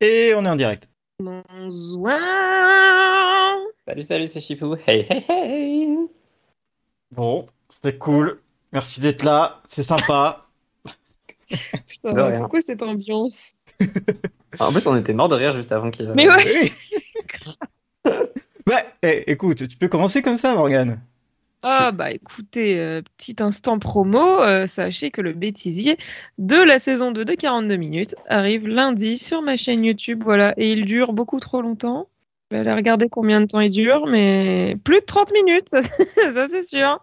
Et 0.00 0.34
on 0.34 0.44
est 0.44 0.48
en 0.48 0.56
direct. 0.56 0.88
Bonsoir. 1.18 2.20
Salut, 3.88 4.02
salut, 4.02 4.26
c'est 4.26 4.40
Chipou. 4.40 4.76
Hey, 4.86 5.06
hey, 5.08 5.24
hey. 5.26 5.96
Bon, 7.12 7.46
c'était 7.70 7.96
cool. 7.96 8.42
Merci 8.72 9.00
d'être 9.00 9.22
là. 9.22 9.62
C'est 9.66 9.82
sympa. 9.82 10.40
Putain, 11.86 12.32
c'est 12.32 12.48
quoi 12.48 12.60
cette 12.60 12.82
ambiance 12.82 13.54
En 14.58 14.70
plus, 14.70 14.86
on 14.86 14.96
était 14.96 15.14
mort 15.14 15.28
de 15.28 15.36
rire 15.36 15.54
juste 15.54 15.72
avant 15.72 15.90
qu'il. 15.90 16.12
Mais 16.14 16.28
ouais. 16.28 16.72
Ouais, 18.66 18.84
eh, 19.02 19.30
écoute, 19.30 19.68
tu 19.68 19.76
peux 19.76 19.86
commencer 19.86 20.22
comme 20.22 20.38
ça, 20.38 20.52
Morgane. 20.54 21.00
Ah 21.68 21.90
bah 21.90 22.12
écoutez, 22.12 22.78
euh, 22.78 23.02
petit 23.16 23.34
instant 23.40 23.80
promo, 23.80 24.40
euh, 24.40 24.68
sachez 24.68 25.10
que 25.10 25.20
le 25.20 25.32
bêtisier 25.32 25.96
de 26.38 26.54
la 26.54 26.78
saison 26.78 27.10
2 27.10 27.24
de 27.24 27.34
42 27.34 27.74
minutes 27.74 28.14
arrive 28.28 28.68
lundi 28.68 29.18
sur 29.18 29.42
ma 29.42 29.56
chaîne 29.56 29.84
YouTube, 29.84 30.22
voilà, 30.22 30.54
et 30.58 30.70
il 30.70 30.84
dure 30.86 31.12
beaucoup 31.12 31.40
trop 31.40 31.62
longtemps. 31.62 32.08
Je 32.52 32.56
vais 32.56 32.60
aller 32.60 32.72
regarder 32.72 33.08
combien 33.08 33.40
de 33.40 33.46
temps 33.46 33.58
il 33.58 33.70
dure, 33.70 34.06
mais 34.06 34.76
plus 34.84 35.00
de 35.00 35.06
30 35.06 35.32
minutes, 35.32 35.68
ça, 35.70 35.82
ça, 35.82 36.48
c'est 36.48 36.62
sûr. 36.62 37.00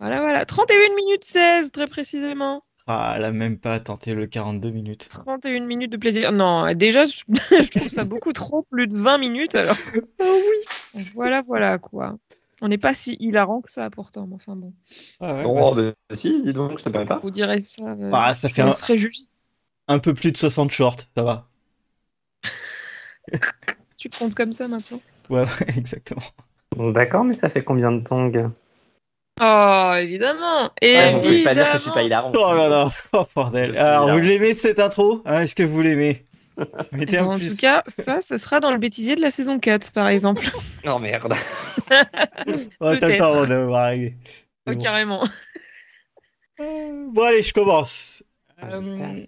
Voilà, 0.00 0.20
voilà, 0.20 0.44
31 0.44 0.94
minutes 0.94 1.24
16 1.24 1.72
très 1.72 1.86
précisément. 1.86 2.64
Ah, 2.86 3.14
elle 3.16 3.24
a 3.24 3.32
même 3.32 3.58
pas 3.58 3.80
tenté 3.80 4.12
le 4.12 4.26
42 4.26 4.68
minutes. 4.68 5.08
31 5.08 5.64
minutes 5.64 5.92
de 5.92 5.96
plaisir. 5.96 6.30
Non, 6.32 6.74
déjà, 6.74 7.06
je, 7.06 7.22
je 7.28 7.78
trouve 7.78 7.88
ça 7.88 8.04
beaucoup 8.04 8.34
trop, 8.34 8.66
plus 8.70 8.86
de 8.86 8.94
20 8.94 9.16
minutes, 9.16 9.54
alors. 9.54 9.76
Ah 10.20 10.24
oui. 10.24 11.02
Voilà, 11.14 11.40
voilà, 11.40 11.78
quoi. 11.78 12.18
On 12.60 12.68
n'est 12.68 12.78
pas 12.78 12.94
si 12.94 13.16
hilarant 13.20 13.60
que 13.60 13.70
ça, 13.70 13.88
pourtant, 13.90 14.26
mais 14.26 14.34
enfin 14.34 14.56
bon. 14.56 14.72
Ah 15.20 15.34
ouais, 15.34 15.42
Oh, 15.46 15.74
bah, 15.74 15.82
bah, 16.08 16.16
si, 16.16 16.42
dis 16.42 16.52
donc, 16.52 16.78
je 16.78 16.84
te 16.84 16.88
parle 16.88 17.06
pas. 17.06 17.18
Vous 17.18 17.30
direz 17.30 17.60
ça. 17.60 17.92
euh, 17.92 18.10
bah, 18.10 18.34
ça 18.34 18.48
je 18.48 18.54
fait 18.54 18.62
un, 19.90 19.98
peu 20.00 20.12
plus 20.14 20.32
de 20.32 20.36
60 20.36 20.70
shorts, 20.70 20.96
ça 21.16 21.22
va. 21.22 21.48
Tu 23.96 24.08
comptes 24.10 24.34
comme 24.34 24.52
ça 24.52 24.68
maintenant? 24.68 25.00
Ouais, 25.28 25.42
ouais, 25.42 25.76
exactement. 25.76 26.22
D'accord, 26.76 27.24
mais 27.24 27.34
ça 27.34 27.48
fait 27.48 27.64
combien 27.64 27.90
de 27.90 28.00
tongs? 28.04 28.52
Oh, 29.40 29.94
évidemment 29.96 30.70
Ouais, 30.82 31.12
Vous 31.12 31.20
pouvez 31.20 31.44
pas 31.44 31.54
dire 31.54 31.66
que 31.70 31.78
je 31.78 31.82
suis 31.82 31.90
pas 31.90 32.02
hilarant. 32.02 32.32
Oh 32.34 32.54
là 32.54 32.68
là, 32.68 32.90
oh 33.12 33.24
bordel. 33.34 33.76
Alors, 33.76 34.10
vous 34.10 34.18
l'aimez 34.18 34.54
cette 34.54 34.78
intro? 34.78 35.22
Hein, 35.24 35.40
Est-ce 35.42 35.54
que 35.54 35.62
vous 35.64 35.80
l'aimez? 35.80 36.27
Mettez 36.92 37.18
un 37.18 37.24
En 37.26 37.36
plus. 37.38 37.50
tout 37.50 37.56
cas, 37.56 37.82
ça, 37.86 38.20
ça 38.20 38.38
sera 38.38 38.60
dans 38.60 38.70
le 38.70 38.78
bêtisier 38.78 39.16
de 39.16 39.20
la 39.20 39.30
saison 39.30 39.58
4, 39.58 39.92
par 39.92 40.08
exemple. 40.08 40.44
Oh 40.86 40.98
merde. 40.98 41.32
Oh, 42.80 42.94
t'as 43.00 43.08
le 43.08 43.16
temps 43.16 43.46
de 43.46 43.54
voir 43.54 43.84
arriver. 43.86 44.16
C'est 44.66 44.72
Oh, 44.72 44.76
bon. 44.76 44.78
carrément. 44.78 45.28
Euh, 46.60 47.06
Bon, 47.12 47.22
allez, 47.22 47.42
je 47.42 47.52
commence. 47.52 48.22
Ah. 48.60 48.68
Euh, 48.74 49.24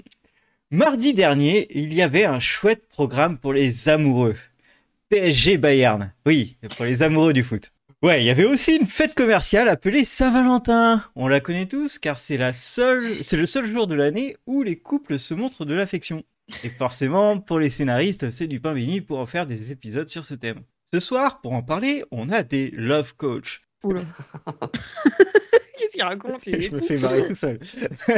mardi 0.70 1.14
dernier, 1.14 1.66
il 1.70 1.94
y 1.94 2.02
avait 2.02 2.24
un 2.24 2.38
chouette 2.40 2.88
programme 2.88 3.38
pour 3.38 3.52
les 3.52 3.88
amoureux. 3.88 4.36
PSG 5.08 5.56
Bayern. 5.58 6.12
Oui, 6.26 6.56
pour 6.76 6.84
les 6.84 7.02
amoureux 7.02 7.32
du 7.32 7.42
foot. 7.44 7.72
Ouais, 8.02 8.22
il 8.22 8.26
y 8.26 8.30
avait 8.30 8.44
aussi 8.46 8.76
une 8.76 8.86
fête 8.86 9.14
commerciale 9.14 9.68
appelée 9.68 10.04
Saint-Valentin. 10.04 11.04
On 11.16 11.28
la 11.28 11.40
connaît 11.40 11.66
tous 11.66 11.98
car 11.98 12.18
c'est 12.18 12.38
la 12.38 12.52
seule, 12.54 13.22
c'est 13.22 13.36
le 13.36 13.44
seul 13.46 13.66
jour 13.66 13.86
de 13.86 13.94
l'année 13.94 14.36
où 14.46 14.62
les 14.62 14.76
couples 14.76 15.18
se 15.18 15.34
montrent 15.34 15.64
de 15.66 15.74
l'affection. 15.74 16.22
Et 16.64 16.68
forcément, 16.68 17.38
pour 17.38 17.58
les 17.58 17.70
scénaristes, 17.70 18.30
c'est 18.30 18.46
du 18.46 18.60
pain 18.60 18.74
béni 18.74 19.00
pour 19.00 19.18
en 19.18 19.26
faire 19.26 19.46
des 19.46 19.72
épisodes 19.72 20.08
sur 20.08 20.24
ce 20.24 20.34
thème. 20.34 20.62
Ce 20.92 21.00
soir, 21.00 21.40
pour 21.40 21.52
en 21.52 21.62
parler, 21.62 22.04
on 22.10 22.30
a 22.30 22.42
des 22.42 22.70
love 22.72 23.14
coach. 23.16 23.62
Oula. 23.82 24.00
Qu'est-ce 25.78 25.92
qu'il 25.92 26.02
raconte 26.02 26.44
lui? 26.44 26.62
Je 26.62 26.74
me 26.74 26.80
fais 26.80 26.98
marrer 26.98 27.26
tout 27.26 27.34
seul. 27.34 27.58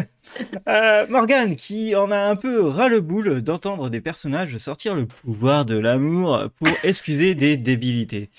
euh, 0.68 1.06
Morgane, 1.08 1.54
qui 1.54 1.94
en 1.94 2.10
a 2.10 2.18
un 2.18 2.34
peu 2.34 2.66
ras 2.66 2.88
le 2.88 3.00
boule 3.00 3.42
d'entendre 3.42 3.88
des 3.88 4.00
personnages 4.00 4.56
sortir 4.56 4.94
le 4.94 5.06
pouvoir 5.06 5.64
de 5.64 5.78
l'amour 5.78 6.48
pour 6.58 6.68
excuser 6.82 7.34
des 7.34 7.56
débilités. 7.56 8.30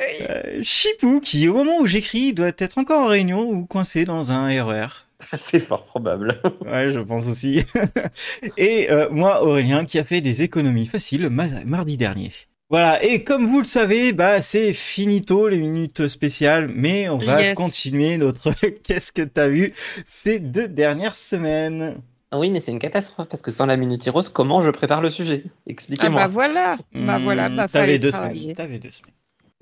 Euh, 0.00 0.62
Chipou, 0.62 1.20
qui 1.20 1.48
au 1.48 1.54
moment 1.54 1.78
où 1.78 1.86
j'écris 1.86 2.32
doit 2.32 2.52
être 2.58 2.78
encore 2.78 3.00
en 3.00 3.06
réunion 3.06 3.48
ou 3.48 3.66
coincé 3.66 4.04
dans 4.04 4.30
un 4.30 4.48
RER. 4.64 4.88
C'est 5.38 5.60
fort 5.60 5.84
probable. 5.84 6.40
Ouais, 6.64 6.90
je 6.90 7.00
pense 7.00 7.26
aussi. 7.26 7.64
et 8.56 8.90
euh, 8.90 9.08
moi, 9.10 9.42
Aurélien, 9.44 9.84
qui 9.84 9.98
a 9.98 10.04
fait 10.04 10.20
des 10.20 10.42
économies 10.42 10.86
faciles 10.86 11.28
ma- 11.28 11.64
mardi 11.64 11.96
dernier. 11.96 12.32
Voilà, 12.68 13.02
et 13.04 13.24
comme 13.24 13.48
vous 13.48 13.58
le 13.58 13.64
savez, 13.64 14.12
bah 14.12 14.40
c'est 14.42 14.72
finito 14.74 15.48
les 15.48 15.58
minutes 15.58 16.06
spéciales, 16.06 16.70
mais 16.72 17.08
on 17.08 17.18
va 17.18 17.42
Yes. 17.42 17.56
continuer 17.56 18.16
notre 18.16 18.52
qu'est-ce 18.84 19.10
que 19.10 19.22
t'as 19.22 19.48
vu 19.48 19.74
ces 20.06 20.38
deux 20.38 20.68
dernières 20.68 21.16
semaines. 21.16 22.00
Ah 22.30 22.38
Oui, 22.38 22.48
mais 22.52 22.60
c'est 22.60 22.70
une 22.70 22.78
catastrophe 22.78 23.28
parce 23.28 23.42
que 23.42 23.50
sans 23.50 23.66
la 23.66 23.76
Minute 23.76 24.08
Rose, 24.08 24.28
comment 24.28 24.60
je 24.60 24.70
prépare 24.70 25.00
le 25.02 25.10
sujet? 25.10 25.42
Ah 25.46 25.50
Expliquez-moi. 25.66 26.20
bah 26.20 26.28
voilà 26.28 26.76
Bah 26.94 27.18
Hmm, 27.18 27.24
voilà, 27.24 27.48
bah 27.48 27.66
t'avais 27.66 27.98
deux 27.98 28.12
semaines. 28.12 28.54
T'avais 28.54 28.78
deux 28.78 28.92
semaines. 28.92 29.14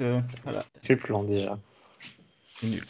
Euh, 0.03 0.21
voilà, 0.45 0.63
J'ai 0.83 0.93
le 0.95 1.01
plan 1.01 1.23
déjà. 1.25 1.59
nul. 2.63 2.83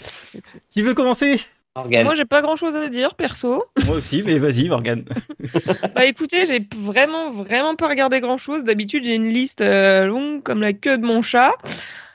Qui 0.71 0.83
veut 0.83 0.95
commencer? 0.95 1.37
Morgane. 1.79 2.05
Moi, 2.05 2.15
j'ai 2.15 2.25
pas 2.25 2.43
grand 2.43 2.57
chose 2.57 2.75
à 2.77 2.89
dire, 2.89 3.15
perso. 3.15 3.65
Moi 3.87 3.97
aussi, 3.97 4.23
mais 4.27 4.39
vas-y, 4.39 4.69
Morgane. 4.69 5.05
Bah 5.95 6.05
écoutez, 6.05 6.45
j'ai 6.45 6.67
vraiment, 6.77 7.31
vraiment 7.31 7.75
pas 7.75 7.89
regardé 7.89 8.21
grand 8.21 8.39
chose. 8.39 8.65
D'habitude, 8.65 9.05
j'ai 9.05 9.15
une 9.15 9.29
liste 9.29 9.61
euh, 9.61 10.05
longue 10.05 10.43
comme 10.43 10.61
la 10.61 10.73
queue 10.73 10.99
de 10.99 11.05
mon 11.05 11.23
chat. 11.23 11.53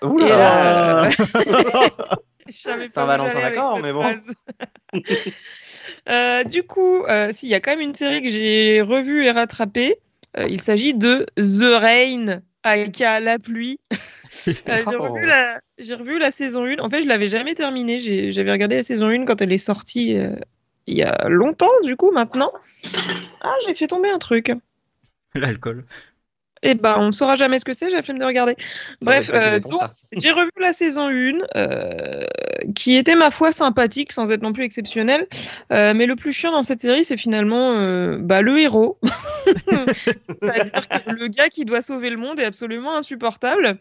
Oula. 0.03 1.09
Euh, 2.45 2.49
où 2.49 2.89
Saint-Valentin, 2.89 3.37
avec 3.37 3.55
d'accord, 3.55 3.79
mais 3.81 3.93
bon. 3.93 4.03
Euh, 6.09 6.43
du 6.43 6.63
coup, 6.63 7.03
euh, 7.05 7.29
si, 7.31 7.47
il 7.47 7.49
y 7.49 7.55
a 7.55 7.59
quand 7.59 7.71
même 7.71 7.81
une 7.81 7.95
série 7.95 8.21
que 8.21 8.27
j'ai 8.27 8.81
revue 8.81 9.25
et 9.25 9.31
rattrapée. 9.31 9.97
Euh, 10.37 10.45
il 10.49 10.59
s'agit 10.59 10.93
de 10.93 11.25
The 11.37 11.79
Rain, 11.79 12.41
aka 12.63 13.19
La 13.19 13.39
pluie. 13.39 13.79
Euh, 14.47 14.83
j'ai, 14.89 14.95
revu 14.95 15.27
la, 15.27 15.59
j'ai 15.77 15.93
revu 15.93 16.17
la 16.17 16.31
saison 16.31 16.65
1. 16.65 16.79
En 16.79 16.89
fait, 16.89 17.03
je 17.03 17.07
l'avais 17.07 17.27
jamais 17.27 17.53
terminée. 17.53 17.99
J'ai- 17.99 18.31
j'avais 18.31 18.51
regardé 18.51 18.77
la 18.77 18.83
saison 18.83 19.07
1 19.09 19.25
quand 19.25 19.41
elle 19.41 19.51
est 19.53 19.57
sortie 19.57 20.17
euh, 20.17 20.35
il 20.87 20.97
y 20.97 21.03
a 21.03 21.29
longtemps, 21.29 21.69
du 21.83 21.95
coup, 21.95 22.11
maintenant. 22.11 22.51
Ah, 23.41 23.53
j'ai 23.65 23.75
fait 23.75 23.87
tomber 23.87 24.09
un 24.09 24.17
truc. 24.17 24.51
L'alcool. 25.35 25.85
Et 26.63 26.75
ben, 26.75 26.95
on 26.97 27.07
ne 27.07 27.11
saura 27.11 27.35
jamais 27.35 27.59
ce 27.59 27.65
que 27.65 27.73
c'est, 27.73 27.89
j'ai 27.89 27.95
la 27.97 28.01
flemme 28.01 28.19
de 28.19 28.25
regarder. 28.25 28.55
Bref, 29.01 29.27
Ça 29.27 29.35
euh, 29.35 29.59
donc, 29.59 29.81
j'ai 30.13 30.31
revu 30.31 30.49
la 30.59 30.73
saison 30.73 31.09
1, 31.09 31.39
euh, 31.55 32.25
qui 32.75 32.95
était 32.95 33.15
ma 33.15 33.31
foi 33.31 33.51
sympathique, 33.51 34.11
sans 34.11 34.31
être 34.31 34.41
non 34.41 34.53
plus 34.53 34.63
exceptionnelle. 34.63 35.27
Euh, 35.71 35.93
mais 35.93 36.05
le 36.05 36.15
plus 36.15 36.31
chiant 36.33 36.51
dans 36.51 36.63
cette 36.63 36.81
série, 36.81 37.03
c'est 37.03 37.17
finalement 37.17 37.73
euh, 37.77 38.17
bah, 38.19 38.41
le 38.41 38.59
héros. 38.59 38.97
C'est-à-dire 39.67 40.87
que 40.87 41.11
le 41.11 41.27
gars 41.27 41.49
qui 41.49 41.65
doit 41.65 41.81
sauver 41.81 42.09
le 42.09 42.17
monde 42.17 42.39
est 42.39 42.45
absolument 42.45 42.95
insupportable. 42.95 43.77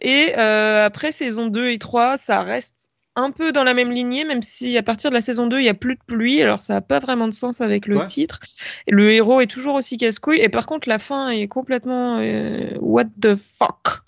Et 0.00 0.32
euh, 0.36 0.84
après 0.84 1.12
saison 1.12 1.46
2 1.46 1.70
et 1.70 1.78
3, 1.78 2.16
ça 2.16 2.42
reste 2.42 2.90
un 3.18 3.30
peu 3.30 3.50
dans 3.50 3.64
la 3.64 3.72
même 3.72 3.92
lignée, 3.92 4.24
même 4.24 4.42
si 4.42 4.76
à 4.76 4.82
partir 4.82 5.08
de 5.10 5.14
la 5.14 5.22
saison 5.22 5.46
2, 5.46 5.58
il 5.58 5.62
n'y 5.62 5.68
a 5.70 5.74
plus 5.74 5.94
de 5.94 6.00
pluie. 6.06 6.42
Alors 6.42 6.60
ça 6.60 6.74
n'a 6.74 6.80
pas 6.82 6.98
vraiment 6.98 7.26
de 7.28 7.32
sens 7.32 7.60
avec 7.62 7.86
le 7.86 7.96
Ouais. 7.96 8.04
titre. 8.04 8.40
Le 8.88 9.10
héros 9.10 9.40
est 9.40 9.46
toujours 9.46 9.74
aussi 9.74 9.96
casse-couille. 9.96 10.40
Et 10.40 10.50
par 10.50 10.66
contre, 10.66 10.88
la 10.88 10.98
fin 10.98 11.30
est 11.30 11.48
complètement 11.48 12.18
euh, 12.20 12.68
what 12.80 13.04
the 13.20 13.34
fuck? 13.36 14.02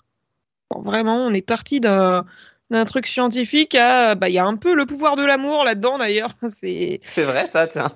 Bon, 0.69 0.81
vraiment, 0.81 1.25
on 1.25 1.33
est 1.33 1.41
parti 1.41 1.79
d'un 1.79 2.25
d'un 2.69 2.85
truc 2.85 3.07
scientifique 3.07 3.75
à 3.75 4.15
bah 4.15 4.29
il 4.29 4.33
y 4.33 4.39
a 4.39 4.45
un 4.45 4.55
peu 4.57 4.73
le 4.75 4.85
pouvoir 4.85 5.15
de 5.15 5.23
l'amour 5.25 5.63
là-dedans 5.63 5.97
d'ailleurs 5.97 6.29
c'est 6.49 6.99
C'est 7.03 7.25
vrai, 7.25 7.47
ça, 7.47 7.67
tiens. 7.67 7.89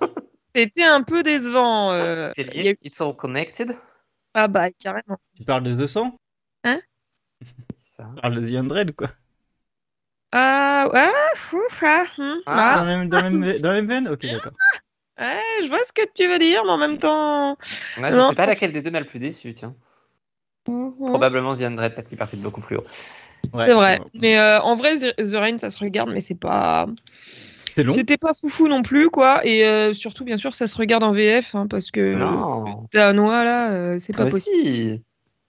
c'était 0.55 0.83
un 0.83 1.03
peu 1.03 1.23
décevant 1.23 1.91
euh, 1.91 2.29
C'est 2.35 2.43
il 2.55 2.55
y 2.57 2.59
a- 2.61 2.63
lié. 2.71 2.77
It's 2.83 3.01
all 3.01 3.15
connected? 3.15 3.71
ah 4.33 4.47
bah 4.47 4.71
carrément 4.71 5.17
Tu 5.35 5.43
parles 5.43 5.63
de 5.63 5.73
200 5.73 6.15
Ça. 7.75 8.09
Tu 8.15 8.21
parles 8.21 8.41
de 8.41 8.49
The 8.49 8.55
Undread 8.55 8.89
ou 8.91 8.93
quoi 8.93 9.09
ah 10.31 10.89
ah, 10.91 11.11
ouf, 11.53 11.83
ah, 11.83 12.05
hum, 12.17 12.41
Ah. 12.47 12.73
ah. 12.73 12.75
dans, 12.77 12.83
la 12.85 12.97
même, 12.97 13.09
dans, 13.09 13.21
la 13.21 13.29
même, 13.29 13.59
dans 13.61 13.67
la 13.69 13.73
même 13.75 13.87
veine? 13.87 14.07
Ok, 14.07 14.21
d'accord. 14.25 14.51
Ouais, 15.19 15.39
je 15.61 15.67
vois 15.67 15.83
ce 15.83 15.93
que 15.93 16.01
tu 16.15 16.27
veux 16.27 16.39
dire 16.39 16.63
mais 16.65 16.71
en 16.71 16.77
même 16.79 16.97
temps 16.97 17.55
Moi, 17.97 18.09
je 18.09 18.15
Non. 18.17 18.29
sais 18.29 18.35
pas 18.35 18.47
laquelle 18.47 18.71
des 18.71 18.81
deux 18.81 18.89
m'a 18.89 18.99
le 18.99 19.05
plus 19.05 19.19
déçu, 19.19 19.53
tiens. 19.53 19.75
Mhm. 20.67 20.93
Probablement 21.07 21.53
The 21.53 21.63
Undread 21.63 21.93
parce 21.95 22.07
qu'il 22.07 22.17
partait 22.17 22.37
de 22.37 22.41
beaucoup 22.41 22.61
plus 22.61 22.77
haut. 22.77 22.83
Ouais, 23.53 23.65
c'est 23.65 23.73
vrai 23.73 23.99
mais 24.13 24.37
euh, 24.39 24.59
en 24.61 24.75
vrai 24.75 24.95
The 24.95 25.33
Rain 25.33 25.57
ça 25.57 25.69
se 25.69 25.77
regarde 25.77 26.11
mais 26.11 26.21
c'est 26.21 26.39
pas 26.39 26.87
C'est 27.65 27.83
long. 27.83 27.93
C'était 27.93 28.17
pas 28.17 28.33
foufou 28.33 28.67
non 28.67 28.81
plus, 28.81 29.09
quoi. 29.09 29.45
Et 29.45 29.65
euh, 29.65 29.93
surtout, 29.93 30.25
bien 30.25 30.37
sûr, 30.37 30.53
ça 30.53 30.67
se 30.67 30.75
regarde 30.75 31.03
en 31.03 31.11
VF, 31.11 31.55
hein, 31.55 31.67
parce 31.67 31.89
que 31.91 32.13
Non. 32.15 32.85
danois, 32.93 33.43
là, 33.43 33.71
euh, 33.71 33.97
c'est 33.99 34.15
pas 34.15 34.25
Mais 34.25 34.29
possible. 34.29 34.67
si. 34.67 35.01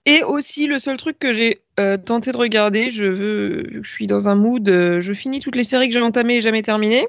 Et 0.07 0.23
aussi, 0.23 0.67
le 0.67 0.79
seul 0.79 0.97
truc 0.97 1.17
que 1.19 1.33
j'ai 1.33 1.61
euh, 1.79 1.97
tenté 1.97 2.31
de 2.31 2.37
regarder, 2.37 2.89
je 2.89 3.03
veux, 3.03 3.63
vu 3.67 3.81
que 3.81 3.87
je 3.87 3.91
suis 3.91 4.07
dans 4.07 4.27
un 4.29 4.35
mood, 4.35 4.67
euh, 4.69 5.01
je 5.01 5.13
finis 5.13 5.39
toutes 5.39 5.55
les 5.55 5.63
séries 5.63 5.87
que 5.87 5.93
j'ai 5.93 6.01
entamées 6.01 6.37
et 6.37 6.41
jamais 6.41 6.61
terminées. 6.61 7.07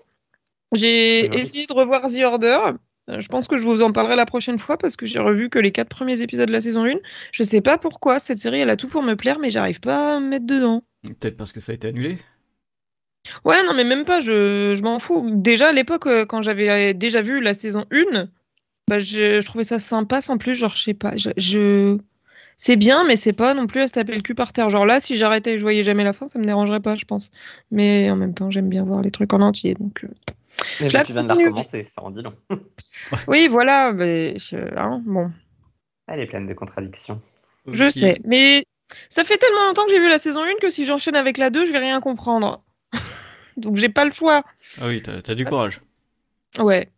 J'ai 0.72 1.20
essayé 1.38 1.66
de 1.66 1.72
revoir 1.72 2.02
The 2.10 2.18
Order. 2.24 2.58
Euh, 3.10 3.20
Je 3.20 3.28
pense 3.28 3.46
que 3.48 3.56
je 3.58 3.64
vous 3.64 3.82
en 3.82 3.92
parlerai 3.92 4.16
la 4.16 4.26
prochaine 4.26 4.58
fois 4.58 4.76
parce 4.78 4.96
que 4.96 5.06
j'ai 5.06 5.18
revu 5.18 5.48
que 5.48 5.58
les 5.58 5.72
quatre 5.72 5.88
premiers 5.88 6.22
épisodes 6.22 6.48
de 6.48 6.52
la 6.52 6.60
saison 6.60 6.84
1. 6.84 6.98
Je 7.32 7.42
sais 7.42 7.60
pas 7.60 7.78
pourquoi, 7.78 8.18
cette 8.18 8.38
série, 8.38 8.60
elle 8.60 8.70
a 8.70 8.76
tout 8.76 8.88
pour 8.88 9.02
me 9.02 9.14
plaire, 9.14 9.38
mais 9.38 9.50
j'arrive 9.50 9.80
pas 9.80 10.16
à 10.16 10.20
me 10.20 10.28
mettre 10.28 10.46
dedans. 10.46 10.82
Peut-être 11.02 11.36
parce 11.36 11.52
que 11.52 11.60
ça 11.60 11.72
a 11.72 11.74
été 11.76 11.88
annulé? 11.88 12.18
Ouais, 13.44 13.62
non, 13.64 13.74
mais 13.74 13.84
même 13.84 14.04
pas, 14.04 14.20
je, 14.20 14.74
je 14.76 14.82
m'en 14.82 14.98
fous. 14.98 15.28
Déjà, 15.34 15.68
à 15.68 15.72
l'époque, 15.72 16.06
euh, 16.06 16.26
quand 16.26 16.42
j'avais 16.42 16.94
déjà 16.94 17.22
vu 17.22 17.40
la 17.40 17.54
saison 17.54 17.84
1, 17.90 18.28
Bah, 18.88 18.98
je, 19.00 19.40
je 19.40 19.46
trouvais 19.46 19.64
ça 19.64 19.78
sympa 19.78 20.20
sans 20.20 20.38
plus, 20.38 20.54
genre, 20.54 20.74
je 20.76 20.82
sais 20.82 20.94
pas, 20.94 21.16
je... 21.16 21.30
je- 21.36 21.98
C'est 22.56 22.76
bien, 22.76 23.04
mais 23.04 23.16
c'est 23.16 23.34
pas 23.34 23.52
non 23.52 23.66
plus 23.66 23.80
à 23.82 23.88
se 23.88 23.92
taper 23.92 24.14
le 24.14 24.22
cul 24.22 24.34
par 24.34 24.52
terre. 24.52 24.70
Genre 24.70 24.86
là, 24.86 24.98
si 25.00 25.16
j'arrêtais 25.16 25.50
et 25.50 25.52
que 25.54 25.58
je 25.58 25.62
voyais 25.62 25.82
jamais 25.82 26.04
la 26.04 26.12
fin, 26.14 26.26
ça 26.26 26.38
me 26.38 26.44
dérangerait 26.46 26.80
pas, 26.80 26.96
je 26.96 27.04
pense. 27.04 27.30
Mais 27.70 28.10
en 28.10 28.16
même 28.16 28.32
temps, 28.34 28.50
j'aime 28.50 28.68
bien 28.70 28.84
voir 28.84 29.02
les 29.02 29.10
trucs 29.10 29.32
en 29.34 29.40
entier, 29.42 29.74
donc... 29.74 30.04
euh, 30.04 30.08
Mais 30.80 30.88
la 30.88 31.00
bon, 31.00 31.04
tu 31.04 31.12
viens 31.12 31.22
de 31.22 31.28
la 31.28 31.34
recommencer, 31.34 31.84
ça 31.84 32.02
en 32.02 32.10
dit 32.10 32.22
long. 32.22 32.32
Oui, 33.28 33.48
voilà, 33.48 33.92
mais... 33.92 34.38
je- 34.38 34.56
hein, 34.76 35.02
bon. 35.04 35.30
Elle 36.08 36.20
est 36.20 36.26
pleine 36.26 36.46
de 36.46 36.54
contradictions. 36.54 37.20
Je 37.70 37.90
sais, 37.90 38.20
mais 38.24 38.64
ça 39.08 39.24
fait 39.24 39.36
tellement 39.36 39.66
longtemps 39.66 39.84
que 39.86 39.90
j'ai 39.90 39.98
vu 39.98 40.08
la 40.08 40.18
saison 40.18 40.42
1 40.42 40.54
que 40.60 40.70
si 40.70 40.84
j'enchaîne 40.84 41.16
avec 41.16 41.36
la 41.36 41.50
2, 41.50 41.66
je 41.66 41.72
vais 41.72 41.78
rien 41.78 42.00
comprendre. 42.00 42.62
Donc 43.56 43.76
j'ai 43.76 43.88
pas 43.88 44.04
le 44.04 44.12
choix. 44.12 44.42
Ah 44.80 44.86
oui, 44.86 45.02
t'as 45.02 45.34
du 45.34 45.44
courage. 45.44 45.80
Ouais. 46.58 46.88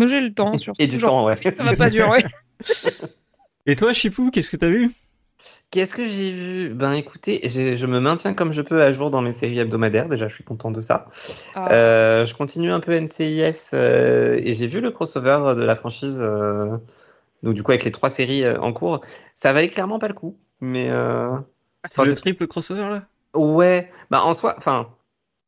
Mais 0.00 0.08
j'ai 0.08 0.20
le 0.20 0.32
temps, 0.32 0.56
surtout. 0.56 0.82
Et 0.82 0.86
du 0.86 0.98
Genre, 0.98 1.10
temps, 1.10 1.26
ouais. 1.26 1.52
Ça 1.52 1.62
va 1.64 1.76
pas 1.76 1.90
durer. 1.90 2.24
Et 3.66 3.76
toi, 3.76 3.92
Chipou, 3.92 4.30
qu'est-ce 4.30 4.50
que 4.50 4.56
t'as 4.56 4.68
vu? 4.68 4.92
Qu'est-ce 5.70 5.94
que 5.94 6.04
j'ai 6.04 6.30
vu? 6.30 6.74
Ben 6.74 6.92
écoutez, 6.92 7.40
je 7.48 7.86
me 7.86 7.98
maintiens 7.98 8.34
comme 8.34 8.52
je 8.52 8.62
peux 8.62 8.82
à 8.82 8.92
jour 8.92 9.10
dans 9.10 9.22
mes 9.22 9.32
séries 9.32 9.58
hebdomadaires. 9.58 10.08
Déjà, 10.08 10.28
je 10.28 10.34
suis 10.34 10.44
content 10.44 10.70
de 10.70 10.80
ça. 10.80 11.06
Ah. 11.54 11.72
Euh, 11.72 12.24
je 12.24 12.34
continue 12.34 12.70
un 12.70 12.80
peu 12.80 12.92
NCIS 12.92 13.70
euh, 13.74 14.38
et 14.42 14.52
j'ai 14.52 14.66
vu 14.66 14.80
le 14.80 14.90
crossover 14.90 15.54
de 15.56 15.64
la 15.64 15.74
franchise. 15.74 16.20
euh, 16.20 16.76
donc 17.42 17.54
du 17.54 17.62
coup, 17.62 17.72
avec 17.72 17.84
les 17.84 17.90
trois 17.90 18.10
séries 18.10 18.44
euh, 18.44 18.58
en 18.60 18.72
cours, 18.72 19.00
ça 19.34 19.52
valait 19.52 19.68
clairement 19.68 19.98
pas 19.98 20.08
le 20.08 20.14
coup. 20.14 20.38
Mais 20.60 20.90
euh, 20.90 21.36
C'est 21.90 22.04
le 22.04 22.14
triple 22.14 22.46
crossover 22.46 22.88
là? 22.88 23.08
Ouais, 23.34 23.90
bah 24.10 24.22
en 24.22 24.32
soi, 24.32 24.54
enfin, 24.56 24.94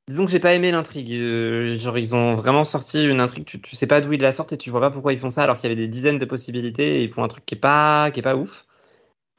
disons 0.09 0.25
que 0.25 0.31
j'ai 0.31 0.41
pas 0.41 0.55
aimé 0.55 0.71
l'intrigue. 0.71 1.13
Euh, 1.13 1.79
genre, 1.79 1.99
ils 1.99 2.15
ont 2.15 2.35
vraiment 2.35 2.65
sorti 2.65 3.07
une 3.09 3.21
intrigue, 3.21 3.45
tu, 3.45 3.61
sais 3.77 3.87
pas 3.87 4.01
d'où 4.01 4.13
ils 4.13 4.21
la 4.21 4.33
sortent 4.33 4.53
et 4.53 4.59
tu 4.59 4.71
vois 4.71 4.81
pas 4.81 4.91
pourquoi 4.91 5.13
ils 5.13 5.19
font 5.19 5.31
ça 5.31 5.43
alors 5.43 5.57
qu'il 5.57 5.65
y 5.71 5.73
avait 5.73 5.81
des 5.81 5.89
dizaines 5.89 6.19
de 6.19 6.25
possibilités 6.25 7.01
et 7.01 7.03
ils 7.03 7.09
font 7.09 7.25
un 7.25 7.29
truc 7.29 7.45
qui 7.47 7.55
est 7.55 7.59
pas, 7.59 8.11
qui 8.13 8.21
est 8.21 8.23
pas 8.23 8.37
ouf. 8.37 8.67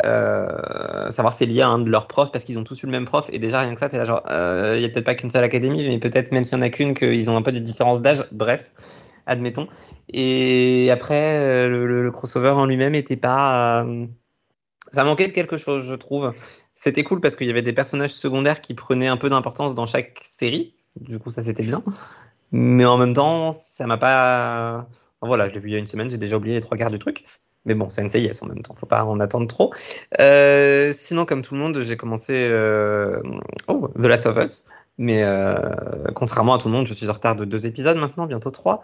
Euh, 0.05 1.09
savoir 1.11 1.33
c'est 1.33 1.47
lié 1.47 1.61
à 1.61 1.69
un 1.69 1.79
de 1.79 1.89
leurs 1.89 2.07
profs 2.07 2.31
parce 2.31 2.43
qu'ils 2.43 2.59
ont 2.59 2.63
tous 2.63 2.83
eu 2.83 2.85
le 2.85 2.91
même 2.91 3.05
prof 3.05 3.29
et 3.33 3.39
déjà 3.39 3.61
rien 3.61 3.73
que 3.73 3.79
ça 3.79 3.89
t'es 3.89 3.97
là 3.97 4.05
genre 4.05 4.21
euh, 4.29 4.75
il 4.77 4.81
y 4.83 4.85
a 4.85 4.89
peut-être 4.89 5.05
pas 5.05 5.15
qu'une 5.15 5.31
seule 5.31 5.43
académie 5.43 5.83
mais 5.87 5.97
peut-être 5.99 6.31
même 6.31 6.43
s'il 6.43 6.57
y 6.57 6.61
en 6.61 6.63
a 6.63 6.69
qu'une 6.69 6.93
qu'ils 6.93 7.31
ont 7.31 7.37
un 7.37 7.41
peu 7.41 7.51
des 7.51 7.61
différences 7.61 8.01
d'âge 8.03 8.23
bref 8.31 8.71
admettons 9.25 9.67
et 10.13 10.91
après 10.91 11.39
euh, 11.39 11.67
le, 11.67 12.03
le- 12.03 12.11
crossover 12.11 12.49
en 12.51 12.67
lui-même 12.67 12.93
était 12.95 13.17
pas 13.17 13.83
euh, 13.85 14.05
ça 14.91 15.03
manquait 15.03 15.27
de 15.27 15.33
quelque 15.33 15.57
chose 15.57 15.87
je 15.87 15.95
trouve 15.95 16.33
c'était 16.75 17.03
cool 17.03 17.21
parce 17.21 17.35
qu'il 17.35 17.47
y 17.47 17.49
avait 17.49 17.61
des 17.61 17.73
personnages 17.73 18.11
secondaires 18.11 18.61
qui 18.61 18.73
prenaient 18.73 19.07
un 19.07 19.17
peu 19.17 19.29
d'importance 19.29 19.75
dans 19.75 19.85
chaque 19.85 20.19
série 20.23 20.75
du 20.99 21.19
coup 21.19 21.29
ça 21.29 21.43
c'était 21.43 21.63
bien 21.63 21.83
mais 22.51 22.85
en 22.85 22.97
même 22.97 23.13
temps 23.13 23.51
ça 23.51 23.85
m'a 23.87 23.97
pas 23.97 24.87
voilà 25.21 25.49
je 25.49 25.53
l'ai 25.53 25.59
vu 25.59 25.69
il 25.69 25.73
y 25.73 25.75
a 25.75 25.79
une 25.79 25.87
semaine 25.87 26.09
j'ai 26.09 26.17
déjà 26.17 26.37
oublié 26.37 26.55
les 26.55 26.61
trois 26.61 26.77
quarts 26.77 26.91
du 26.91 26.99
truc 26.99 27.25
mais 27.67 27.75
bon, 27.75 27.89
c'est 27.89 28.01
NCIS 28.01 28.43
en 28.43 28.47
même 28.47 28.61
temps, 28.61 28.73
faut 28.75 28.85
pas 28.85 29.03
en 29.03 29.19
attendre 29.19 29.45
trop. 29.45 29.73
Euh, 30.21 30.91
sinon, 30.93 31.25
comme 31.25 31.41
tout 31.41 31.53
le 31.53 31.59
monde, 31.59 31.77
j'ai 31.81 31.97
commencé 31.97 32.47
euh, 32.49 33.21
oh, 33.67 33.89
The 34.01 34.05
Last 34.05 34.25
of 34.25 34.37
Us. 34.37 34.65
Mais 34.97 35.23
euh, 35.23 35.75
contrairement 36.15 36.55
à 36.55 36.57
tout 36.59 36.69
le 36.69 36.73
monde, 36.73 36.87
je 36.87 36.93
suis 36.93 37.09
en 37.09 37.13
retard 37.13 37.35
de 37.35 37.43
deux 37.43 37.67
épisodes 37.67 37.97
maintenant, 37.97 38.25
bientôt 38.25 38.51
trois. 38.51 38.83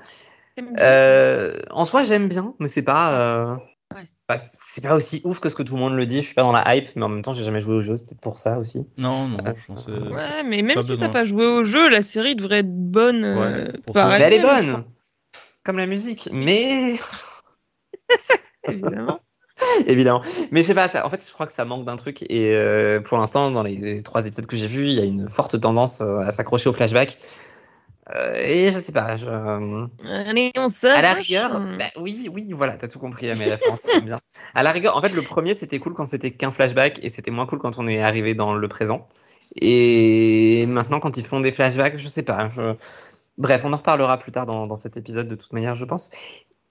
En 0.58 1.86
soi, 1.86 2.04
j'aime 2.04 2.28
bien, 2.28 2.54
mais 2.60 2.68
c'est 2.68 2.84
pas. 2.84 3.58
Bah, 4.36 4.42
c'est 4.58 4.82
pas 4.82 4.96
aussi 4.96 5.22
ouf 5.24 5.40
que 5.40 5.50
ce 5.50 5.56
que 5.56 5.64
tout 5.64 5.76
le 5.76 5.80
monde 5.82 5.96
le 5.96 6.06
dit. 6.06 6.18
Je 6.22 6.26
suis 6.26 6.34
pas 6.36 6.42
dans 6.44 6.52
la 6.52 6.76
hype, 6.76 6.90
mais 6.96 7.04
en 7.04 7.10
même 7.10 7.22
temps, 7.22 7.34
j'ai 7.34 7.44
jamais 7.44 7.60
joué 7.60 7.76
au 7.76 7.82
jeu, 7.82 7.98
c'est 7.98 8.06
peut-être 8.06 8.22
pour 8.22 8.38
ça 8.38 8.60
aussi. 8.60 8.88
Non, 8.98 9.28
non, 9.28 9.38
je 9.46 9.66
pense. 9.68 9.88
euh, 9.90 10.10
Ouais, 10.12 10.44
mais 10.44 10.62
même 10.62 10.76
si 10.84 10.98
t'as 10.98 11.10
pas 11.10 11.24
joué 11.24 11.46
au 11.46 11.64
jeu, 11.64 11.90
la 11.90 12.02
série 12.02 12.36
devrait 12.36 12.60
être 12.60 12.74
bonne. 12.74 13.24
euh, 13.24 13.66
Ouais, 13.66 13.72
par. 13.94 14.10
Mais 14.10 14.24
elle 14.26 14.34
est 14.34 14.42
bonne, 14.42 14.84
comme 15.64 15.78
la 15.78 15.88
musique, 15.88 16.30
mais 16.32 16.96
évidemment. 18.68 19.20
Évidemment. 19.88 20.22
Mais 20.52 20.62
je 20.64 20.68
sais 20.68 20.74
pas, 20.74 20.88
ça, 20.88 21.06
en 21.06 21.10
fait, 21.12 21.24
je 21.26 21.32
crois 21.32 21.46
que 21.46 21.54
ça 21.54 21.64
manque 21.64 21.86
d'un 21.86 21.96
truc. 21.96 22.24
Et 22.30 22.56
euh, 22.56 23.00
pour 23.00 23.20
l'instant, 23.20 23.52
dans 23.52 23.62
les 23.62 24.02
trois 24.02 24.26
épisodes 24.26 24.48
que 24.48 24.58
j'ai 24.58 24.68
vus, 24.68 24.88
il 24.88 24.94
y 24.94 25.00
a 25.00 25.06
une 25.06 25.30
forte 25.30 25.60
tendance 25.60 26.02
euh, 26.02 26.20
à 26.22 26.32
s'accrocher 26.32 26.70
au 26.70 26.74
flashback. 26.74 27.18
Euh, 28.14 28.34
et 28.36 28.68
je 28.74 28.80
sais 28.80 28.92
pas, 28.92 29.16
je... 29.16 29.28
Allez, 29.30 30.52
on 30.58 30.62
à 30.62 30.64
la 30.64 30.68
s'attache. 30.70 31.18
rigueur, 31.20 31.62
bah, 31.62 31.86
oui, 31.98 32.30
oui, 32.34 32.52
voilà, 32.52 32.78
t'as 32.78 32.88
tout 32.90 33.00
compris 33.00 33.30
à 33.30 33.36
mes 33.36 33.46
références, 33.46 33.88
bien. 34.04 34.20
À 34.56 34.64
la 34.64 34.72
rigueur, 34.72 34.98
en 34.98 35.02
fait, 35.02 35.10
le 35.14 35.22
premier, 35.22 35.56
c'était 35.56 35.80
cool 35.80 35.94
quand 35.94 36.06
c'était 36.06 36.32
qu'un 36.32 36.52
flashback 36.52 37.00
et 37.04 37.10
c'était 37.10 37.32
moins 37.32 37.46
cool 37.46 37.60
quand 37.60 37.78
on 37.80 37.88
est 37.88 38.02
arrivé 38.02 38.34
dans 38.36 38.54
le 38.56 38.68
présent. 38.68 39.08
Et 39.62 40.66
maintenant, 40.68 41.00
quand 41.00 41.16
ils 41.18 41.26
font 41.26 41.40
des 41.40 41.52
flashbacks, 41.52 41.98
je 41.98 42.08
sais 42.08 42.24
pas. 42.24 42.50
je- 42.50 42.76
Bref, 43.38 43.62
on 43.66 43.74
en 43.74 43.78
reparlera 43.78 44.18
plus 44.20 44.32
tard 44.32 44.46
dans, 44.46 44.68
dans 44.68 44.76
cet 44.76 44.98
épisode 44.98 45.28
de 45.28 45.36
toute 45.36 45.54
manière, 45.54 45.76
je 45.76 45.86
pense. 45.86 46.12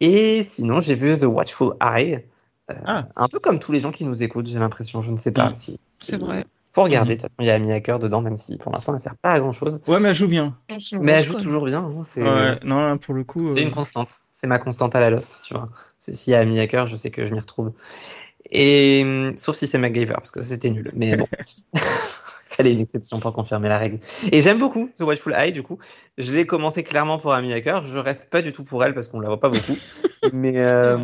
Et 0.00 0.44
sinon, 0.44 0.80
j'ai 0.80 0.94
vu 0.94 1.18
The 1.18 1.24
Watchful 1.24 1.74
Eye. 1.80 2.24
Euh, 2.70 2.74
Ah. 2.84 3.08
Un 3.16 3.28
peu 3.28 3.40
comme 3.40 3.58
tous 3.58 3.72
les 3.72 3.80
gens 3.80 3.90
qui 3.90 4.04
nous 4.04 4.22
écoutent, 4.22 4.46
j'ai 4.46 4.58
l'impression, 4.58 5.02
je 5.02 5.10
ne 5.10 5.16
sais 5.16 5.32
pas 5.32 5.50
Mm. 5.50 5.54
si. 5.54 5.80
C'est 5.82 6.16
vrai. 6.16 6.44
Faut 6.74 6.82
regarder, 6.84 7.16
de 7.16 7.20
toute 7.20 7.28
façon, 7.30 7.36
il 7.40 7.46
y 7.46 7.50
a 7.50 7.54
Amy 7.54 7.70
Hacker 7.70 7.98
dedans, 7.98 8.22
même 8.22 8.38
si 8.38 8.56
pour 8.56 8.72
l'instant, 8.72 8.94
elle 8.94 9.00
sert 9.00 9.16
pas 9.16 9.32
à 9.32 9.40
grand 9.40 9.52
chose. 9.52 9.82
Ouais, 9.86 10.00
mais 10.00 10.08
elle 10.08 10.14
joue 10.14 10.26
bien. 10.28 10.56
Mais 11.00 11.12
elle 11.12 11.24
joue 11.24 11.34
toujours 11.34 11.66
bien. 11.66 11.80
hein, 11.84 12.00
c'est 12.02 12.22
Ouais, 12.22 12.58
non, 12.64 12.80
là, 12.80 12.96
pour 12.96 13.12
le 13.12 13.24
coup. 13.24 13.54
c'est 13.54 13.60
euh, 13.60 13.64
une 13.64 13.72
constante. 13.72 14.20
C'est 14.32 14.46
ma 14.46 14.58
constante 14.58 14.94
à 14.94 15.00
la 15.00 15.10
Lost, 15.10 15.42
tu 15.44 15.52
vois. 15.52 15.68
C'est 15.98 16.14
s'il 16.14 16.32
y 16.32 16.34
a 16.34 16.40
Amy 16.40 16.58
Hacker, 16.60 16.86
je 16.86 16.96
sais 16.96 17.10
que 17.10 17.26
je 17.26 17.34
m'y 17.34 17.40
retrouve. 17.40 17.72
Et 18.50 19.02
hum, 19.04 19.36
sauf 19.36 19.54
si 19.54 19.66
c'est 19.66 19.76
MacGyver, 19.78 20.14
parce 20.14 20.30
que 20.30 20.40
ça, 20.40 20.48
c'était 20.48 20.70
nul. 20.70 20.90
Mais 20.94 21.14
bon, 21.16 21.26
fallait 22.54 22.72
une 22.72 22.80
exception 22.80 23.20
pour 23.20 23.32
confirmer 23.32 23.68
la 23.68 23.78
règle. 23.78 23.98
Et 24.30 24.40
j'aime 24.40 24.58
beaucoup 24.58 24.88
The 24.96 25.02
Watchful 25.02 25.34
Eye, 25.34 25.52
du 25.52 25.62
coup. 25.62 25.78
Je 26.18 26.32
l'ai 26.32 26.46
commencé 26.46 26.82
clairement 26.82 27.18
pour 27.18 27.32
Amy 27.32 27.52
Hacker. 27.52 27.84
Je 27.84 27.98
reste 27.98 28.28
pas 28.30 28.42
du 28.42 28.52
tout 28.52 28.64
pour 28.64 28.84
elle 28.84 28.94
parce 28.94 29.08
qu'on 29.08 29.20
la 29.20 29.28
voit 29.28 29.40
pas 29.40 29.48
beaucoup. 29.48 29.76
mais 30.32 30.58
euh, 30.58 30.98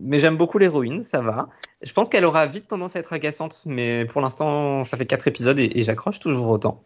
mais 0.00 0.18
j'aime 0.18 0.36
beaucoup 0.36 0.58
l'héroïne, 0.58 1.02
ça 1.02 1.20
va. 1.22 1.48
Je 1.82 1.92
pense 1.92 2.08
qu'elle 2.08 2.24
aura 2.24 2.46
vite 2.46 2.68
tendance 2.68 2.96
à 2.96 3.00
être 3.00 3.12
agaçante, 3.12 3.62
mais 3.66 4.04
pour 4.04 4.20
l'instant, 4.20 4.84
ça 4.84 4.96
fait 4.96 5.06
quatre 5.06 5.26
épisodes 5.28 5.58
et, 5.58 5.70
et 5.78 5.82
j'accroche 5.84 6.20
toujours 6.20 6.48
autant. 6.48 6.82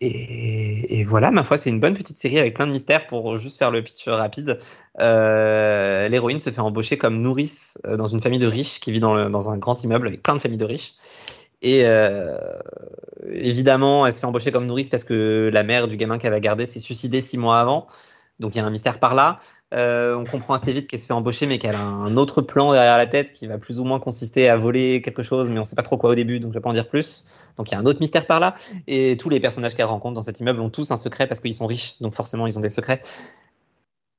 Et, 0.00 1.00
et 1.00 1.04
voilà, 1.04 1.32
ma 1.32 1.42
foi, 1.42 1.56
c'est 1.56 1.70
une 1.70 1.80
bonne 1.80 1.94
petite 1.94 2.16
série 2.16 2.38
avec 2.38 2.54
plein 2.54 2.68
de 2.68 2.72
mystères 2.72 3.08
pour 3.08 3.36
juste 3.36 3.58
faire 3.58 3.72
le 3.72 3.82
pitch 3.82 4.06
rapide. 4.06 4.56
Euh, 5.00 6.08
L'héroïne 6.08 6.38
se 6.38 6.50
fait 6.50 6.60
embaucher 6.60 6.96
comme 6.98 7.20
nourrice 7.20 7.78
euh, 7.84 7.96
dans 7.96 8.06
une 8.06 8.20
famille 8.20 8.38
de 8.38 8.46
riches 8.46 8.78
qui 8.78 8.92
vit 8.92 9.00
dans, 9.00 9.14
le- 9.14 9.28
dans 9.28 9.50
un 9.50 9.58
grand 9.58 9.82
immeuble 9.82 10.06
avec 10.06 10.22
plein 10.22 10.34
de 10.36 10.40
familles 10.40 10.56
de 10.58 10.64
riches. 10.64 10.92
Et 11.62 11.82
euh, 11.84 12.38
évidemment, 13.28 14.06
elle 14.06 14.14
se 14.14 14.20
fait 14.20 14.26
embaucher 14.26 14.52
comme 14.52 14.66
nourrice 14.66 14.88
parce 14.88 15.04
que 15.04 15.50
la 15.52 15.62
mère 15.62 15.88
du 15.88 15.96
gamin 15.96 16.18
qu'elle 16.18 16.30
va 16.30 16.40
garder 16.40 16.66
s'est 16.66 16.80
suicidée 16.80 17.20
six 17.20 17.38
mois 17.38 17.58
avant. 17.60 17.86
Donc 18.38 18.54
il 18.54 18.58
y 18.58 18.60
a 18.60 18.64
un 18.64 18.70
mystère 18.70 19.00
par 19.00 19.14
là. 19.14 19.36
Euh, 19.74 20.14
on 20.14 20.24
comprend 20.24 20.54
assez 20.54 20.72
vite 20.72 20.86
qu'elle 20.86 21.00
se 21.00 21.06
fait 21.06 21.12
embaucher, 21.12 21.46
mais 21.46 21.58
qu'elle 21.58 21.74
a 21.74 21.80
un 21.80 22.16
autre 22.16 22.40
plan 22.40 22.72
derrière 22.72 22.96
la 22.96 23.06
tête 23.06 23.32
qui 23.32 23.46
va 23.46 23.58
plus 23.58 23.80
ou 23.80 23.84
moins 23.84 23.98
consister 23.98 24.48
à 24.48 24.56
voler 24.56 25.02
quelque 25.02 25.24
chose, 25.24 25.48
mais 25.50 25.58
on 25.58 25.64
sait 25.64 25.74
pas 25.74 25.82
trop 25.82 25.96
quoi 25.96 26.10
au 26.10 26.14
début, 26.14 26.38
donc 26.38 26.52
je 26.52 26.58
vais 26.58 26.62
pas 26.62 26.70
en 26.70 26.74
dire 26.74 26.88
plus. 26.88 27.24
Donc 27.56 27.68
il 27.70 27.72
y 27.72 27.74
a 27.74 27.80
un 27.80 27.86
autre 27.86 28.00
mystère 28.00 28.26
par 28.26 28.38
là. 28.38 28.54
Et 28.86 29.16
tous 29.16 29.28
les 29.28 29.40
personnages 29.40 29.74
qu'elle 29.74 29.86
rencontre 29.86 30.14
dans 30.14 30.22
cet 30.22 30.38
immeuble 30.38 30.60
ont 30.60 30.70
tous 30.70 30.90
un 30.92 30.96
secret 30.96 31.26
parce 31.26 31.40
qu'ils 31.40 31.54
sont 31.54 31.66
riches, 31.66 32.00
donc 32.00 32.14
forcément 32.14 32.46
ils 32.46 32.56
ont 32.56 32.60
des 32.60 32.70
secrets. 32.70 33.00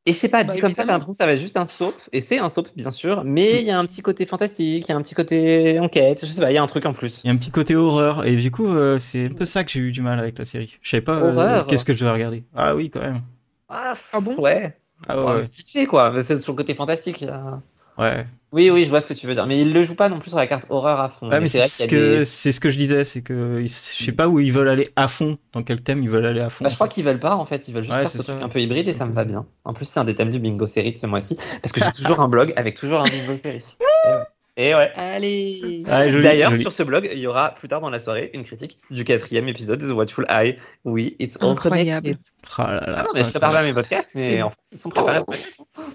Et 0.10 0.14
je 0.14 0.18
sais 0.18 0.28
pas, 0.30 0.44
Bah, 0.44 0.54
dit 0.54 0.60
comme 0.60 0.74
ça, 0.74 0.84
t'as 0.86 0.94
l'impression 0.94 1.12
que 1.12 1.18
ça 1.18 1.26
va 1.28 1.34
être 1.34 1.40
juste 1.40 1.58
un 1.58 1.68
soap, 1.68 1.94
et 2.12 2.20
c'est 2.22 2.40
un 2.40 2.50
soap 2.50 2.68
bien 2.76 2.90
sûr, 2.90 3.24
mais 3.24 3.62
il 3.62 3.68
y 3.68 3.72
a 3.72 3.78
un 3.78 3.86
petit 3.86 4.02
côté 4.02 4.26
fantastique, 4.26 4.86
il 4.88 4.90
y 4.90 4.92
a 4.92 4.98
un 4.98 5.02
petit 5.04 5.14
côté 5.14 5.80
enquête, 5.80 6.22
je 6.22 6.26
sais 6.26 6.42
pas, 6.42 6.52
il 6.52 6.56
y 6.56 6.58
a 6.58 6.64
un 6.64 6.68
truc 6.68 6.86
en 6.88 6.94
plus. 6.94 7.22
Il 7.24 7.28
y 7.28 7.30
a 7.30 7.34
un 7.34 7.38
petit 7.38 7.52
côté 7.52 7.76
horreur. 7.76 8.26
Et 8.26 8.36
du 8.36 8.50
coup, 8.50 8.68
euh, 8.68 8.98
c'est 8.98 9.28
un 9.28 9.34
peu 9.34 9.46
ça 9.46 9.64
que 9.64 9.70
j'ai 9.70 9.80
eu 9.82 9.92
du 9.92 10.02
mal 10.02 10.20
avec 10.20 10.40
la 10.40 10.46
série. 10.46 10.78
Je 10.82 10.90
savais 10.90 11.02
pas 11.02 11.14
euh, 11.22 11.64
qu'est-ce 11.70 11.86
que 11.86 11.94
je 11.94 12.00
devais 12.00 12.12
regarder. 12.12 12.44
Ah 12.56 12.76
oui, 12.76 12.90
quand 12.90 13.02
même. 13.02 13.22
Ah, 13.70 13.94
Ah 14.14 14.20
bon? 14.20 14.36
Ouais. 14.40 14.76
Ah 15.08 15.20
ouais. 15.20 15.26
Ouais, 15.26 15.32
ouais. 15.42 15.50
Vite 15.56 15.70
fait 15.70 15.86
quoi, 15.86 16.12
c'est 16.24 16.40
sur 16.42 16.54
le 16.54 16.58
côté 16.58 16.74
fantastique. 16.74 17.22
là. 17.22 17.62
Ouais. 18.00 18.26
Oui, 18.52 18.72
oui, 18.72 18.84
je 18.84 18.90
vois 18.90 19.00
ce 19.00 19.06
que 19.06 19.14
tu 19.14 19.28
veux 19.28 19.36
dire, 19.36 19.46
mais 19.46 19.60
il 19.62 19.74
le 19.74 19.84
joue 19.84 19.94
pas 19.94 20.10
non 20.10 20.18
plus 20.18 20.30
sur 20.32 20.40
la 20.40 20.48
carte 20.48 20.66
horreur 20.70 21.00
à 21.00 21.08
fond. 21.10 21.30
Ouais, 21.30 21.40
mais 21.40 21.48
c'est 21.50 21.68
ce 21.68 21.84
qu'il 21.86 21.92
y 21.98 22.02
a 22.02 22.02
que 22.02 22.18
des- 22.20 22.26
c'est 22.26 22.52
ce 22.52 22.60
que 22.60 22.72
je 22.72 22.78
disais, 22.80 23.04
c'est 23.04 23.22
que 23.22 23.60
ils- 23.62 23.68
je 23.70 24.04
sais 24.06 24.12
pas 24.12 24.28
où 24.28 24.40
ils 24.40 24.52
veulent 24.52 24.70
aller 24.70 24.92
à 24.96 25.08
fond, 25.08 25.38
dans 25.54 25.62
quel 25.62 25.82
thème 25.82 26.02
ils 26.02 26.10
veulent 26.10 26.26
aller 26.26 26.42
à 26.42 26.50
fond. 26.50 26.64
Bah, 26.64 26.70
je 26.72 26.76
crois 26.76 26.88
qu'ils 26.88 27.04
veulent 27.06 27.20
pas 27.20 27.36
en 27.36 27.46
fait, 27.46 27.68
ils 27.68 27.74
veulent 27.76 27.84
juste 27.84 27.94
Ouais, 27.96 28.02
faire 28.02 28.10
ce 28.10 28.18
ça. 28.18 28.24
truc 28.24 28.42
un 28.42 28.50
peu 28.50 28.60
hybride 28.60 28.88
et 28.88 28.94
ça 28.94 29.06
me 29.06 29.14
va 29.14 29.24
bien. 29.24 29.46
En 29.66 29.74
plus, 29.74 29.86
c'est 29.86 30.00
un 30.00 30.04
des 30.04 30.16
thèmes 30.16 30.32
du 30.32 30.40
bingo 30.40 30.66
série 30.66 30.92
de 30.92 30.98
ce 30.98 31.06
mois-ci 31.06 31.36
parce 31.62 31.72
que 31.72 31.80
j'ai 31.80 31.92
toujours 31.96 32.20
un 32.22 32.28
blog 32.28 32.52
avec 32.56 32.74
toujours 32.76 33.02
un 33.02 33.08
bingo 33.08 33.38
série. 33.38 33.64
Et 33.82 33.84
ouais. 34.10 34.24
Et 34.58 34.74
ouais. 34.76 34.92
Allez. 34.96 35.84
Ah, 35.88 36.10
D'ailleurs, 36.10 36.58
sur 36.58 36.74
ce 36.74 36.82
blog, 36.82 37.08
il 37.14 37.20
y 37.20 37.28
aura 37.28 37.52
plus 37.54 37.68
tard 37.68 37.82
dans 37.82 37.92
la 37.92 38.00
soirée 38.00 38.32
une 38.34 38.44
critique 38.44 38.80
du 38.90 39.04
quatrième 39.04 39.48
épisode 39.48 39.80
de 39.80 39.88
The 39.88 39.92
Watchful 39.94 40.26
Eye. 40.28 40.58
Oui, 40.86 41.16
it's 41.20 41.38
all 41.42 41.52
Incroyable. 41.52 42.02
connected. 42.02 42.18
Ah 42.58 42.74
là 42.74 42.90
là, 42.92 42.96
Ah 42.98 43.04
non, 43.04 43.10
mais 43.14 43.24
je 43.24 43.30
prépare 43.30 43.52
pas 43.52 43.62
mes 43.64 43.74
podcasts, 43.76 44.10
mais 44.16 44.42
en 44.42 44.50
fait, 44.50 44.56
ils 44.72 44.78
sont 44.80 44.90
préparés. 44.90 45.22
pour- 45.24 45.36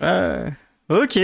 Ouais. 0.00 0.52
Ok. 0.88 1.18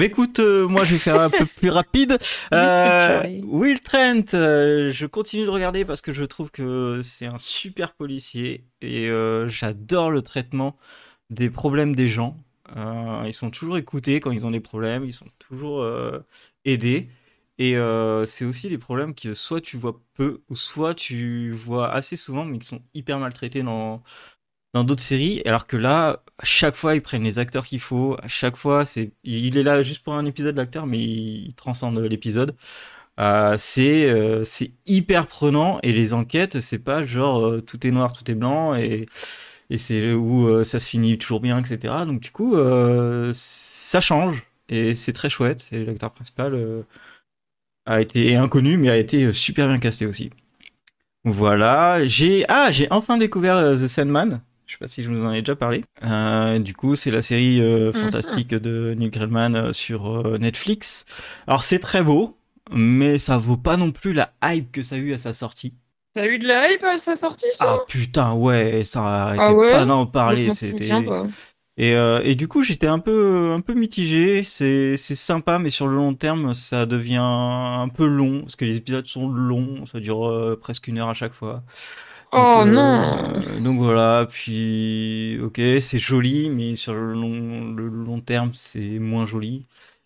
Écoute, 0.00 0.38
euh, 0.38 0.68
moi 0.68 0.84
je 0.84 0.92
vais 0.92 0.98
faire 0.98 1.20
un 1.20 1.30
peu 1.30 1.44
plus 1.56 1.70
rapide. 1.70 2.18
Euh. 2.52 3.40
Will 3.44 3.80
Trent, 3.80 4.34
euh, 4.34 4.90
je 4.92 5.06
continue 5.06 5.44
de 5.44 5.50
regarder 5.50 5.84
parce 5.84 6.00
que 6.00 6.12
je 6.12 6.24
trouve 6.24 6.50
que 6.50 7.00
c'est 7.02 7.26
un 7.26 7.38
super 7.38 7.94
policier 7.94 8.64
et 8.80 9.10
j'adore 9.48 10.10
le 10.10 10.22
traitement 10.22 10.76
des 11.30 11.50
problèmes 11.50 11.94
des 11.94 12.08
gens. 12.08 12.36
Ils 12.76 13.34
sont 13.34 13.50
toujours 13.50 13.78
écoutés 13.78 14.20
quand 14.20 14.30
ils 14.30 14.46
ont 14.46 14.50
des 14.50 14.60
problèmes, 14.60 15.04
ils 15.04 15.12
sont 15.12 15.28
toujours 15.38 15.86
aidés. 16.64 17.08
Et 17.58 17.76
c'est 18.26 18.44
aussi 18.44 18.68
des 18.68 18.78
problèmes 18.78 19.14
que 19.14 19.34
soit 19.34 19.60
tu 19.60 19.76
vois 19.76 20.00
peu 20.14 20.40
ou 20.48 20.56
soit 20.56 20.94
tu 20.94 21.50
vois 21.50 21.90
assez 21.90 22.16
souvent 22.16 22.44
mais 22.44 22.58
qui 22.58 22.66
sont 22.66 22.82
hyper 22.94 23.18
maltraités 23.18 23.62
dans, 23.62 24.02
d'autres 24.84 25.02
séries, 25.02 25.42
alors 25.46 25.66
que 25.66 25.76
là, 25.76 26.22
à 26.38 26.44
chaque 26.44 26.76
fois, 26.76 26.94
ils 26.94 27.02
prennent 27.02 27.24
les 27.24 27.38
acteurs 27.38 27.64
qu'il 27.66 27.80
faut. 27.80 28.16
À 28.22 28.28
chaque 28.28 28.56
fois, 28.56 28.84
c'est, 28.84 29.12
il 29.24 29.56
est 29.56 29.62
là 29.62 29.82
juste 29.82 30.02
pour 30.04 30.14
un 30.14 30.24
épisode, 30.24 30.56
l'acteur, 30.56 30.86
mais 30.86 30.98
il 30.98 31.54
transcende 31.54 31.98
l'épisode. 31.98 32.56
Euh, 33.18 33.56
c'est 33.58 34.08
euh, 34.08 34.44
c'est 34.44 34.72
hyper 34.86 35.26
prenant 35.26 35.80
et 35.82 35.92
les 35.92 36.14
enquêtes, 36.14 36.60
c'est 36.60 36.78
pas 36.78 37.04
genre 37.04 37.44
euh, 37.44 37.60
tout 37.60 37.84
est 37.84 37.90
noir, 37.90 38.12
tout 38.12 38.30
est 38.30 38.34
blanc 38.34 38.76
et 38.76 39.06
et 39.70 39.78
c'est 39.78 40.12
où 40.14 40.64
ça 40.64 40.80
se 40.80 40.88
finit 40.88 41.18
toujours 41.18 41.40
bien, 41.40 41.58
etc. 41.58 41.94
Donc 42.06 42.20
du 42.20 42.30
coup, 42.30 42.56
ça 43.34 44.00
change 44.00 44.44
et 44.68 44.94
c'est 44.94 45.12
très 45.12 45.28
chouette. 45.30 45.66
Et 45.72 45.84
l'acteur 45.84 46.12
principal 46.12 46.84
a 47.86 48.00
été 48.00 48.36
inconnu, 48.36 48.76
mais 48.78 48.90
a 48.90 48.96
été 48.96 49.32
super 49.32 49.68
bien 49.68 49.78
casté 49.78 50.06
aussi. 50.06 50.30
Voilà, 51.24 52.04
j'ai 52.06 52.44
ah 52.48 52.70
j'ai 52.70 52.88
enfin 52.90 53.18
découvert 53.18 53.74
The 53.78 53.88
Sandman. 53.88 54.40
Je 54.68 54.74
sais 54.74 54.78
pas 54.78 54.86
si 54.86 55.02
je 55.02 55.08
vous 55.08 55.24
en 55.24 55.32
ai 55.32 55.40
déjà 55.40 55.56
parlé. 55.56 55.82
Euh, 56.04 56.58
du 56.58 56.74
coup, 56.74 56.94
c'est 56.94 57.10
la 57.10 57.22
série 57.22 57.60
euh, 57.62 57.90
fantastique 57.90 58.48
de 58.48 58.94
Neil 58.98 59.08
Gaiman 59.08 59.56
euh, 59.56 59.72
sur 59.72 60.26
euh, 60.26 60.36
Netflix. 60.36 61.06
Alors 61.46 61.62
c'est 61.62 61.78
très 61.78 62.02
beau, 62.02 62.36
mais 62.70 63.18
ça 63.18 63.38
vaut 63.38 63.56
pas 63.56 63.78
non 63.78 63.92
plus 63.92 64.12
la 64.12 64.34
hype 64.44 64.70
que 64.70 64.82
ça 64.82 64.96
a 64.96 64.98
eu 64.98 65.14
à 65.14 65.18
sa 65.18 65.32
sortie. 65.32 65.72
T'as 66.12 66.26
eu 66.26 66.38
de 66.38 66.46
la 66.46 66.70
hype 66.70 66.84
à 66.84 66.98
sa 66.98 67.16
sortie, 67.16 67.46
ça? 67.50 67.64
Ah 67.66 67.78
putain, 67.88 68.34
ouais, 68.34 68.82
ça 68.84 69.00
arrêtait 69.00 69.42
Ah 69.42 69.54
ouais? 69.54 69.70
pas 69.70 69.86
d'en 69.86 70.04
parler. 70.04 70.50
C'était 70.50 70.90
et, 71.80 71.92
et 71.92 72.34
du 72.34 72.46
coup, 72.48 72.62
j'étais 72.62 72.88
un 72.88 72.98
peu, 72.98 73.52
un 73.52 73.60
peu 73.60 73.72
mitigé. 73.72 74.42
C'est, 74.42 74.98
c'est 74.98 75.14
sympa, 75.14 75.58
mais 75.58 75.70
sur 75.70 75.86
le 75.86 75.94
long 75.94 76.12
terme, 76.12 76.52
ça 76.52 76.84
devient 76.84 77.20
un 77.22 77.88
peu 77.88 78.04
long 78.04 78.40
parce 78.42 78.56
que 78.56 78.66
les 78.66 78.76
épisodes 78.76 79.06
sont 79.06 79.28
longs. 79.28 79.86
Ça 79.86 79.98
dure 80.00 80.58
presque 80.60 80.88
une 80.88 80.98
heure 80.98 81.08
à 81.08 81.14
chaque 81.14 81.32
fois. 81.34 81.62
Donc, 82.32 82.48
Oh 82.54 82.62
euh, 82.64 82.64
non 82.64 83.60
donc 83.60 83.78
voilà. 83.78 84.26
Puis, 84.30 85.38
ok, 85.42 85.60
c'est 85.80 85.98
joli, 85.98 86.50
mais 86.50 86.76
sur 86.76 86.94
le 86.94 87.12
long, 87.14 87.72
le 87.74 87.88
long 87.88 88.20
terme, 88.20 88.50
c'est 88.54 88.98
moins 88.98 89.26
joli. 89.26 89.62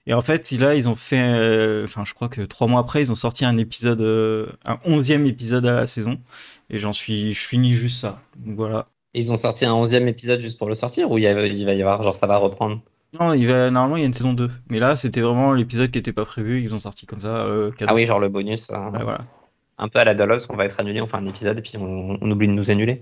Et 0.06 0.14
en 0.14 0.22
fait, 0.22 0.50
là, 0.52 0.74
ils 0.74 0.88
ont 0.88 0.96
fait, 0.96 1.20
euh, 1.20 1.84
enfin, 1.84 2.04
je 2.04 2.14
crois 2.14 2.28
que 2.28 2.40
trois 2.42 2.66
mois 2.66 2.80
après, 2.80 3.02
ils 3.02 3.12
ont 3.12 3.14
sorti 3.16 3.44
un 3.44 3.56
épisode, 3.56 4.00
euh, 4.00 4.46
un 4.64 4.78
onzième 4.84 5.26
épisode 5.26 5.66
à 5.66 5.72
la 5.72 5.86
saison. 5.86 6.18
Et 6.70 6.78
j'en 6.78 6.92
suis, 6.92 7.34
je 7.34 7.40
finis 7.46 7.72
juste 7.74 8.00
ça. 8.00 8.20
Donc 8.36 8.56
voilà. 8.56 8.88
Ils 9.14 9.30
ont 9.32 9.36
sorti 9.36 9.64
un 9.64 9.74
onzième 9.74 10.08
épisode 10.08 10.40
juste 10.40 10.58
pour 10.58 10.68
le 10.68 10.74
sortir 10.74 11.10
ou 11.10 11.18
il, 11.18 11.24
y 11.24 11.26
a- 11.26 11.46
il 11.46 11.66
va 11.66 11.74
y 11.74 11.82
avoir, 11.82 12.02
genre 12.02 12.16
ça 12.16 12.26
va 12.26 12.38
reprendre? 12.38 12.80
Non, 13.20 13.34
il 13.34 13.46
va, 13.46 13.70
normalement, 13.70 13.96
il 13.96 14.00
y 14.00 14.02
a 14.04 14.06
une 14.06 14.14
saison 14.14 14.32
2. 14.32 14.50
Mais 14.70 14.78
là, 14.78 14.96
c'était 14.96 15.20
vraiment 15.20 15.52
l'épisode 15.52 15.90
qui 15.90 15.98
était 15.98 16.14
pas 16.14 16.24
prévu. 16.24 16.62
Ils 16.62 16.74
ont 16.74 16.78
sorti 16.78 17.04
comme 17.06 17.20
ça. 17.20 17.44
Euh. 17.44 17.70
Ah 17.86 17.94
oui, 17.94 18.06
genre 18.06 18.18
le 18.20 18.28
bonus. 18.30 18.70
hein. 18.70 18.90
Ouais, 18.92 19.02
voilà. 19.02 19.20
Un 19.78 19.88
peu 19.88 19.98
à 20.00 20.04
la 20.04 20.14
Dallas, 20.14 20.46
on 20.50 20.56
va 20.56 20.66
être 20.66 20.78
annulé, 20.80 21.00
on 21.00 21.06
fait 21.06 21.16
un 21.16 21.26
épisode 21.26 21.58
et 21.58 21.62
puis 21.62 21.76
on, 21.76 22.18
on 22.20 22.30
oublie 22.30 22.48
de 22.48 22.52
nous 22.52 22.70
annuler. 22.70 23.00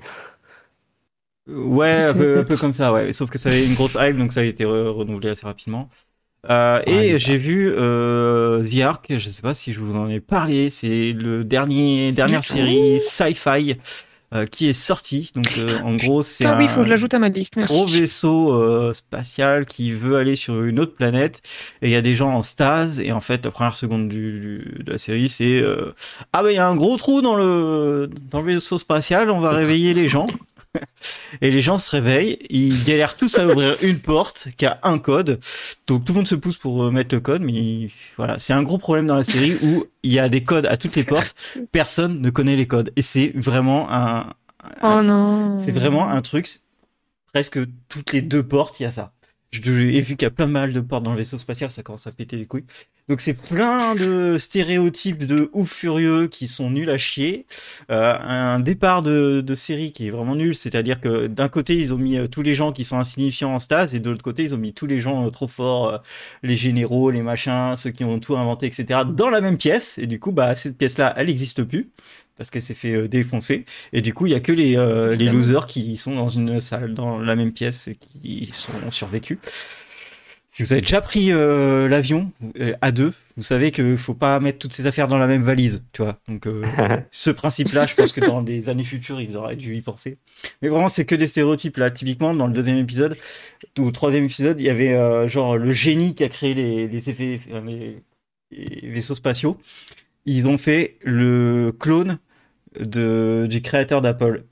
Ouais, 1.46 2.04
un 2.04 2.14
peu, 2.14 2.38
un 2.40 2.44
peu 2.44 2.56
comme 2.56 2.72
ça, 2.72 2.92
ouais. 2.92 3.12
Sauf 3.12 3.28
que 3.30 3.38
ça 3.38 3.48
avait 3.48 3.66
une 3.66 3.74
grosse 3.74 3.96
hype, 3.98 4.16
donc 4.16 4.32
ça 4.32 4.40
a 4.40 4.44
été 4.44 4.64
re- 4.64 4.88
renouvelé 4.90 5.30
assez 5.30 5.46
rapidement. 5.46 5.88
Euh, 6.50 6.82
Ouais, 6.86 7.06
et 7.06 7.18
j'ai 7.18 7.38
vu 7.38 7.72
euh, 7.76 8.62
The 8.64 8.80
Ark, 8.82 9.06
je 9.18 9.30
sais 9.30 9.42
pas 9.42 9.54
si 9.54 9.72
je 9.72 9.80
vous 9.80 9.96
en 9.96 10.08
ai 10.10 10.20
parlé, 10.20 10.70
c'est 10.70 11.12
le 11.12 11.44
dernier 11.44 12.12
dernière 12.12 12.44
série 12.44 13.00
sci-fi 13.00 13.76
euh, 14.34 14.46
qui 14.46 14.68
est 14.68 14.72
sortie. 14.72 15.30
Donc 15.34 15.50
euh, 15.58 15.78
en 15.80 15.96
gros, 15.96 16.22
c'est 16.22 16.46
un 16.46 16.56
oui, 16.58 16.64
il 16.64 16.70
faut 16.70 16.80
que 16.80 16.84
je 16.84 16.90
l'ajoute 16.90 17.14
à 17.14 17.18
ma 17.18 17.28
liste, 17.28 17.56
merci. 17.56 17.74
gros 17.76 17.86
vaisseau 17.86 18.52
euh, 18.54 18.92
spatial 18.92 19.64
qui 19.66 19.92
veut 19.92 20.16
aller 20.16 20.36
sur 20.36 20.62
une 20.64 20.78
autre 20.78 20.94
planète 20.94 21.42
et 21.82 21.88
il 21.88 21.92
y 21.92 21.96
a 21.96 22.02
des 22.02 22.14
gens 22.14 22.30
en 22.30 22.42
stase 22.42 23.00
et 23.00 23.12
en 23.12 23.20
fait 23.20 23.44
la 23.44 23.50
première 23.50 23.74
seconde 23.76 24.08
du, 24.08 24.38
du- 24.40 24.82
de 24.84 24.92
la 24.92 24.98
série 24.98 25.28
c'est 25.28 25.60
euh, 25.60 25.92
ah 26.32 26.42
ben 26.42 26.50
il 26.50 26.54
y 26.56 26.58
a 26.58 26.66
un 26.68 26.76
gros 26.76 26.96
trou 26.96 27.22
dans 27.22 27.34
le 27.34 28.08
dans 28.30 28.40
le 28.40 28.52
vaisseau 28.54 28.78
spatial 28.78 29.30
on 29.30 29.40
va 29.40 29.52
réveiller 29.52 29.94
les 29.94 30.06
gens 30.08 30.26
et 31.40 31.50
les 31.50 31.60
gens 31.62 31.78
se 31.78 31.90
réveillent 31.90 32.38
ils 32.48 32.84
galèrent 32.84 33.16
tous 33.16 33.38
à 33.38 33.46
ouvrir 33.46 33.76
une 33.82 33.98
porte 33.98 34.48
qui 34.56 34.66
a 34.66 34.78
un 34.82 34.98
code. 34.98 35.40
Donc 35.86 36.04
tout 36.04 36.12
le 36.12 36.18
monde 36.18 36.28
se 36.28 36.34
pousse 36.36 36.56
pour 36.56 36.84
euh, 36.84 36.90
mettre 36.90 37.14
le 37.14 37.20
code 37.20 37.42
mais 37.42 37.52
il- 37.52 37.90
voilà. 38.16 38.38
C'est 38.38 38.52
un 38.52 38.62
gros 38.62 38.78
problème 38.78 39.06
dans 39.06 39.16
la 39.16 39.24
série 39.24 39.56
où 39.62 39.84
il 40.02 40.12
y 40.12 40.18
a 40.18 40.28
des 40.28 40.44
codes 40.44 40.66
à 40.66 40.76
toutes 40.76 40.94
les 40.96 41.04
portes. 41.04 41.34
Personne 41.72 42.20
ne 42.20 42.30
connaît 42.30 42.56
les 42.56 42.66
codes. 42.66 42.92
Et 42.96 43.02
c'est 43.02 43.32
vraiment 43.34 43.90
un, 43.90 44.32
un- 44.82 44.98
Oh 45.00 45.02
non. 45.02 45.58
c'est 45.58 45.72
vraiment 45.72 46.08
un 46.08 46.22
truc, 46.22 46.48
presque 47.32 47.58
toutes 47.88 48.12
les 48.12 48.22
deux 48.22 48.42
portes, 48.42 48.78
il 48.80 48.84
y 48.84 48.86
a 48.86 48.90
ça. 48.92 49.12
Je 49.52 49.60
j'ai 49.62 50.00
vu 50.00 50.14
qu'il 50.16 50.26
y 50.26 50.26
a 50.26 50.30
plein 50.30 50.46
mal 50.46 50.72
de 50.72 50.80
portes 50.80 51.02
dans 51.02 51.10
le 51.10 51.16
vaisseau 51.16 51.36
spatial, 51.36 51.72
ça 51.72 51.82
commence 51.82 52.06
à 52.06 52.12
péter 52.12 52.36
les 52.36 52.46
couilles. 52.46 52.66
Donc 53.08 53.20
c'est 53.20 53.34
plein 53.34 53.96
de 53.96 54.36
stéréotypes 54.38 55.26
de 55.26 55.50
ouf 55.52 55.68
furieux 55.72 56.28
qui 56.28 56.46
sont 56.46 56.70
nuls 56.70 56.88
à 56.88 56.98
chier. 56.98 57.46
Euh, 57.90 58.16
un 58.20 58.60
départ 58.60 59.02
de, 59.02 59.40
de 59.40 59.54
série 59.54 59.90
qui 59.90 60.06
est 60.06 60.10
vraiment 60.10 60.36
nul, 60.36 60.54
c'est-à-dire 60.54 61.00
que 61.00 61.26
d'un 61.26 61.48
côté 61.48 61.76
ils 61.76 61.92
ont 61.92 61.98
mis 61.98 62.16
euh, 62.16 62.28
tous 62.28 62.42
les 62.42 62.54
gens 62.54 62.70
qui 62.70 62.84
sont 62.84 62.98
insignifiants 62.98 63.52
en 63.52 63.58
stase 63.58 63.96
et 63.96 63.98
de 63.98 64.08
l'autre 64.08 64.22
côté 64.22 64.44
ils 64.44 64.54
ont 64.54 64.58
mis 64.58 64.72
tous 64.72 64.86
les 64.86 65.00
gens 65.00 65.26
euh, 65.26 65.30
trop 65.30 65.48
forts, 65.48 66.00
les 66.44 66.54
généraux, 66.56 67.10
les 67.10 67.22
machins, 67.22 67.74
ceux 67.76 67.90
qui 67.90 68.04
ont 68.04 68.20
tout 68.20 68.36
inventé, 68.36 68.66
etc. 68.66 69.00
dans 69.04 69.30
la 69.30 69.40
même 69.40 69.58
pièce. 69.58 69.98
Et 69.98 70.06
du 70.06 70.20
coup 70.20 70.30
bah 70.30 70.54
cette 70.54 70.78
pièce-là, 70.78 71.12
elle 71.16 71.26
n'existe 71.26 71.64
plus 71.64 71.90
parce 72.40 72.48
qu'elle 72.48 72.62
s'est 72.62 72.72
fait 72.72 72.94
euh, 72.94 73.06
défoncer. 73.06 73.66
Et 73.92 74.00
du 74.00 74.14
coup, 74.14 74.24
il 74.24 74.32
y 74.32 74.34
a 74.34 74.40
que 74.40 74.50
les, 74.50 74.74
euh, 74.74 75.14
les 75.14 75.26
losers 75.26 75.66
qui 75.66 75.98
sont 75.98 76.14
dans 76.14 76.30
une 76.30 76.58
salle, 76.58 76.94
dans 76.94 77.18
la 77.18 77.36
même 77.36 77.52
pièce 77.52 77.86
et 77.86 77.96
qui 77.96 78.48
sont 78.50 78.72
ont 78.86 78.90
survécu. 78.90 79.38
Si 80.48 80.62
vous 80.62 80.72
avez 80.72 80.80
déjà 80.80 81.02
pris 81.02 81.32
euh, 81.32 81.86
l'avion 81.86 82.32
euh, 82.58 82.72
à 82.80 82.92
deux, 82.92 83.12
vous 83.36 83.42
savez 83.42 83.72
qu'il 83.72 83.98
faut 83.98 84.14
pas 84.14 84.40
mettre 84.40 84.58
toutes 84.58 84.72
ces 84.72 84.86
affaires 84.86 85.06
dans 85.06 85.18
la 85.18 85.26
même 85.26 85.42
valise, 85.42 85.84
tu 85.92 86.00
vois. 86.00 86.18
Donc 86.28 86.48
ce 87.10 87.28
principe-là, 87.28 87.84
je 87.84 87.94
pense 87.94 88.10
que 88.12 88.20
dans 88.22 88.40
des 88.40 88.70
années 88.70 88.84
futures, 88.84 89.20
ils 89.20 89.36
auraient 89.36 89.56
dû 89.56 89.76
y 89.76 89.82
penser. 89.82 90.16
Mais 90.62 90.68
vraiment, 90.68 90.88
c'est 90.88 91.04
que 91.04 91.14
des 91.14 91.26
stéréotypes 91.26 91.76
là. 91.76 91.90
Typiquement, 91.90 92.32
dans 92.32 92.46
le 92.46 92.54
deuxième 92.54 92.78
épisode 92.78 93.16
ou 93.78 93.90
troisième 93.90 94.24
épisode, 94.24 94.58
il 94.58 94.64
y 94.64 94.70
avait 94.70 95.28
genre 95.28 95.58
le 95.58 95.72
génie 95.72 96.14
qui 96.14 96.24
a 96.24 96.30
créé 96.30 96.54
les, 96.54 96.88
les 96.88 97.10
effets, 97.10 97.38
les, 97.66 98.02
les 98.50 98.88
vaisseaux 98.88 99.14
spatiaux. 99.14 99.58
Ils 100.24 100.48
ont 100.48 100.58
fait 100.58 100.96
le 101.02 101.72
clone 101.78 102.18
de, 102.78 103.46
du 103.48 103.62
créateur 103.62 104.00
d'Apple. 104.00 104.44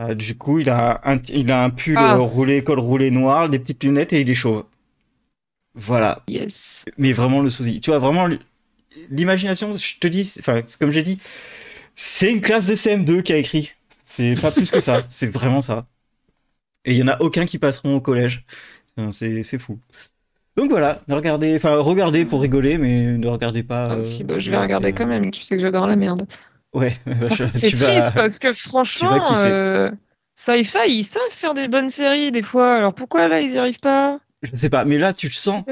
Euh, 0.00 0.14
du 0.14 0.36
coup, 0.36 0.58
il 0.58 0.70
a 0.70 1.00
un, 1.04 1.18
il 1.28 1.50
a 1.52 1.62
un 1.62 1.70
pull 1.70 1.94
Ah. 1.96 2.14
euh, 2.16 2.18
roulé, 2.20 2.64
col 2.64 2.78
roulé 2.80 3.10
noir, 3.10 3.48
des 3.48 3.58
petites 3.58 3.84
lunettes 3.84 4.12
et 4.12 4.20
il 4.22 4.30
est 4.30 4.34
chauve. 4.34 4.64
Voilà. 5.74 6.22
Yes. 6.28 6.84
Mais 6.98 7.12
vraiment 7.12 7.40
le 7.42 7.50
sosie. 7.50 7.80
Tu 7.80 7.90
vois, 7.90 7.98
vraiment, 7.98 8.28
l'imagination, 9.10 9.72
je 9.76 9.98
te 9.98 10.06
dis, 10.08 10.32
enfin, 10.38 10.62
comme 10.80 10.90
j'ai 10.90 11.02
dit, 11.02 11.18
c'est 11.94 12.32
une 12.32 12.40
classe 12.40 12.66
de 12.66 12.74
CM2 12.74 13.22
qui 13.22 13.32
a 13.32 13.36
écrit. 13.36 13.72
C'est 14.04 14.34
pas 14.40 14.50
plus 14.50 14.70
que 14.70 14.80
ça. 14.80 15.02
C'est 15.08 15.26
vraiment 15.28 15.60
ça. 15.60 15.86
Et 16.84 16.92
il 16.92 16.96
y 16.98 17.02
en 17.02 17.08
a 17.08 17.20
aucun 17.20 17.44
qui 17.44 17.58
passeront 17.58 17.96
au 17.96 18.00
collège. 18.00 18.44
Enfin, 18.96 19.12
C'est, 19.12 19.58
fou. 19.58 19.78
Donc 20.56 20.70
voilà, 20.70 21.02
ne 21.08 21.14
regardez, 21.14 21.54
enfin, 21.56 21.76
regardez 21.76 22.24
pour 22.24 22.40
rigoler, 22.42 22.76
mais 22.78 23.16
ne 23.16 23.28
regardez 23.28 23.62
pas. 23.62 23.88
Ah, 23.90 23.94
euh, 23.94 24.02
si, 24.02 24.24
bah, 24.24 24.38
je 24.38 24.50
vais 24.50 24.56
avec, 24.56 24.68
regarder 24.68 24.88
euh, 24.88 24.92
quand 24.92 25.06
même. 25.06 25.30
Tu 25.30 25.42
sais 25.42 25.56
que 25.56 25.62
j'adore 25.62 25.86
la 25.86 25.96
merde. 25.96 26.26
Ouais, 26.72 26.92
je- 27.06 27.48
C'est 27.50 27.74
vas- 27.76 27.92
triste 27.92 28.14
parce 28.14 28.38
que 28.38 28.52
franchement, 28.52 29.34
euh, 29.36 29.90
Sci-Fi, 30.36 30.78
ils 30.88 31.04
savent 31.04 31.22
faire 31.30 31.54
des 31.54 31.68
bonnes 31.68 31.90
séries 31.90 32.30
des 32.32 32.42
fois. 32.42 32.76
Alors 32.76 32.94
pourquoi 32.94 33.28
là, 33.28 33.40
ils 33.40 33.50
n'y 33.50 33.58
arrivent 33.58 33.80
pas? 33.80 34.18
Je 34.42 34.54
sais 34.56 34.70
pas, 34.70 34.84
mais 34.84 34.96
là, 34.98 35.12
tu 35.12 35.26
le 35.26 35.32
sens. 35.32 35.64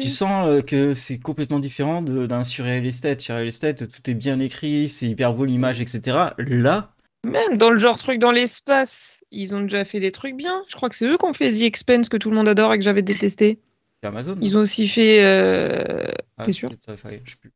Tu 0.00 0.08
sens 0.08 0.46
euh, 0.48 0.62
que 0.62 0.94
c'est 0.94 1.18
complètement 1.18 1.58
différent 1.58 2.00
d'un 2.02 2.44
surreal 2.44 2.86
estate. 2.86 3.20
Surreal 3.20 3.46
estate, 3.48 3.88
tout 3.88 4.10
est 4.10 4.14
bien 4.14 4.40
écrit, 4.40 4.88
c'est 4.88 5.06
hyper 5.06 5.34
beau 5.34 5.44
l'image, 5.44 5.80
etc. 5.80 6.34
Là, 6.38 6.94
Même 7.24 7.58
dans 7.58 7.70
le 7.70 7.78
genre 7.78 7.98
truc 7.98 8.18
dans 8.18 8.30
l'espace, 8.30 9.24
ils 9.30 9.54
ont 9.54 9.60
déjà 9.62 9.84
fait 9.84 10.00
des 10.00 10.12
trucs 10.12 10.36
bien. 10.36 10.62
Je 10.68 10.76
crois 10.76 10.88
que 10.88 10.94
c'est 10.96 11.06
eux 11.06 11.18
qui 11.18 11.24
ont 11.26 11.34
fait 11.34 11.50
The 11.50 11.62
Expense 11.62 12.08
que 12.08 12.16
tout 12.16 12.30
le 12.30 12.36
monde 12.36 12.48
adore 12.48 12.72
et 12.72 12.78
que 12.78 12.84
j'avais 12.84 13.02
détesté. 13.02 13.58
c'est 14.02 14.08
Amazon. 14.08 14.38
Ils 14.40 14.56
ont 14.56 14.60
aussi 14.60 14.86
fait. 14.86 15.24
euh, 15.24 16.06
Ah, 16.38 16.44
t'es 16.44 16.52
sûr? 16.52 16.68
peut-être 16.68 16.82
Sci-Fi, 16.98 17.20
je 17.24 17.30
sais 17.32 17.36
plus. 17.36 17.52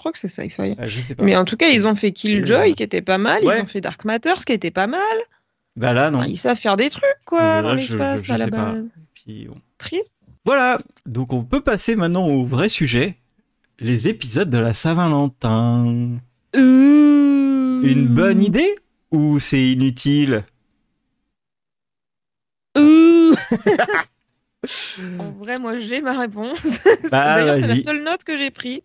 Je 0.00 0.02
crois 0.02 0.12
que 0.12 0.18
c'est 0.18 0.28
Sci-Fi. 0.28 0.76
Je 0.88 1.02
sais 1.02 1.14
pas. 1.14 1.22
Mais 1.22 1.36
en 1.36 1.44
tout 1.44 1.58
cas, 1.58 1.68
ils 1.68 1.86
ont 1.86 1.94
fait 1.94 2.10
Killjoy 2.10 2.74
qui 2.74 2.82
était 2.82 3.02
pas 3.02 3.18
mal. 3.18 3.44
Ouais. 3.44 3.58
Ils 3.58 3.60
ont 3.60 3.66
fait 3.66 3.82
Dark 3.82 4.06
Matter 4.06 4.32
qui 4.46 4.54
était 4.54 4.70
pas 4.70 4.86
mal. 4.86 4.98
Bah 5.76 5.92
là, 5.92 6.10
non. 6.10 6.20
Enfin, 6.20 6.26
ils 6.26 6.38
savent 6.38 6.56
faire 6.56 6.78
des 6.78 6.88
trucs 6.88 7.04
quoi 7.26 7.60
Là, 7.60 7.62
dans 7.62 7.74
l'espace 7.74 8.30
à 8.30 8.38
la 8.38 8.46
base. 8.46 8.88
Puis, 9.12 9.44
bon. 9.44 9.60
Triste. 9.76 10.32
Voilà, 10.46 10.78
donc 11.04 11.34
on 11.34 11.44
peut 11.44 11.60
passer 11.60 11.96
maintenant 11.96 12.26
au 12.26 12.46
vrai 12.46 12.70
sujet, 12.70 13.18
les 13.78 14.08
épisodes 14.08 14.48
de 14.48 14.56
la 14.56 14.72
Saint-Valentin. 14.72 16.16
Euh... 16.56 17.82
Une 17.82 18.06
bonne 18.06 18.42
idée 18.42 18.76
ou 19.10 19.38
c'est 19.38 19.68
inutile? 19.72 20.44
Euh. 22.78 23.34
en 25.18 25.30
vrai, 25.32 25.58
moi, 25.60 25.78
j'ai 25.78 26.00
ma 26.00 26.18
réponse. 26.18 26.80
Bah, 27.10 27.34
D'ailleurs, 27.34 27.58
c'est 27.58 27.66
la 27.66 27.76
seule 27.76 28.02
note 28.02 28.24
que 28.24 28.38
j'ai 28.38 28.50
prise. 28.50 28.80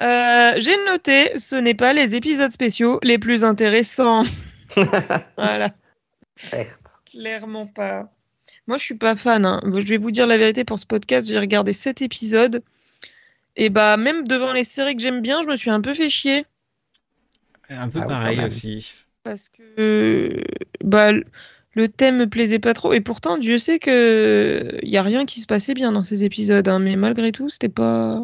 Euh, 0.00 0.52
j'ai 0.58 0.76
noté, 0.86 1.38
ce 1.38 1.54
n'est 1.56 1.74
pas 1.74 1.92
les 1.92 2.14
épisodes 2.16 2.50
spéciaux 2.50 2.98
les 3.02 3.18
plus 3.18 3.44
intéressants. 3.44 4.24
voilà, 5.36 5.70
Certes. 6.36 7.00
clairement 7.10 7.66
pas. 7.66 8.10
Moi, 8.66 8.78
je 8.78 8.82
suis 8.84 8.94
pas 8.96 9.14
fan. 9.14 9.44
hein. 9.46 9.60
Je 9.72 9.86
vais 9.86 9.98
vous 9.98 10.10
dire 10.10 10.26
la 10.26 10.38
vérité 10.38 10.64
pour 10.64 10.78
ce 10.78 10.86
podcast. 10.86 11.28
J'ai 11.28 11.38
regardé 11.38 11.72
sept 11.72 12.02
épisodes. 12.02 12.62
Et 13.56 13.68
bah, 13.68 13.96
même 13.96 14.26
devant 14.26 14.52
les 14.52 14.64
séries 14.64 14.96
que 14.96 15.02
j'aime 15.02 15.20
bien, 15.20 15.42
je 15.42 15.46
me 15.46 15.54
suis 15.56 15.70
un 15.70 15.80
peu 15.80 15.94
fait 15.94 16.08
chier. 16.10 16.44
Un 17.68 17.88
peu 17.88 18.00
Ah 18.02 18.06
pareil 18.06 18.40
aussi. 18.44 18.92
Parce 19.22 19.48
que 19.48 20.42
bah, 20.82 21.12
le 21.74 21.88
thème 21.88 22.16
me 22.16 22.28
plaisait 22.28 22.58
pas 22.58 22.74
trop. 22.74 22.94
Et 22.94 23.00
pourtant, 23.00 23.38
Dieu 23.38 23.58
sait 23.58 23.78
que 23.78 24.78
il 24.82 24.88
y 24.90 24.96
a 24.96 25.02
rien 25.02 25.24
qui 25.24 25.40
se 25.40 25.46
passait 25.46 25.74
bien 25.74 25.92
dans 25.92 26.02
ces 26.02 26.24
épisodes. 26.24 26.66
hein, 26.66 26.78
mais 26.80 26.96
malgré 26.96 27.30
tout, 27.32 27.48
c'était 27.48 27.68
pas. 27.68 28.16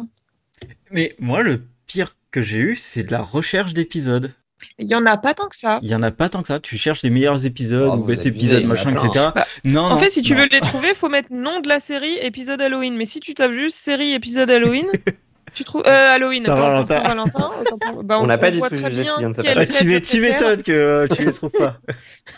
Mais 0.91 1.15
moi, 1.19 1.41
le 1.41 1.61
pire 1.87 2.15
que 2.31 2.41
j'ai 2.41 2.57
eu, 2.57 2.75
c'est 2.75 3.03
de 3.03 3.11
la 3.11 3.21
recherche 3.21 3.73
d'épisodes. 3.73 4.31
Il 4.77 4.87
y 4.87 4.93
en 4.95 5.05
a 5.07 5.17
pas 5.17 5.33
tant 5.33 5.47
que 5.47 5.55
ça. 5.55 5.79
Il 5.81 5.89
y 5.89 5.95
en 5.95 6.03
a 6.03 6.11
pas 6.11 6.29
tant 6.29 6.41
que 6.41 6.47
ça. 6.47 6.59
Tu 6.59 6.77
cherches 6.77 7.01
les 7.01 7.09
meilleurs 7.09 7.45
épisodes, 7.47 7.89
Oh, 7.93 7.97
ou 7.97 8.05
best 8.05 8.25
épisodes, 8.27 8.63
machin, 8.65 8.91
etc. 8.91 9.29
Bah, 9.33 9.45
non, 9.63 9.81
En 9.81 9.89
non, 9.91 9.97
fait, 9.97 10.09
si 10.11 10.21
tu 10.21 10.33
non. 10.33 10.39
veux 10.41 10.47
les 10.51 10.59
trouver, 10.59 10.93
faut 10.93 11.09
mettre 11.09 11.33
nom 11.33 11.61
de 11.61 11.67
la 11.67 11.79
série, 11.79 12.17
épisode 12.21 12.61
Halloween. 12.61 12.95
Mais 12.95 13.05
si 13.05 13.19
tu 13.19 13.33
tapes 13.33 13.53
juste 13.53 13.77
série, 13.77 14.13
épisode 14.13 14.51
Halloween, 14.51 14.85
tu 15.55 15.63
trouves 15.63 15.81
euh, 15.87 16.09
Halloween. 16.11 16.47
autant 16.47 17.77
pour- 17.79 18.03
bah, 18.03 18.19
On 18.21 18.27
n'a 18.27 18.37
pas 18.37 18.51
du 18.51 18.61
tout 18.61 18.75
jugé 18.75 19.03
ce 19.03 19.11
qui 19.11 19.19
vient 19.19 19.29
de 19.31 19.35
se 19.35 19.41
quelle 19.41 19.55
passer. 19.55 19.95
Ah, 19.95 20.01
tu 20.01 20.21
m'étonnes 20.21 20.61
que 20.61 20.71
euh, 20.71 21.07
tu 21.07 21.25
les 21.25 21.31
trouves 21.33 21.51
pas. 21.51 21.77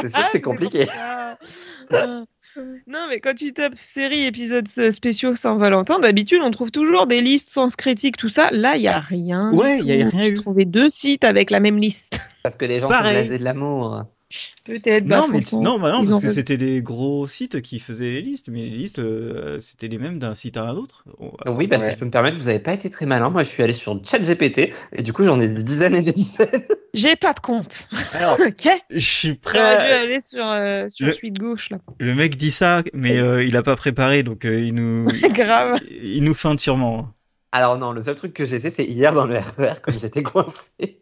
C'est 0.00 0.08
sûr 0.08 0.24
que 0.24 0.30
c'est 0.30 0.40
compliqué. 0.40 0.86
Non, 2.86 3.06
mais 3.08 3.20
quand 3.20 3.34
tu 3.34 3.52
tapes 3.52 3.76
série, 3.76 4.24
épisodes 4.26 4.66
spéciaux 4.66 5.34
Saint-Valentin, 5.34 5.98
d'habitude, 5.98 6.40
on 6.42 6.50
trouve 6.50 6.70
toujours 6.70 7.06
des 7.06 7.20
listes 7.20 7.50
sans 7.50 7.74
critique, 7.74 8.16
tout 8.16 8.28
ça. 8.28 8.50
Là, 8.50 8.76
il 8.76 8.82
y 8.82 8.88
a 8.88 8.98
rien. 8.98 9.52
Ouais, 9.52 9.78
il 9.78 9.86
y 9.86 10.02
a 10.02 10.06
rien 10.08 10.20
J'ai 10.20 10.32
trouvé 10.32 10.64
deux 10.64 10.88
sites 10.88 11.24
avec 11.24 11.50
la 11.50 11.60
même 11.60 11.78
liste. 11.78 12.20
Parce 12.42 12.56
que 12.56 12.64
les 12.64 12.80
gens 12.80 12.88
Pareil. 12.88 13.14
sont 13.14 13.20
blasés 13.20 13.38
de 13.38 13.44
l'amour. 13.44 14.04
Peut-être. 14.64 15.06
bah, 15.06 15.18
non, 15.18 15.28
mais 15.28 15.40
non, 15.52 15.80
bah 15.80 15.90
non, 15.92 16.04
parce 16.04 16.20
que 16.20 16.28
fait- 16.28 16.34
c'était 16.34 16.56
des 16.56 16.82
gros 16.82 17.26
sites 17.26 17.60
qui 17.62 17.80
faisaient 17.80 18.10
les 18.10 18.22
listes, 18.22 18.48
mais 18.48 18.62
les 18.62 18.70
listes, 18.76 19.00
euh, 19.00 19.58
c'était 19.60 19.88
les 19.88 19.98
mêmes 19.98 20.18
d'un 20.20 20.34
site 20.36 20.56
à 20.56 20.62
un 20.62 20.74
autre. 20.76 21.04
On- 21.18 21.32
Oui, 21.52 21.66
bah, 21.66 21.78
si 21.78 21.86
Ouais. 21.86 21.92
je 21.94 21.98
peux 21.98 22.04
me 22.04 22.10
permettre, 22.12 22.36
vous 22.36 22.48
avez 22.48 22.60
pas 22.60 22.72
été 22.74 22.88
très 22.90 23.06
malin. 23.06 23.28
Moi, 23.30 23.42
je 23.42 23.48
suis 23.48 23.62
allé 23.62 23.72
sur 23.72 24.00
ChatGPT 24.04 24.72
et 24.92 25.02
du 25.02 25.12
coup, 25.12 25.24
j'en 25.24 25.40
ai 25.40 25.48
des 25.48 25.62
dizaines 25.64 25.96
et 25.96 26.02
des 26.02 26.12
dizaines. 26.12 26.48
J'ai 26.94 27.16
pas 27.16 27.32
de 27.32 27.40
compte. 27.40 27.88
Alors, 28.14 28.38
ok. 28.46 28.68
je 28.90 28.98
suis 28.98 29.34
prêt. 29.34 29.58
J'aurais 29.58 29.86
dû 29.86 29.92
à- 29.92 30.00
aller 30.00 30.20
sur, 30.20 30.44
euh, 30.44 30.88
sur 30.88 31.06
Le- 31.06 31.12
suite 31.12 31.38
gauche, 31.38 31.70
là. 31.70 31.78
Le 31.98 32.14
mec 32.14 32.36
dit 32.36 32.50
ça, 32.52 32.82
mais 32.94 33.16
euh, 33.18 33.42
il 33.44 33.56
a 33.56 33.62
pas 33.62 33.76
préparé, 33.76 34.22
donc 34.22 34.44
euh, 34.44 34.60
il 34.60 34.74
nous, 34.74 35.06
Grave. 35.34 35.78
il 36.02 36.22
nous 36.24 36.34
feinte 36.34 36.60
sûrement. 36.60 37.08
Alors 37.52 37.78
non, 37.78 37.90
le 37.92 38.00
seul 38.00 38.14
truc 38.14 38.32
que 38.32 38.44
j'ai 38.44 38.60
fait, 38.60 38.70
c'est 38.70 38.84
hier 38.84 39.12
dans 39.12 39.24
le 39.26 39.34
RER, 39.34 39.72
comme 39.82 39.98
j'étais 39.98 40.22
coincé. 40.22 41.00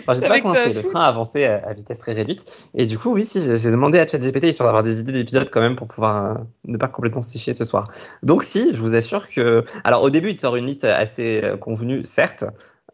Enfin, 0.00 0.14
j'étais 0.14 0.28
pas 0.28 0.40
coincé, 0.40 0.72
le 0.72 0.82
train 0.82 1.00
avançait 1.00 1.46
à, 1.46 1.72
vitesse 1.72 1.98
très 1.98 2.12
réduite. 2.12 2.70
Et 2.74 2.86
du 2.86 2.98
coup, 2.98 3.12
oui, 3.12 3.22
si, 3.22 3.40
j'ai 3.40 3.70
demandé 3.70 3.98
à 3.98 4.06
ChatGPT 4.06 4.44
histoire 4.44 4.68
d'avoir 4.68 4.82
des 4.82 5.00
idées 5.00 5.12
d'épisodes 5.12 5.48
quand 5.50 5.60
même 5.60 5.76
pour 5.76 5.88
pouvoir 5.88 6.24
euh, 6.24 6.34
ne 6.66 6.76
pas 6.76 6.88
complètement 6.88 7.22
se 7.22 7.30
sécher 7.30 7.52
ce 7.52 7.64
soir. 7.64 7.88
Donc 8.22 8.44
si, 8.44 8.72
je 8.72 8.80
vous 8.80 8.94
assure 8.94 9.28
que... 9.28 9.64
Alors 9.84 10.02
au 10.02 10.10
début, 10.10 10.30
il 10.30 10.34
te 10.34 10.40
sort 10.40 10.56
une 10.56 10.66
liste 10.66 10.84
assez 10.84 11.40
euh, 11.44 11.56
convenue, 11.56 12.04
certes, 12.04 12.44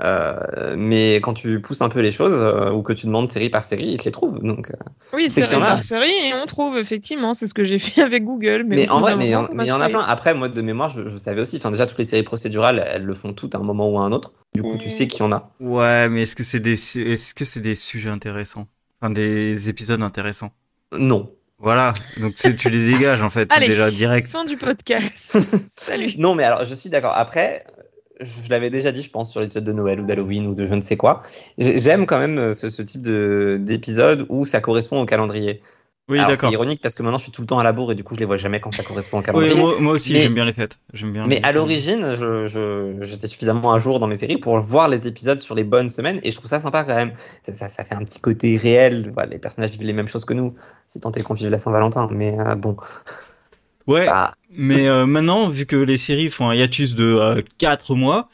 euh, 0.02 0.74
mais 0.76 1.16
quand 1.16 1.34
tu 1.34 1.60
pousses 1.60 1.82
un 1.82 1.88
peu 1.88 2.00
les 2.00 2.12
choses, 2.12 2.42
euh, 2.42 2.70
ou 2.72 2.82
que 2.82 2.92
tu 2.92 3.06
demandes 3.06 3.28
série 3.28 3.50
par 3.50 3.62
série, 3.64 3.84
il 3.88 3.96
te 3.98 4.04
les 4.04 4.10
trouve. 4.10 4.38
Donc, 4.40 4.70
euh, 4.70 4.74
Oui, 5.12 5.28
C'est 5.28 5.42
a. 5.52 5.58
par 5.60 5.84
série 5.84 6.10
et 6.10 6.32
on 6.34 6.46
trouve, 6.46 6.78
effectivement. 6.78 7.34
C'est 7.34 7.46
ce 7.46 7.54
que 7.54 7.62
j'ai 7.64 7.78
fait 7.78 8.00
avec 8.02 8.24
Google. 8.24 8.64
Mais, 8.66 8.88
en 8.88 9.00
vrai, 9.00 9.16
mais 9.16 9.26
il 9.26 9.30
y 9.30 9.36
en- 9.36 9.80
a 9.80 9.88
plein. 9.88 10.00
Après, 10.00 10.34
moi, 10.34 10.48
de 10.48 10.62
mémoire, 10.62 10.88
je, 10.88 11.08
je 11.08 11.18
savais 11.18 11.40
aussi. 11.42 11.58
Enfin, 11.58 11.70
déjà, 11.70 11.86
toutes 11.86 11.98
les 11.98 12.04
séries 12.06 12.22
procédurales, 12.22 12.84
elles 12.92 13.04
le 13.04 13.14
font 13.14 13.32
toutes 13.32 13.54
à 13.54 13.58
un 13.58 13.62
moment 13.62 13.88
ou 13.90 13.98
à 13.98 14.02
un 14.02 14.12
autre. 14.12 14.32
Du 14.54 14.62
coup, 14.62 14.76
tu 14.78 14.88
sais 14.88 15.06
qu'il 15.06 15.20
y 15.20 15.22
en 15.22 15.32
a. 15.32 15.50
Ouais, 15.60 16.08
mais 16.08 16.22
est-ce 16.22 16.34
que 16.36 16.44
c'est 16.44 16.60
des, 16.60 16.72
est-ce 16.74 17.34
que 17.34 17.44
c'est 17.44 17.60
des 17.60 17.74
sujets 17.74 18.10
intéressants, 18.10 18.66
enfin 19.00 19.10
des 19.10 19.68
épisodes 19.68 20.02
intéressants? 20.02 20.52
Non. 20.96 21.30
Voilà, 21.58 21.94
donc 22.16 22.34
tu 22.34 22.56
tu 22.56 22.70
les 22.70 22.92
dégages 22.92 23.22
en 23.22 23.30
fait, 23.30 23.48
Allez. 23.52 23.68
déjà 23.68 23.88
direct. 23.88 24.28
Fin 24.28 24.44
du 24.44 24.56
podcast. 24.56 25.38
Salut. 25.68 26.14
Non, 26.18 26.34
mais 26.34 26.42
alors, 26.42 26.64
je 26.64 26.74
suis 26.74 26.90
d'accord. 26.90 27.12
Après, 27.14 27.62
je 28.22 28.50
l'avais 28.50 28.70
déjà 28.70 28.92
dit, 28.92 29.02
je 29.02 29.10
pense, 29.10 29.30
sur 29.30 29.40
l'épisode 29.40 29.64
de 29.64 29.72
Noël 29.72 30.00
ou 30.00 30.04
d'Halloween 30.04 30.46
ou 30.46 30.54
de 30.54 30.64
je 30.66 30.74
ne 30.74 30.80
sais 30.80 30.96
quoi. 30.96 31.22
J'ai- 31.58 31.78
J'aime 31.78 32.06
quand 32.06 32.18
même 32.18 32.38
euh, 32.38 32.52
ce, 32.52 32.70
ce 32.70 32.82
type 32.82 33.02
de- 33.02 33.58
d'épisode 33.60 34.26
où 34.28 34.44
ça 34.44 34.60
correspond 34.60 35.00
au 35.02 35.06
calendrier. 35.06 35.60
Oui, 36.08 36.18
d'accord. 36.18 36.50
c'est 36.50 36.54
ironique 36.54 36.80
parce 36.82 36.94
que 36.96 37.02
maintenant, 37.02 37.16
je 37.16 37.22
suis 37.22 37.32
tout 37.32 37.42
le 37.42 37.46
temps 37.46 37.60
à 37.60 37.64
la 37.64 37.72
bourre 37.72 37.92
et 37.92 37.94
du 37.94 38.02
coup, 38.02 38.14
je 38.16 38.20
les 38.20 38.26
vois 38.26 38.36
jamais 38.36 38.60
quand 38.60 38.72
ça 38.72 38.82
correspond 38.82 39.18
au 39.18 39.20
Oui, 39.20 39.26
calendrier. 39.26 39.54
moi, 39.54 39.74
moi 39.80 39.92
aussi, 39.92 40.20
j'aime 40.20 40.34
bien 40.34 40.44
les 40.44 40.52
fêtes. 40.52 40.78
Bien. 40.92 41.24
Mais 41.26 41.36
les- 41.36 41.42
à 41.42 41.52
l'origine, 41.52 42.14
j'étais 43.00 43.28
suffisamment 43.28 43.72
à 43.72 43.78
jour 43.78 44.00
dans 44.00 44.08
mes 44.08 44.16
séries 44.16 44.36
pour 44.36 44.58
voir 44.58 44.88
les 44.88 45.06
épisodes 45.06 45.38
sur 45.38 45.54
les 45.54 45.62
bonnes 45.64 45.90
semaines 45.90 46.18
et 46.24 46.30
je 46.32 46.36
trouve 46.36 46.50
ça 46.50 46.58
sympa 46.58 46.82
quand 46.84 46.96
même. 46.96 47.12
Ça, 47.44 47.54
ça, 47.54 47.68
ça 47.68 47.84
fait 47.84 47.94
un 47.94 48.02
petit 48.04 48.20
côté 48.20 48.56
réel. 48.56 49.12
Voilà, 49.14 49.30
les 49.30 49.38
personnages 49.38 49.70
vivent 49.70 49.86
les 49.86 49.92
mêmes 49.92 50.08
choses 50.08 50.24
que 50.24 50.34
nous, 50.34 50.54
si 50.88 51.00
tant 51.00 51.12
est 51.12 51.22
qu'on 51.22 51.34
vive 51.34 51.48
la 51.50 51.58
Saint-Valentin. 51.60 52.08
Mais 52.10 52.36
euh, 52.38 52.56
bon, 52.56 52.76
Ouais, 53.86 54.06
bah, 54.06 54.32
mais 54.50 54.88
euh, 54.88 55.06
maintenant, 55.06 55.48
vu 55.48 55.66
que 55.66 55.76
les 55.76 55.98
séries 55.98 56.30
font 56.30 56.48
un 56.48 56.54
hiatus 56.54 56.94
de 56.94 57.44
4 57.58 57.94
mois, 57.94 58.28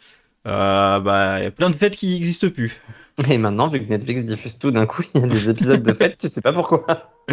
euh, 0.46 1.00
bah, 1.00 1.40
il 1.40 1.44
y 1.44 1.46
a 1.46 1.50
plein 1.50 1.70
de 1.70 1.76
fêtes 1.76 1.96
qui 1.96 2.11
n'existent 2.14 2.50
plus. 2.50 2.80
et 3.30 3.38
maintenant, 3.38 3.68
vu 3.68 3.80
que 3.80 3.88
Netflix 3.88 4.24
diffuse 4.24 4.58
tout 4.58 4.70
d'un 4.70 4.87
coup, 4.87 5.02
il 5.14 5.20
y 5.20 5.24
a 5.24 5.26
des 5.26 5.48
épisodes 5.48 5.82
de 5.82 5.92
fête, 5.92 6.18
tu 6.18 6.28
sais 6.28 6.40
pas 6.42 6.52
pourquoi. 6.52 6.87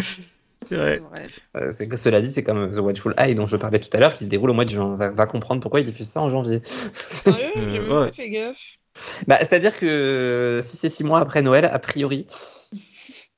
C'est 0.67 0.77
vrai. 0.77 0.99
Ouais. 1.13 1.27
Euh, 1.57 1.71
c'est 1.71 1.87
que 1.87 1.95
cela 1.95 2.21
dit, 2.21 2.31
c'est 2.31 2.43
comme 2.43 2.71
The 2.71 2.79
Watchful 2.79 3.13
Eye 3.19 3.35
dont 3.35 3.45
je 3.45 3.55
parlais 3.55 3.77
tout 3.77 3.95
à 3.95 3.99
l'heure, 3.99 4.13
qui 4.13 4.23
se 4.23 4.29
déroule 4.29 4.49
au 4.49 4.53
mois 4.53 4.65
de 4.65 4.71
juin. 4.71 4.97
Va, 4.97 5.11
va 5.11 5.27
comprendre 5.27 5.61
pourquoi 5.61 5.79
ils 5.79 5.85
diffusent 5.85 6.09
ça 6.09 6.21
en 6.21 6.29
janvier. 6.31 6.59
Sérieux 6.63 7.51
Euh, 7.55 7.71
J'ai 7.71 7.79
même 7.79 7.91
ouais. 7.91 8.09
pas 8.09 8.13
fait 8.13 8.29
gaffe. 8.31 8.57
bah, 9.27 9.37
c'est-à-dire 9.41 9.77
que 9.77 9.85
euh, 9.85 10.61
si 10.63 10.77
c'est 10.77 10.89
six 10.89 11.03
mois 11.03 11.19
après 11.19 11.43
Noël, 11.43 11.65
a 11.65 11.77
priori, 11.77 12.25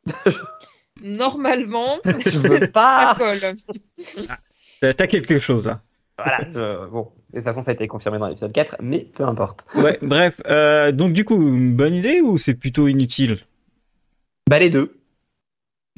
Normalement, 1.02 2.00
je 2.06 2.40
veux 2.40 2.60
ça 2.60 2.68
pas. 2.68 3.16
colle. 3.18 3.56
T'as 4.82 5.08
quelque 5.08 5.40
chose 5.40 5.66
là. 5.66 5.82
voilà. 6.18 6.40
je- 6.50 6.88
bon, 6.90 7.12
de 7.32 7.36
toute 7.38 7.44
façon, 7.44 7.62
ça 7.62 7.72
a 7.72 7.74
été 7.74 7.88
confirmé 7.88 8.18
dans 8.20 8.28
l'épisode 8.28 8.52
4, 8.54 8.78
mais 8.82 9.06
peu 9.14 9.24
importe. 9.24 9.66
Ouais, 9.84 9.98
bref. 10.02 10.40
Euh, 10.48 10.92
donc 10.92 11.14
du 11.14 11.26
coup, 11.26 11.36
une 11.42 11.76
bonne 11.76 11.94
idée 11.94 12.22
ou 12.22 12.38
c'est 12.38 12.54
plutôt 12.56 12.88
inutile? 12.88 13.40
Bah 14.50 14.60
les 14.60 14.70
deux. 14.70 14.98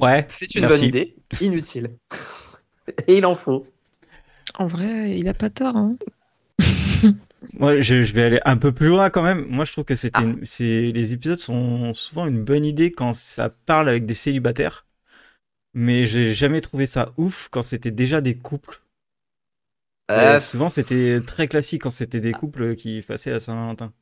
Ouais. 0.00 0.24
C'est 0.28 0.54
une 0.54 0.62
Merci. 0.62 0.78
bonne 0.80 0.88
idée, 0.88 1.14
inutile. 1.40 1.90
Et 3.08 3.18
il 3.18 3.26
en 3.26 3.34
faut. 3.34 3.66
En 4.58 4.66
vrai, 4.66 5.16
il 5.18 5.28
a 5.28 5.34
pas 5.34 5.50
tort. 5.50 5.76
Hein. 5.76 5.96
Moi, 7.54 7.80
je, 7.80 8.02
je 8.02 8.12
vais 8.12 8.22
aller 8.22 8.40
un 8.44 8.56
peu 8.56 8.72
plus 8.72 8.88
loin 8.88 9.08
quand 9.10 9.22
même. 9.22 9.46
Moi, 9.48 9.64
je 9.64 9.72
trouve 9.72 9.84
que 9.84 9.96
c'était, 9.96 10.18
Ah. 10.20 10.24
une- 10.24 10.44
c'est, 10.44 10.90
les 10.92 11.12
épisodes 11.12 11.38
sont 11.38 11.94
souvent 11.94 12.26
une 12.26 12.42
bonne 12.44 12.64
idée 12.64 12.92
quand 12.92 13.12
ça 13.14 13.48
parle 13.66 13.88
avec 13.88 14.04
des 14.06 14.14
célibataires. 14.14 14.86
Mais 15.74 16.06
j'ai 16.06 16.34
jamais 16.34 16.60
trouvé 16.60 16.86
ça 16.86 17.12
ouf 17.16 17.48
quand 17.50 17.62
c'était 17.62 17.90
déjà 17.92 18.20
des 18.20 18.34
couples. 18.36 18.82
Euh, 20.10 20.36
Euh, 20.36 20.40
souvent, 20.40 20.68
c'était 20.68 21.20
très 21.24 21.46
classique 21.46 21.82
quand 21.82 21.90
c'était 21.90 22.20
des 22.20 22.32
couples 22.32 22.74
qui 22.74 23.02
passaient 23.02 23.30
à 23.32 23.38
Saint-Valentin. 23.40 23.92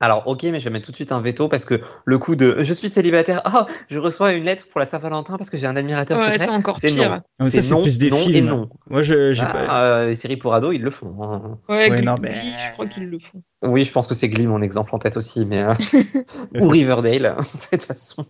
Alors, 0.00 0.26
ok, 0.26 0.42
mais 0.50 0.58
je 0.58 0.64
vais 0.64 0.70
mettre 0.70 0.86
tout 0.86 0.90
de 0.90 0.96
suite 0.96 1.12
un 1.12 1.20
veto 1.20 1.46
parce 1.46 1.64
que 1.64 1.80
le 2.04 2.18
coup 2.18 2.34
de 2.34 2.56
je 2.64 2.72
suis 2.72 2.88
célibataire, 2.88 3.40
oh, 3.54 3.70
je 3.88 4.00
reçois 4.00 4.32
une 4.32 4.42
lettre 4.42 4.66
pour 4.68 4.80
la 4.80 4.86
Saint-Valentin 4.86 5.36
parce 5.38 5.48
que 5.48 5.56
j'ai 5.56 5.66
un 5.68 5.76
admirateur 5.76 6.18
Ouais, 6.18 6.24
secret. 6.32 6.38
c'est 6.46 6.48
encore 6.50 6.76
c'est 6.76 6.88
pire. 6.90 7.08
non. 7.08 7.22
Ah, 7.38 7.50
C'est 7.50 7.70
non, 7.70 7.82
plus 7.82 7.98
des 7.98 8.10
non 8.10 8.16
films. 8.16 8.34
et 8.34 8.42
non. 8.42 8.68
Moi, 8.90 9.04
je, 9.04 9.32
j'ai 9.32 9.44
Ah, 9.46 9.52
pas... 9.52 9.84
euh, 9.84 10.06
les 10.06 10.16
séries 10.16 10.36
pour 10.38 10.54
ados, 10.54 10.74
ils 10.74 10.82
le 10.82 10.90
font. 10.90 11.22
hein. 11.22 11.60
Ouais, 11.68 11.88
Ouais, 11.88 11.96
Glee, 11.98 12.04
non, 12.04 12.16
mais- 12.20 12.32
Glee, 12.32 12.52
je 12.66 12.72
crois 12.72 12.88
qu'ils 12.88 13.06
le 13.08 13.20
font. 13.20 13.44
Oui, 13.62 13.84
je 13.84 13.92
pense 13.92 14.08
que 14.08 14.16
c'est 14.16 14.28
Glee, 14.28 14.48
mon 14.48 14.60
exemple 14.60 14.92
en 14.92 14.98
tête 14.98 15.16
aussi, 15.16 15.46
mais 15.46 15.62
euh, 15.62 15.72
ou 16.60 16.66
Riverdale, 16.66 17.36
de 17.38 17.68
toute 17.70 17.84
façon. 17.84 18.26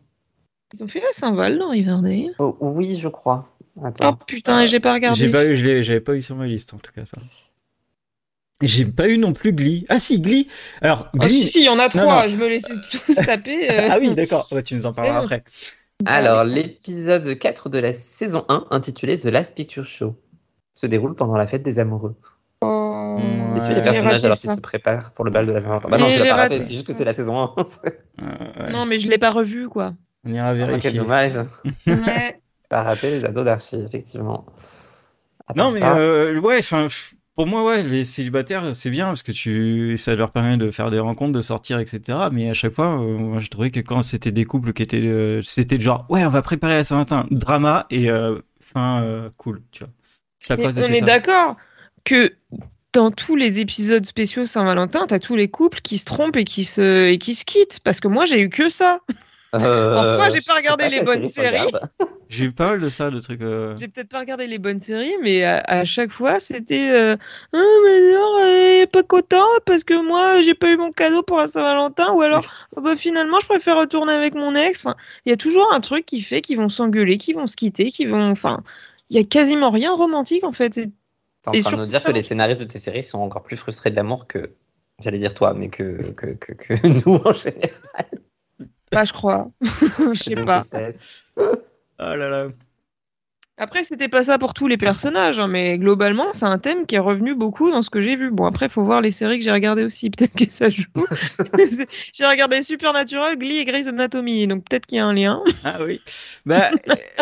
Ils 0.74 0.82
ont 0.84 0.88
fait 0.88 1.00
la 1.00 1.12
Saint-Val 1.12 1.58
dans 1.58 1.70
Riverdale. 1.70 2.34
Oh, 2.38 2.56
oui, 2.60 2.96
je 2.96 3.08
crois. 3.08 3.48
Oh 3.76 3.86
Attends. 3.86 4.14
putain, 4.26 4.60
et 4.62 4.66
j'ai 4.66 4.80
pas 4.80 4.92
regardé. 4.94 5.18
J'ai 5.18 5.30
pas 5.30 5.44
eu, 5.46 5.54
je 5.56 5.80
j'avais 5.82 6.00
pas 6.00 6.14
eu 6.14 6.22
sur 6.22 6.36
ma 6.36 6.46
liste 6.46 6.74
en 6.74 6.78
tout 6.78 6.92
cas 6.92 7.04
ça. 7.06 7.20
J'ai 8.60 8.84
pas 8.84 9.08
eu 9.08 9.18
non 9.18 9.32
plus 9.32 9.52
Glee. 9.52 9.84
Ah 9.88 9.98
si, 9.98 10.20
Glee. 10.20 10.46
Alors 10.82 11.08
Ah 11.14 11.26
Glee. 11.26 11.40
si, 11.40 11.48
si, 11.48 11.58
il 11.60 11.64
y 11.64 11.68
en 11.68 11.78
a 11.78 11.88
trois. 11.88 12.22
non. 12.22 12.28
Je 12.28 12.36
me 12.36 12.48
laissais 12.48 12.74
tous 12.90 13.14
taper. 13.26 13.70
euh. 13.70 13.88
Ah 13.90 13.98
oui, 13.98 14.14
d'accord. 14.14 14.46
Ouais, 14.52 14.62
tu 14.62 14.74
nous 14.74 14.86
en 14.86 14.92
parleras 14.92 15.22
après. 15.22 15.42
Alors, 16.06 16.44
l'épisode 16.44 17.38
4 17.38 17.68
de 17.70 17.78
la 17.78 17.92
saison 17.92 18.44
1, 18.48 18.66
intitulé 18.70 19.18
The 19.18 19.26
Last 19.26 19.56
Picture 19.56 19.84
Show, 19.84 20.16
se 20.74 20.86
déroule 20.86 21.14
pendant 21.14 21.36
la 21.36 21.46
fête 21.46 21.62
des 21.62 21.78
amoureux. 21.78 22.14
Oh. 22.60 23.16
Ouais. 23.18 23.56
Et 23.56 23.60
suit 23.60 23.74
les 23.74 23.82
personnages 23.82 24.24
alors 24.24 24.36
qu'ils 24.38 24.52
se 24.52 24.60
préparent 24.60 25.12
pour 25.12 25.24
le 25.24 25.30
bal 25.30 25.46
de 25.46 25.52
la 25.52 25.60
Saint-Valentin. 25.60 25.88
Bah 25.88 25.98
non, 25.98 26.10
tu 26.10 26.18
l'as 26.18 26.24
pas 26.26 26.36
raté, 26.36 26.54
raté. 26.56 26.64
c'est 26.66 26.72
juste 26.74 26.86
que 26.86 26.92
c'est 26.92 27.04
la 27.04 27.14
saison 27.14 27.36
1. 27.36 27.54
Euh, 27.58 27.64
ouais. 28.66 28.72
Non, 28.72 28.86
mais 28.86 28.98
je 28.98 29.08
l'ai 29.08 29.18
pas 29.18 29.30
revu, 29.30 29.68
quoi. 29.68 29.94
On 30.24 30.32
ira 30.32 30.48
Ah, 30.48 30.54
vérifier. 30.54 30.80
quel 30.80 30.94
dommage. 30.94 31.34
Ouais. 31.86 32.40
T'as 32.68 32.82
raté 32.82 33.10
les 33.10 33.24
ados 33.24 33.44
d'archi, 33.44 33.76
effectivement. 33.76 34.46
Non 35.54 35.70
mais 35.72 35.80
ça, 35.80 35.98
euh, 35.98 36.40
ouais, 36.40 36.58
enfin 36.60 36.88
pour 37.34 37.46
moi 37.46 37.64
ouais, 37.64 37.82
les 37.82 38.04
célibataires 38.04 38.74
c'est 38.74 38.90
bien 38.90 39.06
parce 39.06 39.22
que 39.22 39.32
tu 39.32 39.96
ça 39.98 40.14
leur 40.14 40.30
permet 40.32 40.56
de 40.56 40.70
faire 40.70 40.90
des 40.90 40.98
rencontres, 40.98 41.32
de 41.32 41.42
sortir 41.42 41.78
etc. 41.78 42.18
Mais 42.32 42.48
à 42.48 42.54
chaque 42.54 42.72
fois, 42.74 42.98
euh, 43.00 43.18
moi 43.18 43.40
je 43.40 43.48
trouvais 43.48 43.70
que 43.70 43.80
quand 43.80 44.02
c'était 44.02 44.32
des 44.32 44.44
couples 44.44 44.72
qui 44.72 44.82
étaient 44.82 45.02
euh, 45.02 45.42
c'était 45.42 45.76
le 45.76 45.82
genre 45.82 46.06
ouais 46.08 46.24
on 46.24 46.30
va 46.30 46.42
préparer 46.42 46.76
à 46.76 46.84
Saint-Valentin, 46.84 47.26
drama 47.30 47.86
et 47.90 48.10
euh, 48.10 48.38
fin 48.60 49.02
euh, 49.02 49.30
cool, 49.36 49.62
tu 49.72 49.84
vois. 49.84 49.92
Chaque 50.38 50.58
Mais 50.60 50.72
fois, 50.72 50.82
on 50.84 50.88
est 50.88 51.00
d'accord 51.02 51.56
que 52.04 52.34
dans 52.92 53.10
tous 53.10 53.36
les 53.36 53.60
épisodes 53.60 54.04
spéciaux 54.04 54.46
Saint-Valentin, 54.46 55.06
t'as 55.06 55.18
tous 55.18 55.36
les 55.36 55.48
couples 55.48 55.80
qui 55.80 55.98
se 55.98 56.04
trompent 56.04 56.36
et 56.36 56.44
qui 56.44 56.64
se, 56.64 57.10
et 57.10 57.18
qui 57.18 57.34
se 57.34 57.44
quittent. 57.44 57.80
Parce 57.84 58.00
que 58.00 58.08
moi, 58.08 58.26
j'ai 58.26 58.40
eu 58.40 58.50
que 58.50 58.68
ça. 58.68 58.98
euh, 59.54 59.96
en 59.98 60.14
soi, 60.14 60.28
j'ai 60.30 60.40
pas 60.40 60.54
regardé 60.54 60.88
les 60.88 61.00
bonnes 61.04 61.28
série 61.28 61.56
séries. 61.56 61.72
J'ai 62.28 62.46
eu 62.46 62.52
pas 62.52 62.68
mal 62.68 62.80
de 62.80 62.88
ça, 62.88 63.10
de 63.10 63.20
trucs. 63.20 63.42
euh, 63.42 63.76
J'ai 63.76 63.88
peut-être 63.88 64.08
pas 64.08 64.20
regardé 64.20 64.46
les 64.46 64.58
bonnes 64.58 64.80
séries, 64.80 65.14
mais 65.22 65.44
à, 65.44 65.58
à 65.66 65.84
chaque 65.84 66.10
fois, 66.10 66.40
c'était 66.40 66.88
euh, 66.90 67.14
Ah, 67.52 67.58
mais 67.84 68.12
non, 68.12 68.32
euh, 68.40 68.86
pas 68.86 69.02
content 69.02 69.44
parce 69.66 69.84
que 69.84 69.94
moi 70.02 70.40
j'ai 70.40 70.54
pas 70.54 70.70
eu 70.70 70.78
mon 70.78 70.92
cadeau 70.92 71.22
pour 71.22 71.36
la 71.36 71.46
Saint-Valentin 71.46 72.10
ou 72.14 72.22
alors 72.22 72.42
oh, 72.76 72.80
bah, 72.80 72.96
finalement 72.96 73.38
je 73.40 73.46
préfère 73.46 73.76
retourner 73.78 74.14
avec 74.14 74.34
mon 74.34 74.54
ex. 74.54 74.86
Enfin, 74.86 74.96
il 75.26 75.30
y 75.30 75.32
a 75.32 75.36
toujours 75.36 75.70
un 75.74 75.80
truc 75.80 76.06
qui 76.06 76.22
fait 76.22 76.40
qu'ils 76.40 76.56
vont 76.56 76.70
s'engueuler, 76.70 77.18
qu'ils 77.18 77.34
vont 77.36 77.46
se 77.46 77.56
quitter, 77.56 77.90
qu'ils 77.90 78.08
vont. 78.08 78.30
Enfin, 78.30 78.62
il 79.10 79.16
y 79.16 79.20
a 79.20 79.24
quasiment 79.24 79.68
rien 79.70 79.92
de 79.92 79.98
romantique 79.98 80.44
en 80.44 80.52
fait. 80.52 80.70
T'es 80.70 80.88
en 81.46 81.52
train 81.52 81.72
de 81.72 81.76
nous 81.76 81.86
dire 81.86 82.02
que 82.02 82.12
les 82.12 82.22
scénaristes 82.22 82.60
de 82.60 82.64
tes 82.64 82.78
séries 82.78 83.02
sont 83.02 83.18
encore 83.18 83.42
plus 83.42 83.58
frustrés 83.58 83.90
de 83.90 83.96
l'amour 83.96 84.26
que, 84.26 84.54
j'allais 85.00 85.18
dire 85.18 85.34
toi, 85.34 85.52
mais 85.54 85.68
que, 85.68 86.12
que, 86.12 86.26
que, 86.28 86.52
que 86.52 86.86
nous 87.06 87.16
en 87.16 87.32
général. 87.34 88.21
Bah, 88.92 89.04
je 89.04 89.12
crois. 89.12 89.50
Je 89.60 90.22
sais 90.22 90.44
pas. 90.44 90.64
Oh 91.36 91.44
là 91.98 92.28
là. 92.28 92.48
Après, 93.58 93.84
c'était 93.84 94.08
pas 94.08 94.24
ça 94.24 94.38
pour 94.38 94.54
tous 94.54 94.66
les 94.66 94.76
personnages, 94.76 95.38
hein, 95.38 95.46
mais 95.46 95.78
globalement, 95.78 96.32
c'est 96.32 96.46
un 96.46 96.58
thème 96.58 96.84
qui 96.84 96.96
est 96.96 96.98
revenu 96.98 97.34
beaucoup 97.34 97.70
dans 97.70 97.82
ce 97.82 97.90
que 97.90 98.00
j'ai 98.00 98.16
vu. 98.16 98.30
Bon, 98.30 98.44
après, 98.46 98.68
faut 98.68 98.82
voir 98.82 99.00
les 99.00 99.10
séries 99.10 99.38
que 99.38 99.44
j'ai 99.44 99.52
regardées 99.52 99.84
aussi. 99.84 100.10
Peut-être 100.16 100.34
que 100.34 100.50
ça 100.50 100.68
joue. 100.68 100.82
j'ai 102.12 102.26
regardé 102.26 102.62
Supernatural, 102.62 103.38
Glee 103.38 103.58
et 103.58 103.64
Grey's 103.64 103.86
Anatomy, 103.86 104.46
donc 104.46 104.64
peut-être 104.64 104.86
qu'il 104.86 104.96
y 104.96 105.00
a 105.00 105.06
un 105.06 105.12
lien. 105.12 105.42
Ah 105.64 105.78
oui. 105.80 106.00
Bah, 106.44 106.70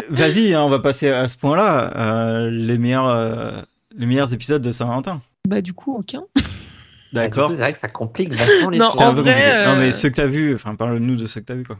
vas-y, 0.08 0.54
hein, 0.54 0.62
on 0.62 0.70
va 0.70 0.78
passer 0.78 1.10
à 1.10 1.28
ce 1.28 1.36
point-là. 1.36 1.92
Euh, 1.96 2.50
les 2.50 2.78
meilleurs, 2.78 3.08
euh, 3.08 3.60
les 3.96 4.06
meilleurs 4.06 4.32
épisodes 4.32 4.62
de 4.62 4.72
Saint-Valentin. 4.72 5.20
Bah, 5.46 5.60
du 5.60 5.74
coup, 5.74 5.94
aucun. 5.94 6.22
D'accord. 7.12 7.48
Bah, 7.48 7.54
c'est 7.54 7.62
vrai 7.62 7.72
que 7.72 7.78
ça 7.78 7.88
complique 7.88 8.32
vachement 8.32 8.70
les 8.70 8.78
Non, 8.78 8.86
en 8.86 9.10
vrai. 9.12 9.66
Non, 9.66 9.72
euh, 9.72 9.76
mais 9.78 9.92
ceux 9.92 10.10
que 10.10 10.16
t'as 10.16 10.26
vus, 10.26 10.54
enfin, 10.54 10.74
parle-nous 10.74 11.16
de 11.16 11.26
ceux 11.26 11.40
que 11.40 11.46
t'as 11.46 11.54
vus, 11.54 11.64
quoi. 11.64 11.78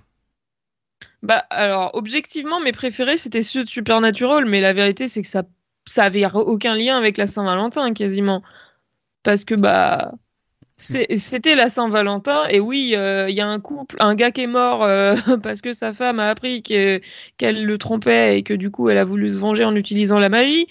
Bah, 1.23 1.45
alors, 1.51 1.90
objectivement, 1.95 2.61
mes 2.61 2.73
préférés, 2.73 3.19
c'était 3.19 3.43
ceux 3.43 3.64
de 3.64 3.69
Supernatural, 3.69 4.47
mais 4.47 4.61
la 4.61 4.73
vérité, 4.73 5.09
c'est 5.09 5.23
que 5.23 5.29
ça, 5.29 5.45
ça 5.87 6.05
avait 6.05 6.25
aucun 6.33 6.75
lien 6.75 6.97
avec 6.97 7.16
la 7.16 7.27
Saint-Valentin, 7.27 7.93
quasiment. 7.93 8.43
Parce 9.23 9.45
que, 9.45 9.55
bah, 9.55 10.12
c'était 10.77 11.55
la 11.55 11.69
Saint-Valentin, 11.69 12.49
et 12.49 12.59
oui, 12.59 12.95
euh, 12.97 13.29
il 13.29 13.37
y 13.37 13.40
a 13.43 13.47
un 13.47 13.61
couple, 13.61 13.97
un 14.01 14.14
gars 14.14 14.31
qui 14.31 14.43
est 14.43 14.47
mort 14.47 14.83
euh, 14.83 15.14
parce 15.43 15.61
que 15.61 15.73
sa 15.75 15.93
femme 15.93 16.19
a 16.21 16.29
appris 16.31 16.62
que- 16.62 17.01
qu'elle 17.37 17.66
le 17.66 17.79
trompait 17.79 18.38
et 18.38 18.43
que 18.43 18.55
du 18.55 18.71
coup, 18.71 18.88
elle 18.88 18.97
a 18.99 19.05
voulu 19.05 19.31
se 19.31 19.38
venger 19.38 19.64
en 19.64 19.77
utilisant 19.77 20.19
la 20.19 20.31
magie. 20.31 20.66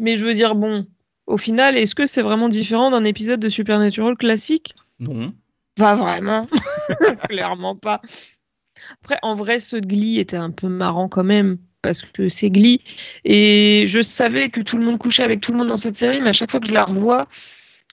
Mais 0.00 0.16
je 0.16 0.26
veux 0.26 0.34
dire, 0.34 0.56
bon, 0.56 0.86
au 1.26 1.38
final, 1.38 1.76
est-ce 1.76 1.94
que 1.94 2.06
c'est 2.06 2.22
vraiment 2.22 2.48
différent 2.48 2.90
d'un 2.90 3.04
épisode 3.04 3.40
de 3.40 3.48
Supernatural 3.48 4.16
classique? 4.16 4.74
Non. 5.00 5.32
Pas 5.76 5.96
vraiment. 5.96 6.46
Clairement 7.28 7.76
pas. 7.76 8.00
Après, 9.02 9.18
en 9.22 9.34
vrai, 9.34 9.58
ce 9.58 9.76
Glee 9.76 10.18
était 10.18 10.36
un 10.36 10.50
peu 10.50 10.68
marrant 10.68 11.08
quand 11.08 11.24
même, 11.24 11.56
parce 11.82 12.02
que 12.02 12.28
c'est 12.28 12.50
Glee. 12.50 12.80
Et 13.24 13.84
je 13.86 14.02
savais 14.02 14.50
que 14.50 14.60
tout 14.60 14.76
le 14.76 14.84
monde 14.84 14.98
couchait 14.98 15.22
avec 15.22 15.40
tout 15.40 15.52
le 15.52 15.58
monde 15.58 15.68
dans 15.68 15.76
cette 15.76 15.96
série, 15.96 16.20
mais 16.20 16.30
à 16.30 16.32
chaque 16.32 16.50
fois 16.50 16.60
que 16.60 16.68
je 16.68 16.72
la 16.72 16.84
revois, 16.84 17.26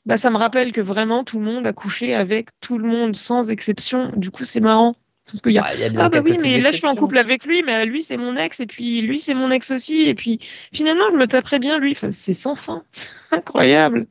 bah, 0.06 0.18
ça 0.18 0.30
me 0.30 0.38
rappelle 0.38 0.72
que 0.72 0.82
vraiment 0.82 1.24
tout 1.24 1.40
le 1.40 1.46
monde 1.46 1.66
a 1.68 1.74
couché 1.74 2.16
avec 2.16 2.50
tout 2.60 2.78
le 2.78 2.88
monde, 2.88 3.16
sans 3.16 3.52
exception. 3.52 4.12
Du 4.16 4.32
coup, 4.32 4.44
c'est 4.44 4.60
marrant. 4.60 4.94
Parce 5.32 5.42
qu'il 5.42 5.54
y 5.54 5.58
a 5.60 5.64
Ouais, 5.64 5.70
il 5.76 5.80
y 5.80 5.84
a 5.84 5.90
bien 5.90 6.02
ah 6.02 6.10
bah 6.10 6.22
oui, 6.24 6.38
mais 6.42 6.60
là 6.62 6.72
je 6.72 6.78
suis 6.78 6.88
en 6.88 6.96
couple 6.96 7.18
avec 7.18 7.46
lui, 7.46 7.64
mais 7.64 7.86
lui 7.86 8.04
c'est 8.04 8.18
mon 8.18 8.36
ex, 8.36 8.60
et 8.60 8.66
puis 8.66 9.02
lui 9.02 9.20
c'est 9.20 9.34
mon 9.34 9.50
ex 9.52 9.72
aussi, 9.72 10.02
et 10.08 10.14
puis 10.16 10.40
finalement 10.74 11.06
je 11.12 11.16
me 11.18 11.28
taperais 11.28 11.60
bien 11.60 11.80
lui. 11.80 11.92
Enfin, 11.92 12.12
c'est 12.12 12.34
sans 12.34 12.56
fin, 12.56 12.84
c'est 12.92 13.10
incroyable. 13.32 14.08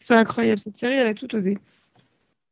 C'est 0.00 0.14
incroyable, 0.14 0.58
cette 0.60 0.76
série 0.78 0.94
elle 0.94 1.06
a 1.08 1.14
tout 1.14 1.34
osé. 1.34 1.58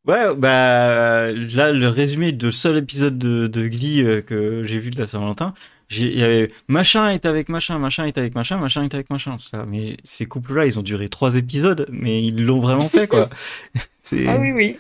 Ouais, 0.05 0.35
bah 0.35 1.31
là, 1.33 1.71
le 1.73 1.89
résumé 1.89 2.33
de 2.33 2.51
seul 2.51 2.77
épisode 2.79 3.19
de, 3.19 3.47
de 3.47 3.69
Glee 3.69 4.03
euh, 4.03 4.21
que 4.21 4.65
j'ai 4.65 4.81
vu 4.81 4.91
de 4.91 4.99
la 4.99 5.07
Saint-Valentin, 5.07 5.55
j'ai- 5.89 6.13
il 6.13 6.19
y 6.19 6.25
avait 6.25 6.51
machin 6.67 7.09
est 7.09 7.25
avec 7.25 7.49
machin, 7.49 7.79
machin 7.79 8.05
est 8.07 8.19
avec 8.19 8.35
machin, 8.35 8.57
machin 8.57 8.83
est 8.83 8.95
avec 8.95 9.11
machin. 9.11 9.37
Mais 9.69 9.97
ces 10.03 10.27
couples-là, 10.27 10.67
ils 10.67 10.77
ont 10.79 10.83
duré 10.83 11.09
trois 11.09 11.37
épisodes, 11.37 11.87
mais 11.93 12.21
ils 12.25 12.45
l'ont 12.45 12.61
vraiment 12.61 12.89
fait, 12.89 13.07
quoi. 13.07 13.29
C'est 13.99 14.27
Ah 14.27 14.39
oui, 14.41 14.51
oui. 14.51 14.77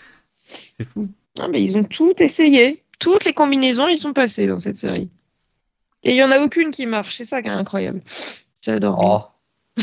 c'est 0.77 0.89
fou. 0.89 1.09
Ah, 1.39 1.47
mais 1.49 1.63
ils 1.63 1.79
ont 1.79 1.85
tout 1.85 2.15
essayé. 2.19 2.82
Toutes 3.03 3.25
les 3.25 3.33
combinaisons, 3.33 3.89
ils 3.89 3.99
sont 3.99 4.13
passés 4.13 4.47
dans 4.47 4.61
cette 4.61 4.77
série. 4.77 5.11
Et 6.05 6.13
il 6.13 6.17
y 6.17 6.23
en 6.23 6.31
a 6.31 6.39
aucune 6.39 6.71
qui 6.71 6.87
marche, 6.87 7.17
c'est 7.17 7.25
ça 7.25 7.43
qui 7.43 7.49
est 7.49 7.53
incroyable. 7.53 8.01
J'adore. 8.65 9.33
Oh. 9.77 9.83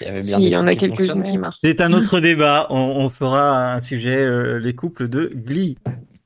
Il 0.00 0.06
y 0.06 0.10
avait 0.10 0.22
Si, 0.22 0.30
bien 0.30 0.38
il 0.38 0.44
des 0.44 0.50
y 0.50 0.56
en 0.56 0.66
a 0.66 0.74
quelques-unes 0.74 1.22
qui 1.22 1.38
marchent. 1.38 1.58
C'est 1.64 1.80
un 1.80 1.92
autre 1.92 2.20
débat. 2.20 2.66
On, 2.70 2.76
on 2.76 3.08
fera 3.08 3.74
un 3.74 3.82
sujet 3.82 4.16
euh, 4.16 4.58
les 4.58 4.74
couples 4.74 5.08
de 5.08 5.30
Glee. 5.34 5.78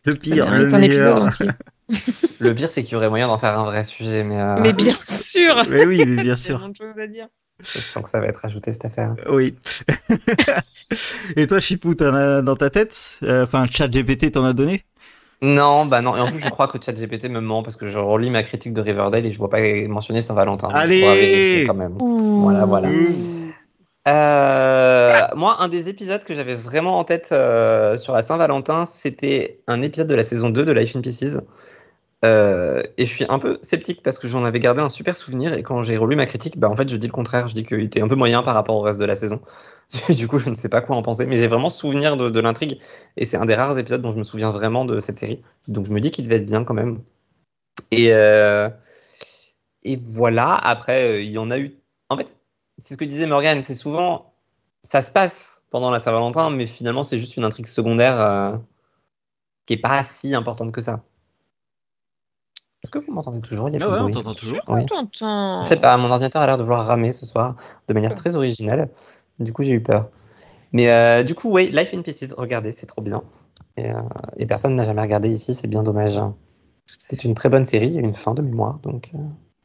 Le 0.04 0.14
pire, 0.14 0.50
le 0.50 0.66
meilleur. 0.66 1.28
Le 2.40 2.54
pire, 2.54 2.68
c'est 2.68 2.82
qu'il 2.84 2.92
y 2.92 2.96
aurait 2.96 3.10
moyen 3.10 3.26
d'en 3.28 3.36
faire 3.38 3.58
un 3.58 3.64
vrai 3.64 3.84
sujet, 3.84 4.24
mais, 4.24 4.40
euh, 4.40 4.56
Mais 4.60 4.72
bien 4.72 4.94
sûr 5.02 5.64
Mais 5.68 5.84
oui, 5.86 5.98
mais 6.06 6.22
bien 6.22 6.22
Il 6.22 6.26
y 6.28 6.30
a 6.30 6.36
sûr. 6.36 6.58
tellement 6.58 6.68
de 6.70 6.76
choses 6.76 6.98
à 6.98 7.06
dire. 7.06 7.26
je 7.62 7.78
sens 7.78 8.02
que 8.04 8.08
ça 8.08 8.20
va 8.20 8.26
être 8.28 8.44
ajouté 8.44 8.72
cette 8.72 8.84
affaire. 8.86 9.14
Oui. 9.28 9.54
Et 11.36 11.46
toi, 11.46 11.60
Chipou, 11.60 11.94
t'en 11.94 12.14
as 12.14 12.42
dans 12.42 12.56
ta 12.56 12.70
tête? 12.70 13.18
Euh, 13.22 13.44
Enfin, 13.44 13.66
chat 13.70 13.88
GPT 13.88 14.32
t'en 14.32 14.44
a 14.44 14.52
donné? 14.52 14.84
Non, 15.42 15.86
bah 15.86 16.02
non. 16.02 16.16
Et 16.16 16.20
en 16.20 16.28
plus, 16.28 16.38
je 16.38 16.48
crois 16.50 16.68
que 16.68 16.78
ChatGPT 16.82 17.30
me 17.30 17.40
ment 17.40 17.62
parce 17.62 17.76
que 17.76 17.88
je 17.88 17.98
relis 17.98 18.30
ma 18.30 18.42
critique 18.42 18.74
de 18.74 18.80
Riverdale 18.80 19.24
et 19.24 19.32
je 19.32 19.38
vois 19.38 19.48
pas 19.48 19.58
mentionner 19.88 20.22
Saint-Valentin. 20.22 20.68
Allez 20.74 21.64
quand 21.66 21.74
même. 21.74 21.96
Ouh. 22.00 22.42
Voilà, 22.42 22.66
voilà. 22.66 22.90
Euh, 24.08 25.20
moi, 25.36 25.56
un 25.60 25.68
des 25.68 25.88
épisodes 25.88 26.24
que 26.24 26.34
j'avais 26.34 26.54
vraiment 26.54 26.98
en 26.98 27.04
tête 27.04 27.28
euh, 27.32 27.96
sur 27.96 28.14
la 28.14 28.22
Saint-Valentin, 28.22 28.86
c'était 28.86 29.60
un 29.66 29.82
épisode 29.82 30.08
de 30.08 30.14
la 30.14 30.24
saison 30.24 30.50
2 30.50 30.64
de 30.64 30.72
Life 30.72 30.96
in 30.96 31.00
Pieces. 31.00 31.38
Euh, 32.22 32.82
et 32.98 33.06
je 33.06 33.10
suis 33.10 33.24
un 33.30 33.38
peu 33.38 33.58
sceptique 33.62 34.02
parce 34.02 34.18
que 34.18 34.28
j'en 34.28 34.44
avais 34.44 34.60
gardé 34.60 34.82
un 34.82 34.90
super 34.90 35.16
souvenir 35.16 35.54
et 35.54 35.62
quand 35.62 35.82
j'ai 35.82 35.96
relu 35.96 36.16
ma 36.16 36.26
critique, 36.26 36.58
bah 36.58 36.68
en 36.68 36.76
fait 36.76 36.88
je 36.90 36.96
dis 36.98 37.06
le 37.06 37.12
contraire, 37.12 37.48
je 37.48 37.54
dis 37.54 37.64
qu'il 37.64 37.80
était 37.80 38.02
un 38.02 38.08
peu 38.08 38.14
moyen 38.14 38.42
par 38.42 38.54
rapport 38.54 38.76
au 38.76 38.82
reste 38.82 38.98
de 38.98 39.06
la 39.06 39.16
saison. 39.16 39.40
du 40.10 40.28
coup, 40.28 40.38
je 40.38 40.50
ne 40.50 40.54
sais 40.54 40.68
pas 40.68 40.82
quoi 40.82 40.96
en 40.96 41.02
penser, 41.02 41.24
mais 41.26 41.36
j'ai 41.36 41.46
vraiment 41.46 41.70
souvenir 41.70 42.16
de, 42.16 42.40
l'intrigue 42.40 42.78
et 43.16 43.24
c'est 43.24 43.38
un 43.38 43.46
des 43.46 43.54
rares 43.54 43.78
épisodes 43.78 44.02
dont 44.02 44.12
je 44.12 44.18
me 44.18 44.24
souviens 44.24 44.50
vraiment 44.50 44.84
de 44.84 45.00
cette 45.00 45.18
série. 45.18 45.42
Donc 45.68 45.86
je 45.86 45.92
me 45.92 46.00
dis 46.00 46.10
qu'il 46.10 46.24
devait 46.24 46.36
être 46.36 46.46
bien 46.46 46.64
quand 46.64 46.74
même. 46.74 47.02
Et, 47.90 48.12
euh, 48.12 48.68
voilà, 50.12 50.54
après, 50.56 51.10
euh, 51.10 51.22
il 51.22 51.30
y 51.30 51.38
en 51.38 51.50
a 51.50 51.58
eu. 51.58 51.74
En 52.10 52.16
fait, 52.16 52.38
c'est 52.78 52.94
ce 52.94 52.98
que 52.98 53.04
disait 53.04 53.26
Morgan, 53.26 53.62
c'est 53.62 53.74
souvent. 53.74 54.34
Ça 54.82 55.02
se 55.02 55.10
passe 55.10 55.64
pendant 55.70 55.90
la 55.90 56.00
Saint-Valentin, 56.00 56.50
mais 56.50 56.66
finalement, 56.66 57.04
c'est 57.04 57.18
juste 57.18 57.36
une 57.36 57.44
intrigue 57.44 57.66
secondaire 57.66 58.60
qui 59.66 59.74
est 59.74 59.78
pas 59.78 60.02
si 60.02 60.34
importante 60.34 60.72
que 60.72 60.80
ça. 60.82 61.04
Est-ce 62.82 62.90
que 62.90 62.98
vous 62.98 63.12
m'entendez 63.12 63.40
toujours? 63.40 63.68
Il 63.68 63.74
y 63.74 63.82
a 63.82 63.84
Ah 63.84 63.90
ouais, 63.90 64.00
on 64.00 64.10
t'entend 64.10 64.34
toujours. 64.34 64.60
Oui. 64.68 64.82
On 65.22 65.62
sais 65.62 65.76
pas, 65.76 65.96
mon 65.96 66.10
ordinateur 66.10 66.40
a 66.42 66.46
l'air 66.46 66.56
de 66.58 66.62
vouloir 66.62 66.86
ramer 66.86 67.12
ce 67.12 67.26
soir 67.26 67.56
de 67.88 67.94
manière 67.94 68.14
très 68.14 68.36
originale. 68.36 68.88
Du 69.38 69.52
coup, 69.52 69.62
j'ai 69.62 69.72
eu 69.72 69.82
peur. 69.82 70.10
Mais 70.72 70.90
euh, 70.90 71.22
du 71.22 71.34
coup, 71.34 71.52
oui, 71.52 71.70
Life 71.72 71.90
in 71.94 72.02
Pieces, 72.02 72.32
regardez, 72.32 72.72
c'est 72.72 72.86
trop 72.86 73.02
bien. 73.02 73.22
Et, 73.76 73.90
euh, 73.90 74.00
et 74.36 74.46
personne 74.46 74.74
n'a 74.74 74.84
jamais 74.84 75.02
regardé 75.02 75.28
ici, 75.28 75.54
c'est 75.54 75.68
bien 75.68 75.82
dommage. 75.82 76.20
C'est 76.98 77.24
une 77.24 77.34
très 77.34 77.48
bonne 77.48 77.64
série, 77.64 77.88
il 77.88 77.94
y 77.94 77.98
a 77.98 78.00
une 78.00 78.14
fin 78.14 78.34
de 78.34 78.42
mémoire, 78.42 78.78
donc. 78.80 79.10
euh, 79.14 79.18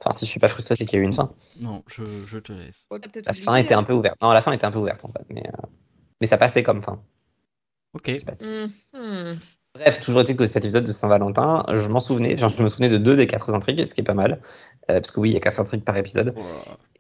Enfin, 0.04 0.14
si 0.14 0.26
je 0.26 0.32
suis 0.32 0.40
pas 0.42 0.50
frustré, 0.50 0.76
c'est 0.76 0.86
qu'il 0.86 0.98
y 1.00 1.02
a 1.02 1.04
eu 1.04 1.08
une 1.08 1.14
fin. 1.14 1.32
Non, 1.62 1.82
je, 1.88 2.04
je 2.28 2.38
te 2.38 2.52
laisse. 2.52 2.86
Oh, 2.90 2.98
La 2.98 3.08
oublié, 3.08 3.34
fin 3.46 3.56
était 3.56 3.74
hein. 3.74 3.80
un 3.80 3.84
peu 3.84 3.94
ouverte. 3.94 4.18
Non, 4.22 4.32
la 4.34 4.42
fin 4.42 4.52
était 4.52 4.66
un 4.66 4.72
peu 4.72 4.78
ouverte 4.80 5.06
en 5.06 5.08
fait, 5.08 5.26
mais, 5.30 5.42
euh, 5.48 5.68
mais 6.20 6.28
ça 6.28 6.38
passait 6.38 6.64
comme 6.64 6.82
fin. 6.82 7.02
Ok. 7.94 8.12
C'est. 8.34 8.68
Bref, 9.76 10.00
toujours 10.00 10.22
est-il 10.22 10.38
que 10.38 10.48
cet 10.48 10.64
épisode 10.64 10.86
de 10.86 10.94
Saint-Valentin, 10.94 11.66
je 11.70 11.90
m'en 11.90 12.00
souvenais, 12.00 12.38
genre, 12.38 12.50
je 12.50 12.64
me 12.64 12.70
souvenais 12.70 12.88
de 12.88 12.98
deux 12.98 13.18
des 13.18 13.28
quatre 13.28 13.54
intrigues, 13.54 13.86
ce 13.86 13.94
qui 13.94 14.00
est 14.00 14.06
pas 14.06 14.14
mal. 14.14 14.40
Euh, 14.90 15.02
parce 15.02 15.12
que 15.12 15.20
oui, 15.20 15.32
il 15.32 15.34
y 15.34 15.38
a 15.38 15.42
quatre 15.42 15.60
intrigues 15.60 15.84
par 15.84 15.98
épisode. 15.98 16.34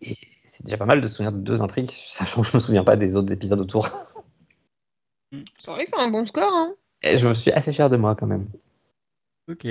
Et 0.01 0.13
c'est 0.13 0.65
déjà 0.65 0.75
pas 0.75 0.85
mal 0.85 0.99
de 0.99 1.07
se 1.07 1.15
souvenir 1.15 1.31
de 1.31 1.37
deux 1.37 1.61
intrigues, 1.61 1.89
sachant 1.91 2.41
que 2.41 2.49
je 2.49 2.57
me 2.57 2.61
souviens 2.61 2.83
pas 2.83 2.97
des 2.97 3.15
autres 3.15 3.31
épisodes 3.31 3.61
autour. 3.61 3.87
C'est 5.57 5.71
vrai 5.71 5.85
que 5.85 5.89
c'est 5.89 5.99
un 5.99 6.09
bon 6.09 6.25
score. 6.25 6.51
Hein. 6.53 6.75
Et 7.03 7.17
je 7.17 7.27
me 7.27 7.33
suis 7.33 7.51
assez 7.51 7.71
fier 7.71 7.89
de 7.89 7.95
moi 7.95 8.13
quand 8.13 8.27
même. 8.27 8.45
Ok. 9.49 9.65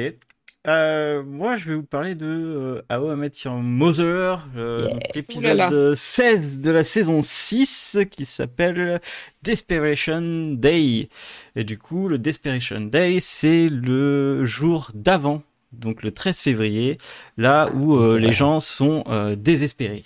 Euh, 0.67 1.23
moi, 1.23 1.57
je 1.57 1.69
vais 1.69 1.75
vous 1.75 1.83
parler 1.83 2.15
de 2.15 2.25
euh, 2.27 2.83
How 2.91 3.13
I 3.13 3.17
Met 3.17 3.33
Your 3.45 3.57
Mother, 3.57 4.49
euh, 4.57 4.79
Yeah. 4.89 4.99
l'épisode 5.15 5.57
là. 5.59 5.71
16 5.95 6.61
de 6.61 6.71
la 6.71 6.85
saison 6.85 7.21
6 7.21 7.99
qui 8.11 8.25
s'appelle 8.25 8.99
Desperation 9.43 10.55
Day. 10.55 11.09
Et 11.55 11.65
du 11.65 11.77
coup, 11.79 12.09
le 12.09 12.19
Desperation 12.19 12.81
Day, 12.81 13.19
c'est 13.21 13.69
le 13.69 14.47
jour 14.47 14.91
d'avant, 14.95 15.43
donc 15.73 16.03
le 16.03 16.11
13 16.11 16.39
février, 16.41 16.97
là 17.37 17.69
où 17.75 17.99
euh, 17.99 18.19
les 18.19 18.33
gens 18.33 18.59
sont 18.61 19.05
euh, 19.09 19.37
désespérés. 19.37 20.03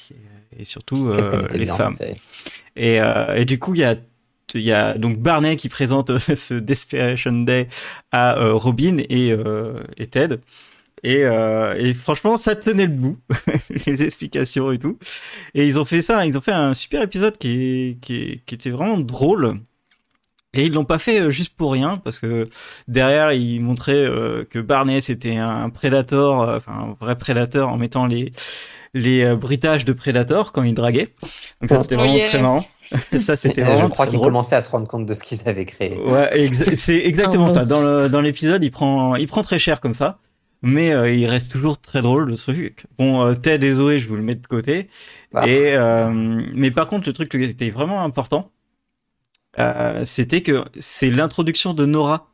Et 0.58 0.64
surtout 0.64 1.08
euh, 1.08 1.12
les 1.58 1.64
bien 1.66 1.76
femmes. 1.76 1.92
euh, 3.00 3.34
et 3.36 3.44
du 3.44 3.60
coup, 3.60 3.74
il 3.74 3.80
y 3.80 3.84
a, 3.84 3.94
il 4.54 4.62
y 4.62 4.72
a 4.72 4.96
donc 4.96 5.18
Barney 5.18 5.56
qui 5.56 5.68
présente 5.68 6.10
euh, 6.10 6.18
ce 6.18 6.54
Desperation 6.54 7.32
Day 7.42 7.68
à 8.12 8.38
euh, 8.38 8.54
Robin 8.54 8.98
et, 9.08 9.32
euh, 9.32 9.82
et 9.96 10.06
Ted. 10.06 10.38
Et, 11.04 11.94
franchement, 11.94 12.36
ça 12.36 12.56
tenait 12.56 12.86
le 12.86 12.92
bout, 12.92 13.18
les 13.86 14.02
explications 14.02 14.72
et 14.72 14.80
tout. 14.80 14.98
Et 15.54 15.64
ils 15.66 15.78
ont 15.78 15.84
fait 15.84 16.02
ça, 16.02 16.26
ils 16.26 16.36
ont 16.36 16.40
fait 16.40 16.52
un 16.52 16.74
super 16.74 17.02
épisode 17.02 17.38
qui, 17.38 17.98
qui, 18.02 18.42
qui 18.44 18.54
était 18.54 18.70
vraiment 18.70 18.98
drôle. 18.98 19.60
Et 20.54 20.64
ils 20.64 20.72
l'ont 20.72 20.84
pas 20.84 20.98
fait 20.98 21.30
juste 21.30 21.54
pour 21.54 21.72
rien, 21.72 21.98
parce 21.98 22.18
que 22.18 22.48
derrière, 22.88 23.32
ils 23.32 23.60
montraient 23.60 24.10
que 24.50 24.58
Barney 24.58 25.00
c'était 25.00 25.36
un 25.36 25.70
prédateur, 25.70 26.56
enfin 26.56 26.72
un 26.72 26.92
vrai 26.98 27.16
prédateur 27.16 27.68
en 27.68 27.76
mettant 27.76 28.06
les 28.06 28.32
les 28.94 29.22
euh, 29.24 29.36
bruitages 29.36 29.84
de 29.84 29.92
Predator 29.92 30.52
quand 30.52 30.62
ils 30.62 30.74
draguaient. 30.74 31.14
Donc 31.60 31.70
ça, 31.70 31.82
c'était 31.82 31.94
Oh, 31.96 31.98
vraiment 31.98 32.14
yes. 32.16 32.28
très 32.28 32.40
marrant. 32.40 32.64
ça, 33.18 33.36
c'était 33.36 33.64
je 33.80 33.86
crois 33.86 34.06
qu'ils 34.06 34.18
commençaient 34.18 34.56
à 34.56 34.60
se 34.60 34.70
rendre 34.70 34.86
compte 34.86 35.06
de 35.06 35.14
ce 35.14 35.22
qu'ils 35.22 35.46
avaient 35.48 35.64
créé. 35.64 35.98
Ouais, 36.00 36.30
exa- 36.36 36.74
c'est 36.76 36.96
exactement 37.06 37.48
ça. 37.48 37.64
Dans 37.64 37.80
le- 37.82 38.08
dans 38.08 38.20
l'épisode, 38.20 38.62
il 38.64 38.70
prend, 38.70 39.14
il 39.16 39.26
prend 39.26 39.42
très 39.42 39.58
cher 39.58 39.80
comme 39.80 39.94
ça. 39.94 40.18
Mais 40.60 40.90
euh, 40.92 41.08
il 41.14 41.24
reste 41.26 41.52
toujours 41.52 41.80
très 41.80 42.02
drôle 42.02 42.28
le 42.30 42.36
truc. 42.36 42.86
Bon, 42.98 43.22
euh, 43.24 43.34
Ted 43.34 43.64
et 43.64 43.70
Zoé, 43.72 44.00
je 44.00 44.08
vous 44.08 44.16
le 44.16 44.22
mets 44.22 44.34
de 44.34 44.44
côté. 44.44 44.88
Ah. 45.32 45.46
Et 45.46 45.74
euh, 45.76 46.10
mais 46.52 46.72
par 46.72 46.88
contre, 46.88 47.06
le 47.08 47.12
truc 47.12 47.28
qui 47.30 47.36
était 47.40 47.70
vraiment 47.70 48.02
important, 48.02 48.50
euh, 49.58 50.04
c'était 50.04 50.40
que 50.42 50.64
c'est 50.78 51.10
l'introduction 51.10 51.74
de 51.74 51.84
Nora 51.86 52.28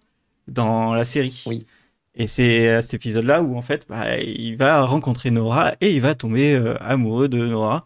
dans 0.48 0.94
la 0.94 1.04
série. 1.04 1.42
Oui. 1.46 1.66
Et 2.16 2.26
c'est 2.26 2.68
à 2.68 2.82
cet 2.82 2.94
épisode-là 2.94 3.42
où 3.42 3.56
en 3.56 3.62
fait, 3.62 3.86
bah, 3.88 4.18
il 4.18 4.56
va 4.56 4.84
rencontrer 4.84 5.30
Nora 5.30 5.74
et 5.80 5.94
il 5.94 6.00
va 6.00 6.14
tomber 6.14 6.54
euh, 6.54 6.74
amoureux 6.80 7.28
de 7.28 7.46
Nora. 7.46 7.84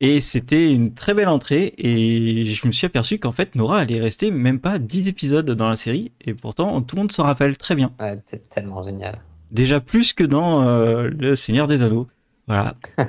Et 0.00 0.20
c'était 0.20 0.72
une 0.72 0.94
très 0.94 1.14
belle 1.14 1.28
entrée 1.28 1.74
et 1.78 2.44
je 2.44 2.66
me 2.66 2.72
suis 2.72 2.86
aperçu 2.86 3.20
qu'en 3.20 3.30
fait 3.30 3.54
Nora 3.54 3.82
elle 3.82 3.92
est 3.92 4.00
restée 4.00 4.32
même 4.32 4.58
pas 4.58 4.80
10 4.80 5.06
épisodes 5.06 5.48
dans 5.48 5.68
la 5.68 5.76
série 5.76 6.10
et 6.20 6.34
pourtant 6.34 6.82
tout 6.82 6.96
le 6.96 7.02
monde 7.02 7.12
s'en 7.12 7.22
rappelle 7.22 7.56
très 7.56 7.76
bien. 7.76 7.92
Ouais, 8.00 8.20
c'est 8.26 8.48
tellement 8.48 8.82
génial. 8.82 9.20
Déjà 9.52 9.80
plus 9.80 10.12
que 10.12 10.24
dans 10.24 10.66
euh, 10.66 11.08
Le 11.08 11.36
Seigneur 11.36 11.68
des 11.68 11.82
Anneaux. 11.82 12.08
Voilà. 12.48 12.74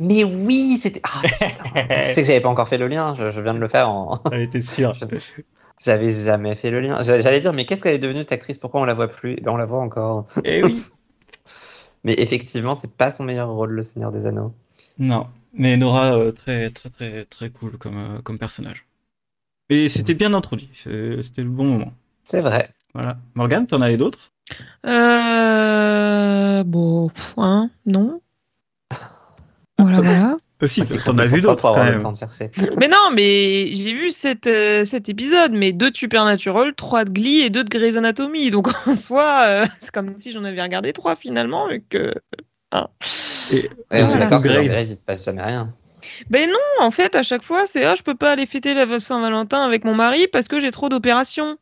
Mais 0.00 0.24
oui, 0.24 0.78
c'était. 0.80 1.00
Ah, 1.04 1.22
putain. 1.22 1.86
tu 2.02 2.08
sais 2.08 2.22
que 2.22 2.26
j'avais 2.26 2.40
pas 2.40 2.48
encore 2.48 2.66
fait 2.66 2.78
le 2.78 2.88
lien, 2.88 3.14
je, 3.14 3.30
je 3.30 3.40
viens 3.40 3.54
de 3.54 3.60
le 3.60 3.68
faire 3.68 3.88
en. 3.88 4.20
Elle 4.32 4.42
était 4.42 4.60
sûre. 4.60 4.92
J'avais 5.84 6.10
jamais 6.10 6.54
fait 6.54 6.70
le 6.70 6.80
lien. 6.80 7.00
J'a- 7.02 7.20
J'allais 7.20 7.40
dire, 7.40 7.52
mais 7.52 7.64
qu'est-ce 7.64 7.82
qu'elle 7.82 7.94
est 7.94 7.98
devenue 7.98 8.22
cette 8.22 8.32
actrice? 8.32 8.58
Pourquoi 8.58 8.80
on 8.80 8.84
la 8.84 8.94
voit 8.94 9.08
plus? 9.08 9.34
Eh 9.38 9.40
ben, 9.40 9.52
On 9.52 9.56
la 9.56 9.66
voit 9.66 9.80
encore. 9.80 10.24
Eh 10.44 10.62
oui. 10.62 10.74
Mais 12.04 12.14
effectivement, 12.18 12.74
c'est 12.74 12.96
pas 12.96 13.10
son 13.10 13.24
meilleur 13.24 13.50
rôle, 13.50 13.72
le 13.72 13.82
Seigneur 13.82 14.10
des 14.12 14.26
Anneaux. 14.26 14.54
Non, 14.98 15.26
mais 15.52 15.76
Nora 15.76 16.16
euh, 16.16 16.32
très 16.32 16.70
très 16.70 16.90
très 16.90 17.24
très 17.24 17.50
cool 17.50 17.78
comme 17.78 17.96
euh, 17.96 18.22
comme 18.22 18.38
personnage. 18.38 18.86
Et 19.70 19.88
c'était 19.88 20.14
bien 20.14 20.34
introduit. 20.34 20.70
C'était 20.74 21.42
le 21.42 21.50
bon 21.50 21.64
moment. 21.64 21.92
C'est 22.24 22.40
vrai. 22.40 22.68
Voilà. 22.94 23.18
Morgane, 23.34 23.66
t'en 23.66 23.80
avais 23.82 23.96
d'autres? 23.96 24.32
Euh... 24.86 26.64
Bon, 26.64 27.10
hein, 27.36 27.70
non. 27.86 28.20
Voilà, 29.78 30.00
voilà. 30.00 30.36
Aussi, 30.60 30.84
Faut 30.84 30.96
t'en 30.96 31.16
as 31.18 31.26
vu 31.26 31.40
d'autres 31.40 31.62
quand 31.62 31.84
même. 31.84 32.02
temps 32.02 32.12
de 32.12 32.16
chercher. 32.16 32.50
Mais 32.78 32.88
non, 32.88 33.10
mais 33.14 33.70
j'ai 33.72 33.92
vu 33.92 34.10
cet, 34.10 34.46
euh, 34.48 34.84
cet 34.84 35.08
épisode, 35.08 35.52
mais 35.52 35.72
deux 35.72 35.90
de 35.92 35.96
Supernatural, 35.96 36.74
trois 36.74 37.04
de 37.04 37.10
Glee 37.10 37.40
et 37.42 37.50
deux 37.50 37.62
de 37.62 37.68
Grey's 37.70 37.96
Anatomy. 37.96 38.50
Donc 38.50 38.68
en 38.88 38.94
soi, 38.96 39.42
euh, 39.46 39.66
c'est 39.78 39.92
comme 39.92 40.16
si 40.18 40.32
j'en 40.32 40.42
avais 40.44 40.60
regardé 40.62 40.92
trois 40.92 41.14
finalement. 41.14 41.68
vu 41.68 41.84
que... 41.88 42.12
Et 43.50 43.68
on 43.92 43.96
est 43.96 44.02
Voilà. 44.02 44.16
d'accord 44.18 44.42
que 44.42 44.48
dans 44.48 44.54
Grey's. 44.54 44.70
Grey's, 44.70 44.90
il 44.90 44.96
se 44.96 45.04
passe 45.04 45.24
jamais 45.24 45.42
rien. 45.42 45.68
Ben 46.30 46.48
non, 46.50 46.84
en 46.84 46.90
fait, 46.90 47.14
à 47.14 47.22
chaque 47.22 47.42
fois, 47.44 47.64
c'est 47.66 47.84
ah, 47.84 47.94
je 47.94 48.02
peux 48.02 48.14
pas 48.14 48.32
aller 48.32 48.46
fêter 48.46 48.74
la 48.74 48.98
Saint-Valentin 48.98 49.62
avec 49.62 49.84
mon 49.84 49.94
mari 49.94 50.26
parce 50.26 50.48
que 50.48 50.58
j'ai 50.58 50.70
trop 50.72 50.88
d'opérations. 50.88 51.56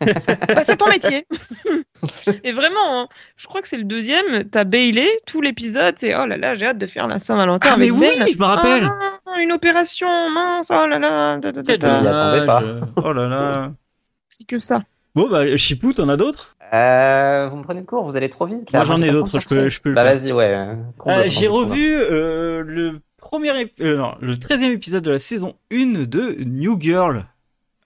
Bah, 0.00 0.62
c'est 0.64 0.76
ton 0.76 0.88
métier. 0.88 1.26
et 2.44 2.52
vraiment, 2.52 3.02
hein, 3.02 3.08
je 3.36 3.46
crois 3.46 3.62
que 3.62 3.68
c'est 3.68 3.76
le 3.76 3.84
deuxième. 3.84 4.44
T'as 4.50 4.64
Bailey, 4.64 5.06
tout 5.26 5.40
l'épisode, 5.40 5.94
c'est 5.98 6.14
oh 6.16 6.26
là 6.26 6.36
là, 6.36 6.54
j'ai 6.54 6.66
hâte 6.66 6.78
de 6.78 6.86
faire 6.86 7.06
la 7.08 7.20
Saint-Valentin 7.20 7.68
Ah 7.72 7.76
mais 7.76 7.90
avec 7.90 8.00
oui, 8.00 8.08
Ben. 8.18 8.26
je 8.32 8.38
me 8.38 8.44
rappelle. 8.44 8.88
Ah 9.26 9.40
une 9.40 9.52
opération, 9.52 10.08
mince, 10.30 10.70
oh 10.70 10.86
là 10.86 10.98
là, 10.98 11.38
ta. 11.40 11.52
m'y 11.52 12.08
attendais 12.08 12.46
pas. 12.46 12.62
Oh 13.02 13.12
là 13.12 13.26
là. 13.28 13.72
c'est 14.28 14.46
que 14.46 14.58
ça. 14.58 14.82
Bon 15.14 15.28
bah 15.28 15.56
Chipou, 15.56 15.92
t'en 15.92 16.08
as 16.08 16.16
d'autres? 16.16 16.56
Euh, 16.72 17.46
vous 17.50 17.56
me 17.56 17.62
prenez 17.62 17.82
de 17.82 17.86
court, 17.86 18.04
vous 18.04 18.16
allez 18.16 18.30
trop 18.30 18.46
vite. 18.46 18.72
Là. 18.72 18.84
Moi, 18.84 18.96
j'en 18.96 19.02
ai 19.02 19.10
d'autres, 19.10 19.38
je 19.38 19.46
peux- 19.46 19.68
je 19.68 19.80
peux 19.80 19.90
le 19.90 19.94
Bah 19.94 20.04
faire. 20.04 20.14
vas-y, 20.18 20.32
ouais. 20.32 20.54
euh, 20.54 20.74
Euh, 21.06 21.24
J'ai 21.26 21.48
revu 21.48 21.96
euh, 21.98 22.62
le 22.66 23.00
premier 23.18 23.50
ép- 23.52 23.72
euh, 23.82 23.96
non, 23.98 24.14
le 24.20 24.34
13e 24.34 24.70
épisode 24.72 25.04
de 25.04 25.10
la 25.10 25.18
saison 25.18 25.54
1 25.70 26.04
de 26.06 26.36
New 26.44 26.80
Girl 26.80 27.26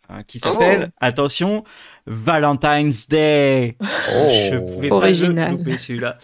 hein, 0.08 0.22
qui 0.24 0.38
s'appelle 0.38 0.90
Oh. 0.92 0.96
attention 1.00 1.64
Valentine's 2.06 3.08
Day. 3.08 3.76
Oh. 3.80 3.84
Je 4.30 4.58
pouvais 4.58 4.90
Original. 4.90 5.52
pas 5.52 5.58
louper 5.58 5.78
celui-là. 5.78 6.18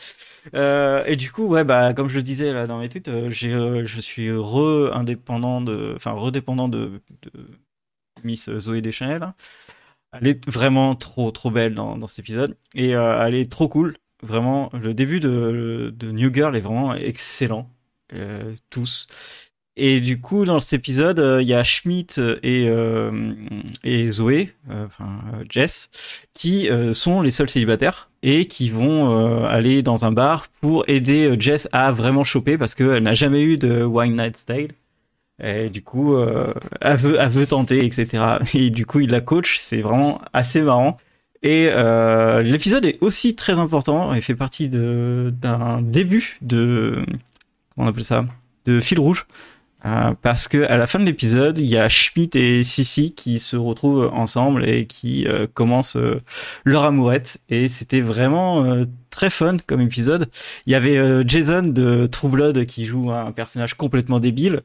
Euh, 0.57 1.05
et 1.07 1.15
du 1.17 1.31
coup, 1.31 1.47
ouais, 1.47 1.63
bah, 1.65 1.95
comme 1.95 2.09
je 2.09 2.17
le 2.17 2.23
disais 2.23 2.53
là 2.53 2.67
dans 2.67 2.79
mes 2.81 2.89
tweets, 2.89 3.09
euh, 3.09 3.31
j'ai, 3.31 3.53
euh, 3.53 3.85
je 3.87 4.01
suis 4.01 4.31
re-indépendant 4.33 5.61
de, 5.61 5.93
enfin, 5.97 6.13
redépendant 6.13 6.69
de, 6.69 7.01
de 7.23 7.31
Miss 8.25 8.51
Zoé 8.59 8.81
Deschanel. 8.81 9.33
Elle 10.13 10.27
est 10.29 10.49
vraiment 10.49 10.95
trop, 10.95 11.31
trop 11.31 11.51
belle 11.51 11.75
dans, 11.75 11.97
dans 11.97 12.07
cet 12.07 12.19
épisode. 12.21 12.57
Et 12.75 12.95
euh, 12.97 13.25
elle 13.27 13.35
est 13.35 13.51
trop 13.51 13.69
cool. 13.69 13.97
Vraiment, 14.23 14.69
le 14.73 14.95
début 14.95 15.21
de, 15.21 15.93
de 15.97 16.11
New 16.13 16.33
Girl 16.33 16.55
est 16.57 16.61
vraiment 16.61 16.95
excellent. 16.95 17.71
Euh, 18.13 18.55
tous. 18.69 19.07
Et 19.77 20.01
du 20.01 20.21
coup, 20.21 20.45
dans 20.45 20.61
cet 20.61 20.81
épisode, 20.81 21.19
euh, 21.19 21.41
il 21.41 21.49
y 21.49 21.55
a 21.55 21.65
Schmidt 21.65 22.21
et, 22.43 22.69
euh, 22.69 23.33
et 23.85 24.11
Zoé, 24.11 24.53
euh, 24.71 24.85
enfin 24.87 25.23
Jess, 25.49 25.89
qui 26.35 26.69
sont 26.93 27.23
les 27.23 27.31
seuls 27.31 27.49
célibataires 27.49 28.11
et 28.23 28.47
qui 28.47 28.71
vont 28.71 29.45
aller 29.47 29.83
dans 29.83 30.05
un 30.05 30.13
bar 30.13 30.47
pour 30.61 30.85
aider 30.89 31.35
Jess 31.39 31.69
à 31.73 31.91
vraiment 31.91 32.25
choper 32.25 32.59
parce 32.59 32.75
qu'elle 32.75 33.03
n'a 33.03 33.15
jamais 33.15 33.43
eu 33.43 33.59
de 33.59 33.83
Wine 33.83 34.17
Night 34.17 34.37
Style. 34.37 34.69
Et 35.43 35.71
du 35.71 35.83
coup, 35.83 36.17
elle, 36.81 36.97
veut, 36.97 37.17
elle 37.19 37.29
veut 37.31 37.47
tenter, 37.47 37.85
etc. 37.85 38.25
Et 38.55 38.71
du 38.71 38.87
coup, 38.87 39.01
il 39.01 39.11
la 39.11 39.21
coach. 39.21 39.59
C'est 39.61 39.83
vraiment 39.83 40.21
assez 40.33 40.63
marrant. 40.63 40.99
Et 41.43 41.71
l'épisode 42.45 42.85
est 42.85 42.99
aussi 43.01 43.35
très 43.35 43.59
important 43.59 44.15
et 44.15 44.21
fait 44.21 44.37
partie 44.37 44.69
d'un 44.69 45.83
début 45.83 46.39
de 46.43 47.03
comment 47.75 47.87
on 47.87 47.91
appelle 47.91 48.05
ça? 48.05 48.25
De 48.65 48.79
fil 48.79 49.01
rouge 49.01 49.27
Euh, 49.85 50.15
parce 50.23 50.47
que 50.47 50.63
à 50.71 50.77
la 50.77 50.87
fin 50.87 51.01
de 51.01 51.05
l'épisode 51.05 51.59
il 51.59 51.67
y 51.67 51.77
a 51.77 51.89
Schmidt 51.89 52.39
et 52.39 52.63
Sissi 52.63 53.15
qui 53.15 53.41
se 53.41 53.57
retrouvent 53.57 54.11
ensemble 54.13 54.69
et 54.69 54.87
qui 54.87 55.27
euh, 55.27 55.49
commencent 55.53 55.97
euh, 55.97 56.21
leur 56.65 56.85
amourette. 56.85 57.39
Et 57.49 57.69
c'était 57.69 58.01
vraiment 58.01 58.65
très 59.11 59.31
fun 59.31 59.57
comme 59.67 59.81
épisode. 59.81 60.29
Il 60.67 60.73
y 60.73 60.75
avait 60.75 61.27
Jason 61.27 61.63
de 61.63 62.07
True 62.07 62.29
Blood 62.29 62.65
qui 62.67 62.87
joue 62.87 63.11
un 63.11 63.33
personnage 63.33 63.75
complètement 63.75 64.21
débile. 64.21 64.61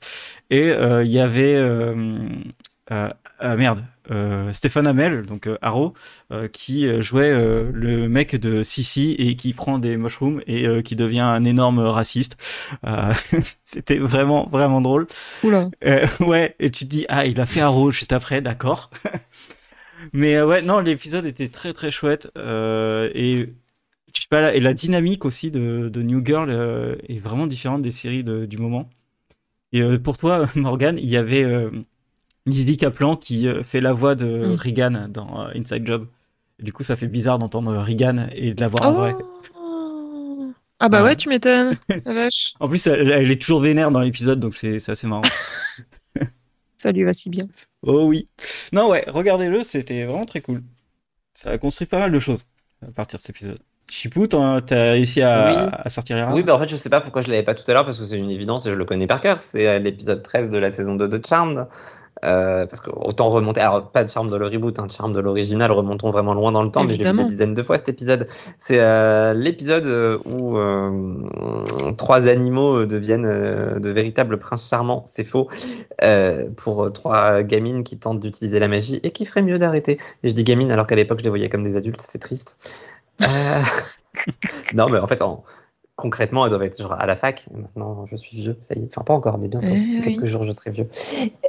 Et 0.49 0.69
il 0.69 1.11
y 1.11 1.19
avait 1.19 1.61
euh, 2.91 3.07
euh, 3.07 3.09
ah, 3.39 3.55
merde 3.55 3.83
euh, 4.09 4.53
Stéphane 4.53 4.87
Hamel 4.87 5.25
donc 5.25 5.47
euh, 5.47 5.57
Arrow 5.61 5.93
euh, 6.31 6.47
qui 6.47 6.87
euh, 6.87 7.01
jouait 7.01 7.31
le 7.31 8.07
mec 8.07 8.35
de 8.35 8.63
Sissi 8.63 9.11
et 9.19 9.35
qui 9.35 9.53
prend 9.53 9.79
des 9.79 9.97
mushrooms 9.97 10.41
et 10.47 10.81
qui 10.83 10.95
devient 10.95 11.19
un 11.19 11.43
énorme 11.43 11.79
raciste. 11.79 12.37
C'était 13.63 13.97
vraiment 13.97 14.47
vraiment 14.49 14.81
drôle. 14.81 15.07
Oula. 15.43 15.69
Ouais, 16.19 16.55
et 16.59 16.71
tu 16.71 16.85
te 16.85 16.89
dis 16.89 17.05
ah 17.09 17.25
il 17.25 17.39
a 17.41 17.45
fait 17.45 17.61
Arrow 17.61 17.91
juste 17.91 18.13
après, 18.13 18.41
d'accord. 18.41 18.89
Mais 20.13 20.41
ouais 20.41 20.61
non 20.61 20.79
l'épisode 20.79 21.25
était 21.25 21.49
très 21.49 21.73
très 21.73 21.91
chouette 21.91 22.29
et 22.35 23.49
je 24.13 24.21
sais 24.21 24.27
pas 24.29 24.41
là, 24.41 24.55
et 24.55 24.59
la 24.61 24.73
dynamique 24.73 25.25
aussi 25.25 25.51
de, 25.51 25.89
de 25.89 26.01
New 26.01 26.25
Girl 26.25 26.49
est 27.07 27.19
vraiment 27.19 27.45
différente 27.47 27.81
des 27.81 27.91
séries 27.91 28.23
de- 28.23 28.45
du 28.45 28.57
moment. 28.57 28.89
Et 29.73 29.99
pour 29.99 30.17
toi 30.17 30.47
Morgan, 30.55 30.97
il 30.97 31.09
y 31.09 31.17
avait 31.17 31.45
Lizzie 32.47 32.77
Kaplan 32.77 33.15
qui 33.15 33.47
euh, 33.47 33.63
fait 33.63 33.81
la 33.81 33.93
voix 33.93 34.15
de 34.15 34.25
Mm. 34.47 34.55
Regan 34.55 35.07
dans 35.09 35.41
euh, 35.45 35.51
Inside 35.55 35.85
Job. 35.85 36.07
Et 36.59 36.63
du 36.63 36.73
coup, 36.73 36.83
ça 36.83 36.95
fait 36.95 37.07
bizarre 37.07 37.37
d'entendre 37.37 37.75
Regan 37.77 38.27
et 38.33 38.53
de 38.55 38.61
la 38.61 38.67
voir 38.67 38.83
en 38.87 38.93
vrai. 38.93 39.13
Oh. 39.59 40.51
Ah 40.79 40.89
bah 40.89 41.01
Ouais. 41.03 41.09
ouais, 41.09 41.15
tu 41.15 41.29
m'étonnes. 41.29 41.75
La 42.05 42.13
vache. 42.13 42.53
En 42.59 42.67
plus, 42.67 42.85
elle, 42.87 43.11
elle 43.11 43.31
est 43.31 43.39
toujours 43.41 43.59
vénère 43.61 43.91
dans 43.91 43.99
l'épisode, 43.99 44.39
donc 44.39 44.53
c'est 44.53 44.79
c'est 44.79 44.91
assez 44.91 45.07
marrant. 45.07 45.21
Ça 46.77 46.91
lui 46.91 47.03
va 47.03 47.13
si 47.13 47.29
bien. 47.31 47.47
oh 47.83 48.05
oui. 48.05 48.27
Non, 48.71 48.89
ouais, 48.89 49.03
regardez-le, 49.07 49.63
c'était 49.63 50.05
vraiment 50.05 50.25
très 50.25 50.41
cool. 50.41 50.61
Ça 51.33 51.49
a 51.49 51.57
construit 51.57 51.87
pas 51.87 51.97
mal 51.99 52.11
de 52.11 52.19
choses 52.19 52.41
à 52.87 52.91
partir 52.91 53.17
de 53.17 53.21
cet 53.21 53.31
épisode. 53.31 53.59
Chipou, 53.89 54.27
t'en- 54.27 54.61
t'as 54.61 54.91
réussi 54.91 55.21
à, 55.23 55.45
Oui. 55.65 55.71
à 55.85 55.89
sortir 55.89 56.15
les 56.17 56.23
rats 56.23 56.33
Oui, 56.35 56.43
bah 56.43 56.53
en 56.55 56.59
fait, 56.59 56.67
je 56.67 56.75
sais 56.75 56.89
pas 56.89 57.01
pourquoi 57.01 57.21
je 57.23 57.29
l'avais 57.29 57.41
pas 57.43 57.55
tout 57.55 57.63
à 57.71 57.73
l'heure 57.73 57.85
parce 57.85 57.97
que 57.97 58.05
c'est 58.05 58.19
une 58.19 58.29
évidence 58.29 58.65
et 58.67 58.69
je 58.71 58.75
le 58.75 58.85
connais 58.85 59.07
par 59.07 59.21
cœur. 59.21 59.37
C'est 59.39 59.67
euh, 59.67 59.79
l'épisode 59.79 60.21
13 60.21 60.51
de 60.51 60.57
la 60.57 60.71
saison 60.71 60.95
2 60.95 61.07
de 61.07 61.21
Charmed. 61.25 61.67
Euh, 62.25 62.65
parce 62.65 62.81
que 62.81 62.89
autant 62.93 63.29
remonter, 63.29 63.61
alors 63.61 63.91
pas 63.91 64.03
de 64.03 64.09
Charmed 64.09 64.31
de 64.31 64.37
le 64.37 64.47
reboot, 64.47 64.79
hein, 64.79 64.87
Charmed 64.89 65.15
de 65.15 65.19
l'original, 65.19 65.71
remontons 65.71 66.09
vraiment 66.09 66.33
loin 66.33 66.51
dans 66.51 66.63
le 66.63 66.71
temps, 66.71 66.83
mais 66.83 66.93
je 66.93 66.97
l'ai 66.99 67.03
vu 67.03 67.09
Évidemment. 67.09 67.23
des 67.23 67.29
dizaines 67.29 67.53
de 67.53 67.61
fois 67.61 67.77
cet 67.77 67.89
épisode. 67.89 68.27
C'est 68.57 68.79
euh, 68.79 69.33
l'épisode 69.35 69.85
euh, 69.85 70.17
où 70.25 70.57
euh, 70.57 71.93
trois 71.97 72.27
animaux 72.27 72.85
deviennent 72.85 73.79
de 73.79 73.89
véritables 73.89 74.39
princes 74.39 74.67
charmants, 74.67 75.03
c'est 75.05 75.23
faux, 75.23 75.47
pour 76.55 76.91
trois 76.91 77.43
gamines 77.43 77.83
qui 77.83 77.99
tentent 77.99 78.19
d'utiliser 78.19 78.59
la 78.59 78.67
magie 78.67 78.99
et 79.03 79.11
qui 79.11 79.25
feraient 79.25 79.43
mieux 79.43 79.59
d'arrêter. 79.59 79.99
Et 80.23 80.27
je 80.27 80.33
dis 80.33 80.43
gamines 80.43 80.71
alors 80.71 80.87
qu'à 80.87 80.95
l'époque 80.95 81.19
je 81.19 81.23
les 81.23 81.29
voyais 81.29 81.49
comme 81.49 81.63
des 81.63 81.75
adultes, 81.75 82.01
c'est 82.01 82.19
triste. 82.19 82.57
Non, 84.73 84.89
mais 84.89 84.97
en 84.99 85.07
fait, 85.07 85.21
en- 85.21 85.43
concrètement, 85.97 86.45
elles 86.45 86.51
doivent 86.51 86.63
être 86.63 86.79
genre 86.81 86.93
à 86.93 87.05
la 87.05 87.15
fac. 87.17 87.47
Et 87.53 87.57
maintenant, 87.57 88.05
je 88.05 88.15
suis 88.15 88.37
vieux, 88.37 88.55
ça 88.61 88.75
y 88.75 88.79
est. 88.83 88.87
Enfin, 88.87 89.03
pas 89.03 89.13
encore, 89.15 89.37
mais 89.39 89.49
bientôt. 89.49 89.73
Eh 89.73 89.99
quelques 90.01 90.21
oui. 90.21 90.27
jours, 90.27 90.43
je 90.43 90.51
serai 90.53 90.71
vieux. 90.71 90.87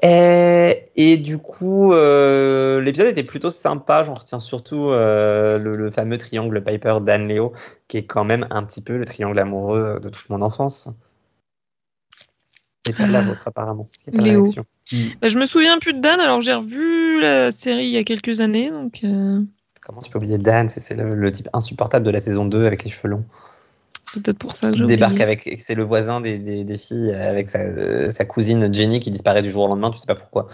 Et, 0.02 0.84
et 0.96 1.16
du 1.18 1.38
coup, 1.38 1.92
euh, 1.92 2.80
l'épisode 2.80 3.08
était 3.08 3.22
plutôt 3.22 3.50
sympa. 3.50 4.02
J'en 4.04 4.14
retiens 4.14 4.40
surtout 4.40 4.88
euh, 4.88 5.58
le, 5.58 5.76
le 5.76 5.90
fameux 5.90 6.16
triangle 6.18 6.64
Piper 6.64 6.98
Dan 7.02 7.28
Leo, 7.28 7.52
qui 7.86 7.98
est 7.98 8.06
quand 8.06 8.24
même 8.24 8.46
un 8.50 8.64
petit 8.64 8.80
peu 8.82 8.96
le 8.96 9.04
triangle 9.04 9.38
amoureux 9.38 10.00
de 10.02 10.08
toute 10.08 10.28
mon 10.30 10.40
enfance. 10.42 10.88
Et 12.88 12.94
pas 12.94 13.06
la 13.06 13.20
vôtre, 13.20 13.46
apparemment. 13.46 13.86
C'est 13.94 14.12
pas 14.12 14.22
la 14.22 14.28
Léo. 14.28 14.42
réaction. 14.44 14.64
Bah, 15.20 15.28
je 15.28 15.38
me 15.38 15.44
souviens 15.44 15.78
plus 15.78 15.92
de 15.92 16.00
Dan, 16.00 16.18
alors 16.20 16.40
j'ai 16.40 16.54
revu 16.54 17.20
la 17.20 17.50
série 17.52 17.84
il 17.84 17.90
y 17.90 17.98
a 17.98 18.04
quelques 18.04 18.40
années, 18.40 18.70
donc 18.70 19.00
euh, 19.04 19.42
Comment 19.82 20.00
tu 20.00 20.10
peux 20.10 20.18
oublier 20.18 20.38
Dan? 20.38 20.68
C'est 20.70 20.80
c'est 20.80 20.94
le, 20.94 21.14
le 21.14 21.32
type 21.32 21.48
insupportable 21.52 22.04
de 22.06 22.10
la 22.10 22.20
saison 22.20 22.46
2 22.46 22.64
avec 22.64 22.84
les 22.84 22.90
cheveux 22.90 23.08
longs. 23.10 23.24
C'est 24.12 24.22
peut-être 24.22 24.38
pour 24.38 24.52
ça 24.52 24.70
Qui 24.70 24.84
débarque 24.84 25.20
avec. 25.20 25.58
C'est 25.58 25.74
le 25.74 25.82
voisin 25.82 26.20
des, 26.20 26.38
des, 26.38 26.64
des 26.64 26.78
filles 26.78 27.12
avec 27.14 27.48
sa, 27.48 27.60
euh, 27.60 28.10
sa 28.10 28.24
cousine 28.24 28.72
Jenny 28.72 29.00
qui 29.00 29.10
disparaît 29.10 29.42
du 29.42 29.50
jour 29.50 29.64
au 29.64 29.68
lendemain, 29.68 29.90
tu 29.90 29.98
sais 29.98 30.06
pas 30.06 30.14
pourquoi. 30.14 30.48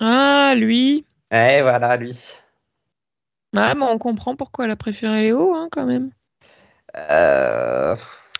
Ah, 0.00 0.54
lui. 0.56 1.04
Eh 1.32 1.60
voilà, 1.62 1.96
lui. 1.96 2.16
Ah, 3.56 3.74
mais 3.74 3.84
on 3.84 3.98
comprend 3.98 4.36
pourquoi 4.36 4.64
elle 4.64 4.70
a 4.70 4.76
préféré 4.76 5.22
Léo, 5.22 5.54
hein, 5.54 5.68
quand 5.70 5.84
même. 5.84 6.10
Euh, 6.96 7.94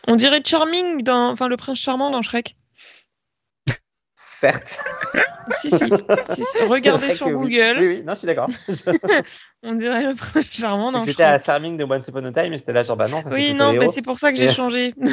On 0.06 0.16
dirait 0.16 0.42
Charming 0.44 1.02
dans, 1.02 1.30
enfin, 1.30 1.48
le 1.48 1.56
prince 1.56 1.78
charmant 1.78 2.10
dans 2.10 2.22
Shrek. 2.22 2.56
Certes. 4.40 4.82
Si, 5.52 5.68
si. 5.68 5.78
si, 6.28 6.44
si. 6.44 6.64
Regardez 6.68 7.10
sur 7.10 7.26
oui. 7.26 7.32
Google. 7.32 7.76
Oui, 7.80 7.86
oui, 7.88 8.02
non, 8.06 8.12
je 8.12 8.18
suis 8.18 8.26
d'accord. 8.28 8.48
On 9.64 9.74
dirait 9.74 10.04
le 10.04 10.14
prince 10.14 10.44
charmant 10.52 10.92
dans 10.92 11.02
J'étais 11.02 11.24
à. 11.24 11.40
Charming 11.40 11.76
de 11.76 11.82
Once 11.84 12.06
Upon 12.06 12.24
a 12.24 12.30
Time, 12.30 12.50
mais 12.50 12.58
j'étais 12.58 12.72
là, 12.72 12.84
genre, 12.84 12.96
bah 12.96 13.08
non, 13.08 13.20
ça 13.20 13.30
Oui, 13.32 13.52
non, 13.54 13.72
mais 13.72 13.88
c'est 13.88 14.02
pour 14.04 14.20
ça 14.20 14.30
que 14.30 14.38
j'ai 14.38 14.52
changé. 14.52 14.94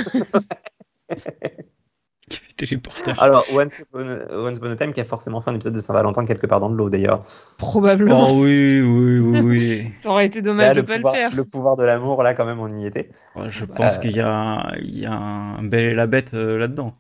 Qui 2.29 2.37
fait 2.37 2.53
téléporteur. 2.57 3.23
Alors, 3.23 3.45
Once 3.53 3.79
Upon, 3.79 4.07
a, 4.09 4.37
Once 4.37 4.57
Upon 4.57 4.69
a 4.71 4.75
Time 4.75 4.91
qui 4.91 4.99
a 4.99 5.05
forcément 5.05 5.39
fait 5.39 5.49
un 5.49 5.55
épisode 5.55 5.73
de 5.73 5.79
Saint-Valentin 5.79 6.25
quelque 6.25 6.45
part 6.45 6.59
dans 6.59 6.67
le 6.69 6.75
lot 6.75 6.89
d'ailleurs. 6.89 7.23
Probablement. 7.57 8.27
Oh 8.29 8.43
oui, 8.43 8.81
oui, 8.81 9.19
oui, 9.19 9.39
oui. 9.39 9.91
Ça 9.95 10.09
aurait 10.09 10.25
été 10.25 10.39
Là, 10.39 10.45
dommage 10.45 10.75
de 10.75 10.81
le, 10.81 10.85
pas 10.85 10.95
pouvoir, 10.97 11.13
le 11.13 11.19
faire. 11.19 11.35
le 11.35 11.45
pouvoir 11.45 11.75
de 11.77 11.83
l'amour, 11.83 12.21
là, 12.23 12.33
quand 12.33 12.45
même, 12.45 12.59
on 12.59 12.77
y 12.77 12.85
était. 12.85 13.09
Ouais, 13.35 13.49
Je 13.49 13.63
pense 13.65 13.97
Euh. 13.97 14.01
qu'il 14.01 14.15
y 14.15 14.19
a, 14.19 14.29
un- 14.29 14.75
il 14.75 14.99
y 14.99 15.05
a 15.05 15.13
un 15.13 15.63
bel 15.63 15.85
et 15.85 15.93
la 15.95 16.05
bête 16.05 16.33
euh, 16.33 16.57
là-dedans. 16.57 16.93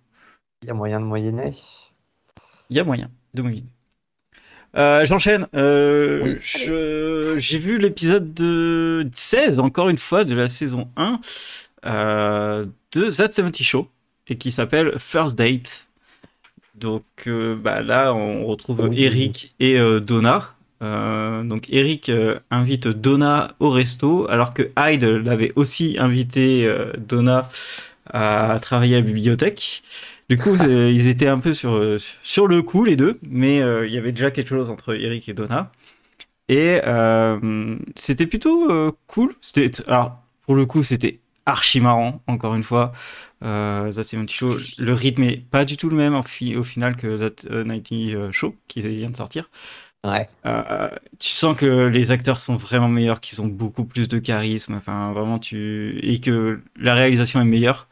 Il 0.63 0.69
y 0.69 0.71
a 0.71 0.73
moyen 0.73 1.01
de 1.01 1.05
moyenner. 1.05 1.51
Il 2.69 2.77
y 2.77 2.79
a 2.79 2.83
moyen 2.83 3.09
de 3.33 3.41
moyenner. 3.41 3.67
Euh, 4.75 5.05
J'enchaîne. 5.05 5.47
Euh, 5.55 6.21
Oui. 6.23 6.35
je- 6.41 7.35
J'ai 7.39 7.57
vu 7.59 7.77
l'épisode 7.77 8.33
de 8.33 9.07
16, 9.13 9.59
encore 9.59 9.89
une 9.89 9.97
fois, 9.97 10.23
de 10.23 10.35
la 10.35 10.49
saison 10.49 10.89
1 10.97 11.19
euh, 11.85 12.65
de 12.91 13.09
That 13.09 13.31
70 13.31 13.63
Show, 13.63 13.87
et 14.27 14.37
qui 14.37 14.51
s'appelle 14.51 14.93
First 14.97 15.37
Date. 15.37 15.87
Donc 16.75 17.03
bah, 17.27 17.81
là, 17.81 18.13
on 18.13 18.45
retrouve 18.45 18.81
Oui. 18.89 19.03
Eric 19.03 19.53
et 19.59 19.79
Donna. 20.01 20.53
Donc 20.81 21.65
Eric 21.69 22.11
invite 22.51 22.87
Donna 22.87 23.51
au 23.59 23.69
resto, 23.71 24.29
alors 24.29 24.53
que 24.53 24.69
Hyde 24.77 25.03
l'avait 25.03 25.51
aussi 25.55 25.95
invité 25.99 26.71
Donna 26.99 27.49
à 28.13 28.59
travailler 28.61 28.95
à 28.95 28.99
la 28.99 29.05
bibliothèque. 29.05 29.81
Du 30.29 30.37
coup, 30.37 30.55
ils 30.55 31.07
étaient 31.07 31.27
un 31.27 31.39
peu 31.39 31.53
sur, 31.53 31.97
sur 32.21 32.47
le 32.47 32.61
coup, 32.61 32.83
les 32.83 32.97
deux, 32.97 33.17
mais 33.29 33.61
euh, 33.61 33.87
il 33.87 33.93
y 33.93 33.97
avait 33.97 34.11
déjà 34.11 34.29
quelque 34.29 34.49
chose 34.49 34.69
entre 34.69 34.93
Eric 34.95 35.29
et 35.29 35.33
Donna. 35.33 35.71
Et 36.49 36.81
euh, 36.85 37.77
c'était 37.95 38.27
plutôt 38.27 38.71
euh, 38.71 38.91
cool. 39.07 39.35
C'était, 39.41 39.71
alors, 39.87 40.21
pour 40.45 40.55
le 40.55 40.65
coup, 40.65 40.83
c'était 40.83 41.19
archi 41.45 41.79
marrant, 41.81 42.21
encore 42.27 42.55
une 42.55 42.63
fois. 42.63 42.93
Euh, 43.43 43.91
That 43.93 44.03
70 44.03 44.33
Show, 44.33 44.57
le 44.79 44.93
rythme 44.93 45.23
est 45.23 45.37
pas 45.37 45.65
du 45.65 45.77
tout 45.77 45.89
le 45.89 45.95
même 45.95 46.15
au 46.15 46.63
final 46.63 46.95
que 46.97 47.17
That 47.17 47.49
euh, 47.51 47.63
90 47.65 48.31
Show, 48.33 48.55
qui 48.67 48.81
vient 48.81 49.09
de 49.09 49.17
sortir. 49.17 49.49
Ouais. 50.05 50.27
Euh, 50.45 50.89
tu 51.19 51.29
sens 51.29 51.57
que 51.57 51.87
les 51.87 52.11
acteurs 52.11 52.37
sont 52.37 52.55
vraiment 52.55 52.87
meilleurs, 52.87 53.19
qu'ils 53.19 53.41
ont 53.41 53.47
beaucoup 53.47 53.83
plus 53.85 54.07
de 54.07 54.19
charisme, 54.19 54.75
enfin 54.75 55.11
vraiment 55.11 55.39
tu 55.39 55.99
et 56.01 56.19
que 56.21 56.61
la 56.79 56.93
réalisation 56.95 57.41
est 57.41 57.45
meilleure. 57.45 57.87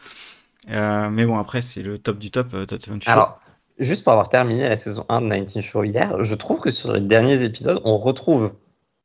Euh, 0.69 1.09
mais 1.09 1.25
bon 1.25 1.37
après 1.37 1.61
c'est 1.61 1.81
le 1.83 1.97
top 1.97 2.17
du 2.19 2.31
top. 2.31 2.53
euh, 2.53 2.65
Show. 2.69 2.99
Alors, 3.05 3.39
juste 3.79 4.03
pour 4.03 4.13
avoir 4.13 4.29
terminé 4.29 4.67
la 4.67 4.77
saison 4.77 5.05
1 5.09 5.21
de 5.21 5.35
19 5.45 5.63
Show 5.63 5.83
hier, 5.83 6.21
je 6.23 6.35
trouve 6.35 6.59
que 6.59 6.71
sur 6.71 6.93
les 6.93 7.01
derniers 7.01 7.43
épisodes, 7.43 7.81
on 7.83 7.97
retrouve. 7.97 8.53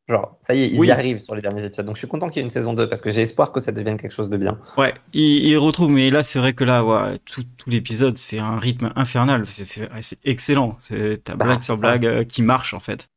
Genre, 0.09 0.37
ça 0.41 0.55
y 0.55 0.63
est, 0.65 0.69
ils 0.71 0.79
Oui. 0.81 0.89
y 0.89 0.91
arrivent 0.91 1.21
sur 1.21 1.37
les 1.37 1.43
derniers 1.43 1.65
épisodes. 1.65 1.87
Donc, 1.87 1.95
je 1.95 2.01
suis 2.01 2.09
content 2.09 2.29
qu'il 2.29 2.39
y 2.39 2.41
ait 2.41 2.45
une 2.45 2.51
saison 2.51 2.73
2 2.75 2.89
parce 2.89 3.01
que 3.01 3.11
j'ai 3.11 3.23
espoir 3.23 3.53
que 3.53 3.61
ça 3.61 3.71
devienne 3.73 3.97
quelque 3.97 4.11
chose 4.13 4.29
de 4.29 4.37
bien. 4.37 4.59
ouais, 4.77 4.95
il, 5.13 5.45
il 5.47 5.57
retrouve, 5.59 5.91
mais 5.91 6.11
là 6.11 6.23
c'est 6.23 6.39
vrai 6.39 6.53
que 6.53 6.65
là 6.65 6.85
ouais, 6.85 7.19
tout, 7.25 7.45
tout 7.57 7.71
l'épisode 7.71 8.19
c'est 8.19 8.39
un 8.41 8.59
rythme 8.59 8.93
infernal, 8.97 9.45
c'est 9.47 9.89
excellent, 10.25 10.77
c'est 10.81 11.23
ta 11.25 11.37
Bah, 11.37 11.45
blague 11.47 11.61
sur 11.63 11.77
blague 11.79 12.07
euh, 12.07 12.25
qui 12.25 12.43
marche 12.43 12.75
en 12.75 12.81
fait. 12.81 13.09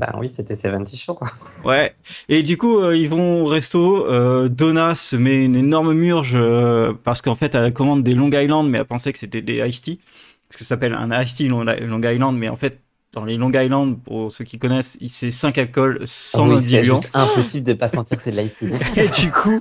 Bah 0.00 0.14
oui, 0.16 0.28
c'était 0.28 0.54
70 0.54 0.96
Show, 1.00 1.14
quoi. 1.14 1.28
Ouais. 1.64 1.92
Et 2.28 2.44
du 2.44 2.56
coup, 2.56 2.78
euh, 2.78 2.96
ils 2.96 3.08
vont 3.08 3.42
au 3.42 3.46
resto. 3.46 4.06
Euh, 4.06 4.48
Donna 4.48 4.94
se 4.94 5.16
met 5.16 5.44
une 5.44 5.56
énorme 5.56 5.92
murge 5.92 6.34
euh, 6.34 6.92
parce 7.02 7.20
qu'en 7.20 7.34
fait, 7.34 7.56
elle 7.56 7.72
commande 7.72 8.04
des 8.04 8.14
Long 8.14 8.30
Island, 8.30 8.70
mais 8.70 8.78
elle 8.78 8.84
pensait 8.84 9.12
que 9.12 9.18
c'était 9.18 9.42
des 9.42 9.56
iced 9.56 9.82
tea. 9.82 10.00
Parce 10.48 10.56
que 10.56 10.62
ça 10.62 10.68
s'appelle 10.68 10.94
un 10.94 11.10
iced 11.20 11.36
tea 11.36 11.48
Long 11.48 12.02
Island, 12.02 12.38
mais 12.38 12.48
en 12.48 12.56
fait, 12.56 12.80
dans 13.14 13.24
les 13.24 13.36
Long 13.36 13.50
Island, 13.52 14.02
pour 14.02 14.30
ceux 14.30 14.44
qui 14.44 14.58
connaissent, 14.58 14.96
il- 15.00 15.08
c'est 15.10 15.30
5 15.30 15.56
alcools 15.58 16.00
sans 16.04 16.48
oui, 16.48 16.58
c'est 16.60 17.16
impossible 17.16 17.66
de 17.66 17.72
pas 17.72 17.88
sentir 17.88 18.16
que 18.18 18.22
c'est 18.22 18.32
de 18.32 18.36
l'ice 18.36 18.54
tea. 18.56 18.66
Et 18.96 19.24
du 19.24 19.30
coup, 19.32 19.58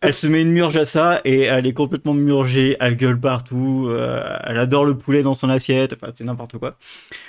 elle 0.00 0.12
se 0.14 0.26
met 0.26 0.42
une 0.42 0.50
murge 0.50 0.76
à 0.76 0.86
ça 0.86 1.20
et 1.26 1.42
elle 1.42 1.66
est 1.66 1.72
complètement 1.74 2.14
murgée, 2.14 2.76
elle 2.80 2.96
gueule 2.96 3.20
partout, 3.20 3.86
euh, 3.88 4.22
elle 4.44 4.56
adore 4.58 4.84
le 4.86 4.96
poulet 4.96 5.22
dans 5.22 5.34
son 5.34 5.50
assiette, 5.50 5.92
enfin 5.92 6.10
c'est 6.14 6.24
n'importe 6.24 6.56
quoi. 6.58 6.76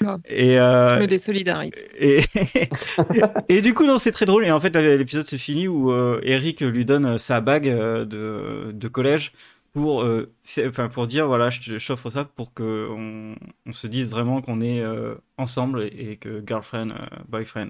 Oula. 0.01 0.17
Et, 0.27 0.51
Je 0.55 0.57
euh, 0.59 0.99
me 1.01 1.05
désolidarise. 1.07 1.71
et, 1.99 2.21
et 3.49 3.61
du 3.61 3.73
coup, 3.73 3.85
non, 3.85 3.99
c'est 3.99 4.11
très 4.13 4.25
drôle. 4.25 4.45
Et 4.45 4.51
en 4.51 4.59
fait, 4.61 4.75
l'épisode 4.75 5.25
c'est 5.25 5.37
fini 5.37 5.67
où 5.67 5.91
euh, 5.91 6.19
Eric 6.23 6.61
lui 6.61 6.85
donne 6.85 7.17
sa 7.17 7.41
bague 7.41 7.67
de, 7.67 8.71
de 8.73 8.87
collège 8.87 9.33
pour, 9.71 10.03
euh, 10.03 10.33
c'est- 10.43 10.67
enfin, 10.67 10.89
pour 10.89 11.07
dire 11.07 11.27
voilà, 11.27 11.49
je 11.49 11.85
t'offre 11.85 12.09
ça 12.09 12.25
pour 12.25 12.53
que 12.53 12.87
on, 12.91 13.35
on 13.65 13.73
se 13.73 13.87
dise 13.87 14.09
vraiment 14.09 14.41
qu'on 14.41 14.61
est 14.61 14.81
euh, 14.81 15.15
ensemble 15.37 15.83
et, 15.83 16.11
et 16.13 16.17
que 16.17 16.43
girlfriend, 16.45 16.91
euh, 16.91 17.07
boyfriend. 17.27 17.69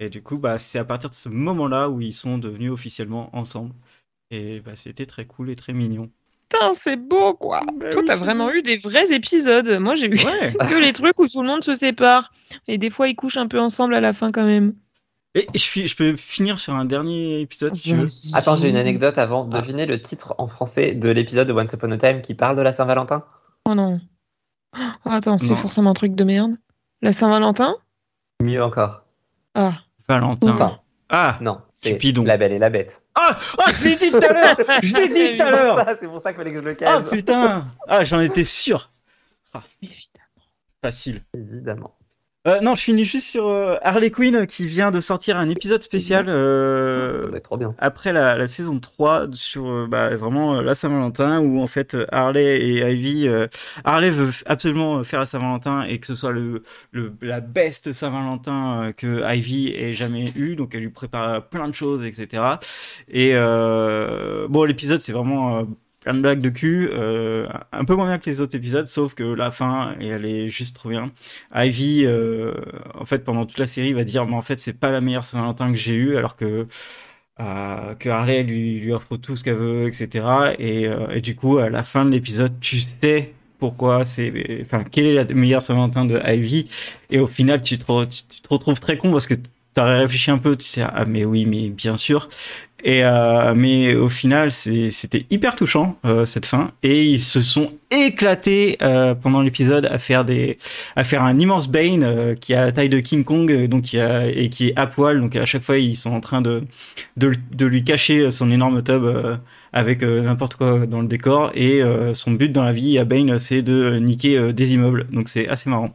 Et 0.00 0.10
du 0.10 0.22
coup, 0.22 0.38
bah, 0.38 0.58
c'est 0.58 0.78
à 0.80 0.84
partir 0.84 1.10
de 1.10 1.14
ce 1.16 1.28
moment-là 1.30 1.90
où 1.90 2.00
ils 2.00 2.12
sont 2.14 2.38
devenus 2.38 2.70
officiellement 2.72 3.34
ensemble. 3.36 3.74
Et 4.30 4.60
bah, 4.60 4.76
c'était 4.76 5.06
très 5.06 5.26
cool 5.26 5.50
et 5.50 5.56
très 5.56 5.72
mignon. 5.74 6.10
Putain, 6.48 6.74
c'est 6.74 6.96
beau, 6.96 7.34
quoi. 7.34 7.62
Bah 7.78 7.86
Toi, 7.90 8.02
oui, 8.02 8.06
t'as 8.06 8.16
vraiment 8.16 8.50
beau. 8.50 8.52
eu 8.52 8.62
des 8.62 8.76
vrais 8.76 9.12
épisodes. 9.12 9.78
Moi, 9.80 9.94
j'ai 9.94 10.06
eu 10.06 10.18
Ouais. 10.20 10.56
que 10.68 10.74
les 10.80 10.92
trucs 10.92 11.18
où 11.18 11.26
tout 11.26 11.42
le 11.42 11.48
monde 11.48 11.64
se 11.64 11.74
sépare. 11.74 12.32
Et 12.68 12.78
des 12.78 12.90
fois, 12.90 13.08
ils 13.08 13.16
couchent 13.16 13.38
un 13.38 13.48
peu 13.48 13.58
ensemble 13.60 13.94
à 13.94 14.00
la 14.00 14.12
fin, 14.12 14.30
quand 14.32 14.44
même. 14.46 14.74
Et 15.34 15.46
je, 15.54 15.96
peux 15.96 16.16
finir 16.16 16.58
sur 16.58 16.74
un 16.74 16.84
dernier 16.84 17.40
épisode 17.40 17.74
si 17.74 17.82
tu 17.84 17.94
veux. 17.94 18.08
Attends, 18.34 18.54
j'ai 18.54 18.68
une 18.68 18.76
anecdote 18.76 19.16
avant. 19.16 19.44
Devinez 19.44 19.86
le 19.86 19.98
titre 19.98 20.34
en 20.36 20.46
français 20.46 20.94
de 20.94 21.08
l'épisode 21.08 21.48
de 21.48 21.54
Once 21.54 21.72
Upon 21.72 21.90
a 21.90 21.96
Time 21.96 22.20
qui 22.20 22.34
parle 22.34 22.56
de 22.56 22.60
la 22.60 22.72
Saint-Valentin? 22.72 23.24
Oh 23.66 23.74
non. 23.74 23.98
Oh, 24.76 25.10
attends, 25.10 25.38
c'est 25.38 25.56
forcément 25.56 25.90
un 25.90 25.94
truc 25.94 26.14
de 26.14 26.24
merde. 26.24 26.52
La 27.00 27.14
Saint-Valentin? 27.14 27.74
Mieux 28.42 28.62
encore. 28.62 29.04
Ah. 29.54 29.72
Valentin. 30.06 30.52
Enfin, 30.52 30.80
Ah, 31.08 31.38
non, 31.40 31.60
c'est. 31.72 31.98
La 32.24 32.36
Belle 32.36 32.52
et 32.52 32.58
la 32.58 32.68
Bête. 32.68 33.02
ah, 33.14 33.36
ah, 33.58 33.72
je 33.72 33.84
l'ai 33.84 33.96
dit 33.96 34.10
tout 34.10 34.16
à 34.18 34.32
l'heure. 34.32 34.56
Je 34.82 34.96
l'ai 34.96 35.08
dit 35.08 35.38
tout 35.38 35.42
à 35.44 35.50
l'heure. 35.50 35.86
C'est 35.98 36.08
pour 36.08 36.18
ça 36.18 36.32
qu'il 36.32 36.38
fallait 36.42 36.52
que 36.52 36.60
je 36.60 36.64
le 36.64 36.72
Ah 36.72 36.74
case. 36.74 37.10
putain 37.10 37.66
Ah 37.88 38.04
j'en 38.04 38.20
étais 38.20 38.44
sûr 38.44 38.90
Évidemment. 39.82 40.46
Facile. 40.82 41.22
Évidemment. 41.34 41.94
Euh, 42.48 42.60
non, 42.60 42.74
je 42.74 42.82
finis 42.82 43.04
juste 43.04 43.28
sur 43.28 43.46
euh, 43.46 43.76
Harley 43.82 44.10
Quinn 44.10 44.48
qui 44.48 44.66
vient 44.66 44.90
de 44.90 45.00
sortir 45.00 45.36
un 45.36 45.48
épisode 45.48 45.80
spécial 45.80 46.24
euh, 46.28 47.38
trop 47.38 47.56
bien. 47.56 47.72
après 47.78 48.12
la, 48.12 48.34
la 48.34 48.48
saison 48.48 48.80
3 48.80 49.28
sur 49.32 49.68
euh, 49.68 49.86
bah, 49.88 50.16
vraiment 50.16 50.56
euh, 50.56 50.60
la 50.62 50.74
Saint-Valentin 50.74 51.38
où 51.38 51.60
en 51.60 51.68
fait 51.68 51.94
euh, 51.94 52.04
Harley 52.10 52.60
et 52.60 52.78
Ivy 52.94 53.28
euh, 53.28 53.46
Harley 53.84 54.10
veut 54.10 54.30
absolument 54.46 55.04
faire 55.04 55.20
la 55.20 55.26
Saint-Valentin 55.26 55.82
et 55.84 55.98
que 55.98 56.06
ce 56.08 56.14
soit 56.16 56.32
le, 56.32 56.64
le 56.90 57.12
la 57.22 57.38
best 57.38 57.92
Saint-Valentin 57.92 58.86
euh, 58.88 58.92
que 58.92 59.22
Ivy 59.36 59.68
ait 59.76 59.92
jamais 59.94 60.32
eu. 60.34 60.56
Donc 60.56 60.74
elle 60.74 60.80
lui 60.80 60.90
prépare 60.90 61.48
plein 61.48 61.68
de 61.68 61.74
choses 61.74 62.04
etc 62.04 62.42
et 63.08 63.36
euh, 63.36 64.48
bon 64.48 64.64
l'épisode 64.64 65.00
c'est 65.00 65.12
vraiment 65.12 65.58
euh, 65.58 65.62
plein 66.02 66.14
de 66.14 66.20
blagues 66.20 66.40
de 66.40 66.48
cul 66.48 66.88
euh, 66.92 67.46
un 67.72 67.84
peu 67.84 67.94
moins 67.94 68.06
bien 68.06 68.18
que 68.18 68.28
les 68.28 68.40
autres 68.40 68.56
épisodes 68.56 68.86
sauf 68.86 69.14
que 69.14 69.22
la 69.22 69.50
fin 69.50 69.94
elle 70.00 70.24
est 70.24 70.48
juste 70.48 70.76
trop 70.76 70.88
bien 70.88 71.12
Ivy 71.54 72.04
euh, 72.04 72.52
en 72.94 73.04
fait 73.04 73.24
pendant 73.24 73.46
toute 73.46 73.58
la 73.58 73.66
série 73.66 73.92
va 73.92 74.04
dire 74.04 74.26
mais 74.26 74.34
en 74.34 74.42
fait 74.42 74.58
c'est 74.58 74.78
pas 74.78 74.90
la 74.90 75.00
meilleure 75.00 75.24
Saint-Valentin 75.24 75.70
que 75.70 75.78
j'ai 75.78 75.94
eue 75.94 76.16
alors 76.16 76.36
que 76.36 76.66
euh, 77.40 77.94
que 77.94 78.08
Harley 78.08 78.42
lui, 78.42 78.92
offre 78.92 79.16
tout 79.16 79.36
ce 79.36 79.42
qu'elle 79.42 79.56
veut, 79.56 79.88
etc. 79.88 80.54
Et, 80.58 80.86
du 81.22 81.34
coup, 81.34 81.58
à 81.58 81.70
la 81.70 81.82
fin 81.82 82.04
de 82.04 82.10
l'épisode, 82.10 82.60
tu 82.60 82.78
sais 82.78 83.32
pourquoi 83.58 84.04
c'est, 84.04 84.32
enfin, 84.62 84.84
quelle 84.84 85.06
est 85.06 85.14
la 85.14 85.24
meilleure 85.24 85.62
Saint-Valentin 85.62 86.04
de 86.04 86.20
Ivy. 86.24 86.68
Et 87.10 87.20
au 87.20 87.26
final, 87.26 87.62
tu 87.62 87.78
tu 87.78 87.84
te 87.84 88.48
retrouves 88.50 88.80
très 88.80 88.98
con 88.98 89.10
parce 89.12 89.26
que 89.26 89.34
t'aurais 89.74 90.00
réfléchi 90.00 90.30
un 90.30 90.38
peu, 90.38 90.56
tu 90.56 90.66
sais, 90.66 90.82
ah 90.82 91.04
mais 91.06 91.24
oui, 91.24 91.46
mais 91.46 91.68
bien 91.68 91.96
sûr. 91.96 92.28
Et 92.84 93.04
euh, 93.04 93.54
mais 93.54 93.94
au 93.94 94.08
final, 94.08 94.50
c'était 94.50 95.24
hyper 95.30 95.54
touchant 95.54 95.96
euh, 96.04 96.26
cette 96.26 96.46
fin, 96.46 96.72
et 96.82 97.04
ils 97.04 97.20
se 97.20 97.40
sont 97.40 97.72
éclatés 97.92 98.76
euh, 98.82 99.14
pendant 99.14 99.40
l'épisode 99.40 99.86
à 99.86 100.00
faire 100.00 100.24
des, 100.24 100.58
à 100.96 101.04
faire 101.04 101.22
un 101.22 101.38
immense 101.38 101.68
Bane 101.68 102.34
qui 102.40 102.54
a 102.54 102.64
la 102.64 102.72
taille 102.72 102.88
de 102.88 102.98
King 102.98 103.22
Kong, 103.22 103.68
donc 103.68 103.82
qui 103.82 104.00
a, 104.00 104.26
et 104.26 104.48
qui 104.48 104.68
est 104.68 104.72
à 104.76 104.88
poil, 104.88 105.20
donc 105.20 105.36
à 105.36 105.44
chaque 105.44 105.62
fois 105.62 105.78
ils 105.78 105.94
sont 105.94 106.10
en 106.10 106.20
train 106.20 106.42
de 106.42 106.64
de, 107.16 107.32
de 107.52 107.66
lui 107.66 107.84
cacher 107.84 108.32
son 108.32 108.50
énorme 108.50 108.82
tub 108.82 109.04
avec 109.72 110.02
n'importe 110.02 110.56
quoi 110.56 110.84
dans 110.86 111.02
le 111.02 111.06
décor, 111.06 111.52
et 111.54 111.82
son 112.14 112.32
but 112.32 112.50
dans 112.50 112.64
la 112.64 112.72
vie 112.72 112.98
à 112.98 113.04
Bane, 113.04 113.38
c'est 113.38 113.62
de 113.62 113.98
niquer 113.98 114.52
des 114.52 114.74
immeubles, 114.74 115.06
donc 115.12 115.28
c'est 115.28 115.46
assez 115.46 115.70
marrant. 115.70 115.94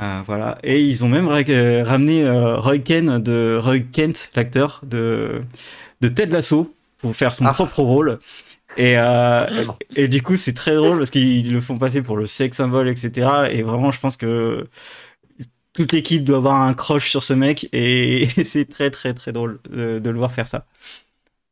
Euh, 0.00 0.22
voilà. 0.26 0.58
Et 0.62 0.82
ils 0.82 1.04
ont 1.04 1.08
même 1.08 1.28
ramené 1.28 2.24
euh, 2.24 2.58
Roy 2.58 2.78
Kent 2.78 3.22
de 3.22 3.58
Roy 3.62 3.80
Kent, 3.80 4.30
l'acteur 4.34 4.80
de 4.84 5.42
de 6.00 6.08
Ted 6.08 6.32
Lasso, 6.32 6.74
pour 6.98 7.16
faire 7.16 7.32
son 7.32 7.46
ah. 7.46 7.52
propre 7.52 7.80
rôle. 7.80 8.18
Et, 8.76 8.98
euh, 8.98 9.66
et, 9.94 10.08
du 10.08 10.22
coup, 10.22 10.36
c'est 10.36 10.52
très 10.52 10.74
drôle 10.74 10.98
parce 10.98 11.10
qu'ils 11.10 11.52
le 11.52 11.60
font 11.60 11.78
passer 11.78 12.02
pour 12.02 12.16
le 12.16 12.26
sex 12.26 12.56
symbole, 12.56 12.88
etc. 12.88 13.48
Et 13.50 13.62
vraiment, 13.62 13.90
je 13.90 14.00
pense 14.00 14.16
que 14.16 14.68
toute 15.72 15.92
l'équipe 15.92 16.24
doit 16.24 16.38
avoir 16.38 16.60
un 16.60 16.74
croche 16.74 17.10
sur 17.10 17.22
ce 17.22 17.32
mec 17.32 17.68
et 17.72 18.28
c'est 18.44 18.68
très 18.68 18.90
très 18.90 19.14
très 19.14 19.32
drôle 19.32 19.60
de, 19.70 19.98
de, 19.98 20.10
le 20.10 20.18
voir 20.18 20.32
faire 20.32 20.48
ça. 20.48 20.66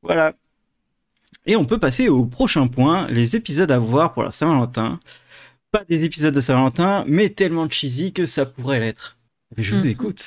Voilà. 0.03 0.35
Et 1.47 1.57
on 1.57 1.65
peut 1.65 1.79
passer 1.79 2.09
au 2.09 2.25
prochain 2.25 2.67
point, 2.67 3.07
les 3.09 3.37
épisodes 3.37 3.71
à 3.71 3.79
voir 3.79 4.13
pour 4.13 4.23
la 4.23 4.33
Saint-Valentin 4.33 4.99
pas 5.75 5.85
des 5.89 6.05
épisodes 6.05 6.33
de 6.33 6.41
Saint-Valentin, 6.41 7.05
mais 7.09 7.31
tellement 7.31 7.69
cheesy 7.69 8.13
que 8.13 8.27
ça 8.27 8.47
pourrait 8.47 8.79
l'être. 8.79 9.17
Je 9.57 9.75
vous 9.75 9.85
mhm. 9.85 9.91
écoute. 9.91 10.25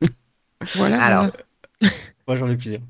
voilà. 0.76 1.02
Alors, 1.02 1.30
moi 2.26 2.36
j'en 2.36 2.48
ai 2.48 2.56
plusieurs. 2.56 2.80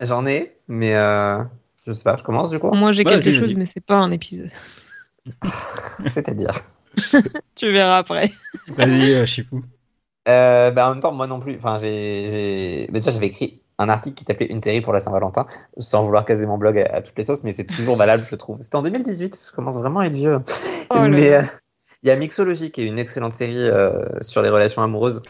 J'en 0.00 0.26
ai, 0.26 0.56
mais 0.66 0.96
euh, 0.96 1.44
je 1.86 1.92
sais 1.92 2.02
pas, 2.02 2.16
je 2.16 2.24
commence 2.24 2.50
du 2.50 2.58
coup? 2.58 2.74
Moi 2.74 2.90
j'ai 2.90 3.04
quelque 3.04 3.32
chose, 3.32 3.54
mais 3.54 3.66
c'est 3.66 3.80
pas 3.80 3.98
un 3.98 4.10
épisode. 4.10 4.50
C'est-à-dire? 6.04 6.54
Tu 7.54 7.70
verras 7.70 7.98
après. 7.98 8.32
Vas-y, 8.66 9.14
euh, 9.14 9.26
Chipou. 9.26 9.62
Euh, 10.28 10.72
bah, 10.72 10.88
en 10.88 10.94
même 10.94 11.00
temps, 11.00 11.12
moi 11.12 11.28
non 11.28 11.38
plus. 11.38 11.56
Enfin, 11.56 11.78
j'ai. 11.78 12.88
Mais 12.90 12.98
déjà, 12.98 13.12
j'avais 13.12 13.28
écrit 13.28 13.61
un 13.82 13.88
article 13.88 14.16
qui 14.16 14.24
s'appelait 14.24 14.46
Une 14.46 14.60
série 14.60 14.80
pour 14.80 14.92
la 14.92 15.00
Saint-Valentin, 15.00 15.46
sans 15.76 16.04
vouloir 16.04 16.24
caser 16.24 16.46
mon 16.46 16.58
blog 16.58 16.78
à, 16.78 17.02
toutes 17.02 17.16
les 17.18 17.24
sauces, 17.24 17.44
mais 17.44 17.52
c'est 17.52 17.66
toujours 17.66 17.96
valable, 17.96 18.26
je 18.30 18.36
trouve. 18.36 18.58
C'était 18.60 18.76
en 18.76 18.82
2018, 18.82 19.48
je 19.50 19.54
commence 19.54 19.78
vraiment 19.78 20.00
à 20.00 20.06
être 20.06 20.14
vieux. 20.14 20.40
Oh 20.90 21.08
mais 21.08 21.32
euh, 21.32 21.42
il 22.02 22.08
y 22.08 22.10
a 22.10 22.16
Mixology, 22.16 22.70
qui 22.70 22.82
est 22.82 22.86
une 22.86 22.98
excellente 22.98 23.32
série 23.32 23.56
euh, 23.56 24.04
sur 24.20 24.42
les 24.42 24.48
relations 24.48 24.82
amoureuses. 24.82 25.22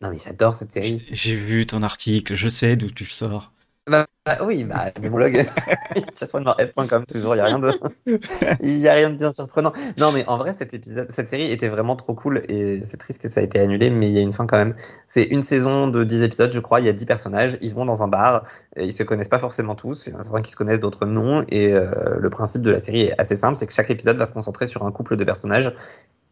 Non, 0.00 0.10
mais 0.10 0.18
j'adore 0.18 0.54
cette 0.54 0.70
série. 0.70 1.06
J'ai 1.10 1.36
vu 1.36 1.66
ton 1.66 1.82
article, 1.82 2.34
je 2.34 2.48
sais 2.48 2.76
d'où 2.76 2.90
tu 2.90 3.06
sors. 3.06 3.52
Bah, 3.88 4.06
bah, 4.26 4.38
oui, 4.44 4.64
bah, 4.64 4.86
mon 5.00 5.10
blog, 5.10 5.36
comme 6.88 7.06
toujours, 7.06 7.34
il 7.34 7.38
n'y 7.38 7.42
a, 7.42 7.44
rien 7.44 7.60
de... 7.60 7.72
y 8.60 8.88
a 8.88 8.92
rien 8.92 9.10
de 9.10 9.16
bien 9.16 9.30
surprenant. 9.30 9.72
Non, 9.98 10.10
mais 10.10 10.26
en 10.26 10.36
vrai, 10.36 10.52
cet 10.52 10.74
épisode, 10.74 11.12
cette 11.12 11.28
série 11.28 11.52
était 11.52 11.68
vraiment 11.68 11.94
trop 11.94 12.14
cool 12.14 12.42
et 12.48 12.82
c'est 12.82 12.96
triste 12.96 13.22
que 13.22 13.28
ça 13.28 13.38
a 13.38 13.44
été 13.44 13.60
annulé, 13.60 13.88
mais 13.88 14.08
il 14.08 14.12
y 14.12 14.18
a 14.18 14.22
une 14.22 14.32
fin 14.32 14.46
quand 14.46 14.56
même. 14.56 14.74
C'est 15.06 15.22
une 15.22 15.44
saison 15.44 15.86
de 15.86 16.02
10 16.02 16.22
épisodes, 16.24 16.52
je 16.52 16.58
crois, 16.58 16.80
il 16.80 16.86
y 16.86 16.88
a 16.88 16.92
10 16.92 17.06
personnages, 17.06 17.56
ils 17.60 17.72
vont 17.72 17.84
dans 17.84 18.02
un 18.02 18.08
bar, 18.08 18.44
et 18.74 18.86
ils 18.86 18.92
se 18.92 19.04
connaissent 19.04 19.28
pas 19.28 19.38
forcément 19.38 19.76
tous, 19.76 20.08
il 20.08 20.12
y 20.12 20.16
en 20.16 20.18
a 20.18 20.24
certains 20.24 20.42
qui 20.42 20.50
se 20.50 20.56
connaissent, 20.56 20.80
d'autres 20.80 21.06
non, 21.06 21.44
et 21.48 21.72
euh, 21.74 22.18
le 22.18 22.28
principe 22.28 22.62
de 22.62 22.72
la 22.72 22.80
série 22.80 23.02
est 23.02 23.20
assez 23.20 23.36
simple, 23.36 23.54
c'est 23.56 23.68
que 23.68 23.72
chaque 23.72 23.90
épisode 23.90 24.16
va 24.16 24.26
se 24.26 24.32
concentrer 24.32 24.66
sur 24.66 24.84
un 24.84 24.90
couple 24.90 25.14
de 25.14 25.22
personnages 25.22 25.72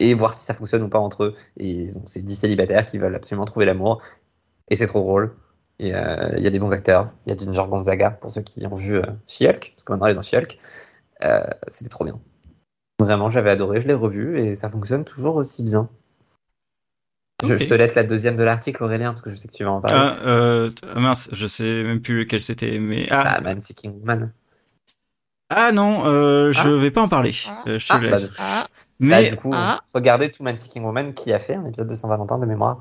et 0.01 0.15
voir 0.15 0.35
si 0.35 0.45
ça 0.45 0.53
fonctionne 0.53 0.83
ou 0.83 0.89
pas 0.89 0.99
entre 0.99 1.23
eux. 1.23 1.35
Et 1.59 1.91
c'est 2.07 2.25
10 2.25 2.35
célibataires 2.35 2.87
qui 2.87 2.99
veulent 2.99 3.15
absolument 3.15 3.45
trouver 3.45 3.67
l'amour, 3.67 4.03
et 4.69 4.75
c'est 4.75 4.89
trop 4.89 4.99
drôle. 4.99 5.37
Et 5.79 5.95
euh, 5.95 6.35
il 6.37 6.45
y 6.45 6.47
a 6.47 6.51
des 6.51 6.59
bons 6.59 6.72
acteurs. 6.72 7.11
Il 7.27 7.31
y 7.31 7.33
a 7.33 7.37
Ginger 7.37 7.68
Gonzaga, 7.68 8.11
pour 8.11 8.31
ceux 8.31 8.43
qui 8.43 8.64
ont 8.66 8.75
vu 8.75 8.97
euh, 8.97 9.03
She-Hulk, 9.27 9.72
parce 9.75 9.85
que 9.85 9.93
maintenant 9.93 10.07
elle 10.07 10.12
est 10.12 10.16
dans 10.16 10.22
She-Hulk. 10.22 10.59
Euh, 11.25 11.43
c'était 11.68 11.91
trop 11.91 12.05
bien. 12.05 12.20
Vraiment, 13.01 13.29
j'avais 13.31 13.51
adoré, 13.51 13.81
je 13.81 13.89
l'ai 13.89 13.95
revu 13.95 14.39
et 14.39 14.55
ça 14.55 14.68
fonctionne 14.68 15.05
toujours 15.05 15.37
aussi 15.37 15.64
bien. 15.64 15.89
Je, 17.43 17.55
te 17.57 17.75
laisse 17.75 17.95
la 17.95 18.05
deuxième 18.05 18.37
de 18.37 18.43
l'article, 18.43 18.83
Aurélien, 18.83 19.11
parce 19.11 19.20
que 19.20 19.31
je 19.31 19.37
sais 19.37 19.49
que 19.49 19.53
tu 19.53 19.64
vas 19.64 19.72
en 19.72 19.81
parler. 19.81 19.99
Ah, 19.99 20.16
euh, 20.27 20.70
mince, 20.97 21.29
je 21.33 21.47
sais 21.47 21.83
même 21.83 22.01
plus 22.01 22.20
lequel 22.20 22.41
c'était, 22.41 22.79
mais 22.79 23.07
ah, 23.11 23.35
ah 23.37 23.41
Man 23.41 23.61
Seeking 23.61 24.01
Woman. 24.01 24.33
Ah 25.51 25.72
non, 25.72 26.07
euh, 26.07 26.53
je 26.53 26.61
ah. 26.61 26.77
vais 26.79 26.91
pas 26.91 27.03
en 27.03 27.09
parler. 27.09 27.35
Ah. 27.47 27.62
je 27.66 27.87
te 27.87 27.93
ah, 27.93 27.99
laisse. 27.99 28.29
Bah, 28.37 28.66
mais 29.01 29.25
bah, 29.25 29.31
du 29.31 29.37
coup, 29.37 29.55
regardez 29.93 30.31
tout 30.31 30.43
Man 30.43 30.57
Seeking 30.57 30.85
Woman 30.85 31.12
qui 31.12 31.33
a 31.33 31.39
fait 31.39 31.55
un 31.55 31.66
épisode 31.66 31.89
de 31.89 31.95
Saint-Valentin 31.95 32.39
de 32.39 32.47
mémoire. 32.47 32.81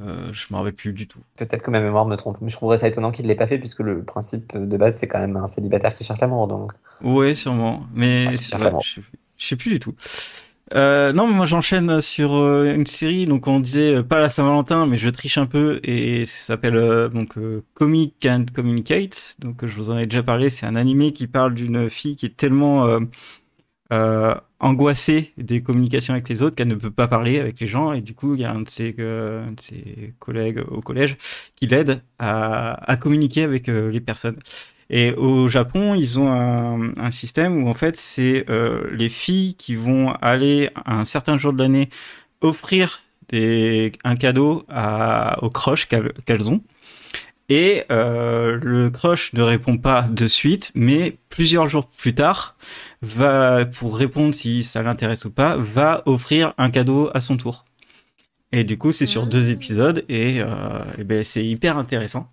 Euh, 0.00 0.32
je 0.32 0.46
me 0.50 0.56
rappelle 0.56 0.72
plus 0.72 0.92
du 0.92 1.06
tout. 1.06 1.20
Peut-être 1.38 1.62
que 1.62 1.70
ma 1.70 1.80
mémoire 1.80 2.04
me 2.04 2.16
trompe, 2.16 2.38
mais 2.40 2.48
je 2.48 2.56
trouverais 2.56 2.78
ça 2.78 2.88
étonnant 2.88 3.12
qu'il 3.12 3.24
ne 3.24 3.28
l'ait 3.28 3.36
pas 3.36 3.46
fait 3.46 3.58
puisque 3.58 3.80
le 3.80 4.02
principe 4.02 4.56
de 4.56 4.76
base 4.76 4.96
c'est 4.96 5.06
quand 5.06 5.20
même 5.20 5.36
un 5.36 5.46
célibataire 5.46 5.94
qui 5.94 6.02
cherche 6.02 6.20
l'amour 6.20 6.48
donc. 6.48 6.72
Oui, 7.02 7.36
sûrement, 7.36 7.86
mais 7.94 8.34
je, 8.34 9.00
sais 9.36 9.56
plus 9.56 9.70
du 9.70 9.78
tout. 9.78 9.94
Euh, 10.74 11.12
non, 11.12 11.28
mais 11.28 11.34
moi 11.34 11.46
j'enchaîne 11.46 12.00
sur 12.00 12.34
euh, 12.34 12.74
une 12.74 12.86
série, 12.86 13.26
donc 13.26 13.46
on 13.46 13.60
disait 13.60 14.02
pas 14.02 14.18
la 14.18 14.28
Saint-Valentin, 14.28 14.86
mais 14.86 14.96
je 14.96 15.08
triche 15.10 15.38
un 15.38 15.46
peu 15.46 15.78
et 15.84 16.26
ça 16.26 16.46
s'appelle 16.46 17.10
donc 17.12 17.34
Comic 17.74 18.26
and 18.26 18.46
Communicate. 18.52 19.36
Donc 19.38 19.64
je 19.64 19.74
vous 19.76 19.90
en 19.90 19.98
ai 19.98 20.06
déjà 20.06 20.24
parlé, 20.24 20.50
c'est 20.50 20.66
un 20.66 20.74
animé 20.74 21.12
qui 21.12 21.28
parle 21.28 21.54
d'une 21.54 21.88
fille 21.88 22.16
qui 22.16 22.26
est 22.26 22.36
tellement 22.36 22.98
angoissée 24.64 25.34
des 25.36 25.62
communications 25.62 26.14
avec 26.14 26.28
les 26.30 26.42
autres 26.42 26.56
qu'elle 26.56 26.68
ne 26.68 26.74
peut 26.74 26.90
pas 26.90 27.06
parler 27.06 27.38
avec 27.38 27.60
les 27.60 27.66
gens 27.66 27.92
et 27.92 28.00
du 28.00 28.14
coup 28.14 28.34
il 28.34 28.40
y 28.40 28.44
a 28.44 28.52
un 28.52 28.62
de 28.62 28.68
ses, 28.68 28.94
euh, 28.98 29.46
collègues 30.18 30.64
au 30.68 30.80
collège 30.80 31.18
qui 31.54 31.66
l'aide 31.66 32.00
à, 32.18 32.96
communiquer 32.98 33.42
avec 33.42 33.68
euh, 33.68 33.90
les 33.90 34.00
personnes. 34.00 34.38
Et 34.90 35.12
au 35.12 35.48
Japon, 35.48 35.94
ils 35.94 36.18
ont 36.18 36.30
un, 36.30 37.10
système 37.10 37.62
où 37.62 37.68
en 37.68 37.74
fait 37.74 37.96
c'est 37.96 38.44
euh, 38.48 38.88
les 38.92 39.08
filles 39.08 39.54
qui 39.54 39.74
vont 39.74 40.12
aller 40.22 40.70
un 40.86 41.04
certain 41.04 41.36
jour 41.36 41.52
de 41.52 41.58
l'année 41.58 41.88
offrir 42.40 43.02
un 43.32 44.14
cadeau 44.14 44.64
aux 45.42 45.50
croches 45.50 45.88
qu'elles 45.88 46.50
ont. 46.50 46.62
Et 47.48 47.84
euh, 47.92 48.58
le 48.62 48.90
crush 48.90 49.32
ne 49.34 49.42
répond 49.42 49.76
pas 49.76 50.02
de 50.02 50.26
suite, 50.26 50.72
mais 50.74 51.18
plusieurs 51.28 51.68
jours 51.68 51.86
plus 51.88 52.14
tard, 52.14 52.56
va, 53.02 53.66
pour 53.66 53.96
répondre 53.98 54.34
si 54.34 54.62
ça 54.62 54.82
l'intéresse 54.82 55.26
ou 55.26 55.30
pas, 55.30 55.56
va 55.56 56.02
offrir 56.06 56.54
un 56.56 56.70
cadeau 56.70 57.10
à 57.12 57.20
son 57.20 57.36
tour. 57.36 57.64
Et 58.52 58.64
du 58.64 58.78
coup, 58.78 58.92
c'est 58.92 59.06
sur 59.06 59.26
deux 59.26 59.50
épisodes 59.50 60.04
et, 60.08 60.40
euh, 60.40 60.84
et 60.98 61.04
ben, 61.04 61.24
c'est 61.24 61.44
hyper 61.44 61.76
intéressant. 61.76 62.30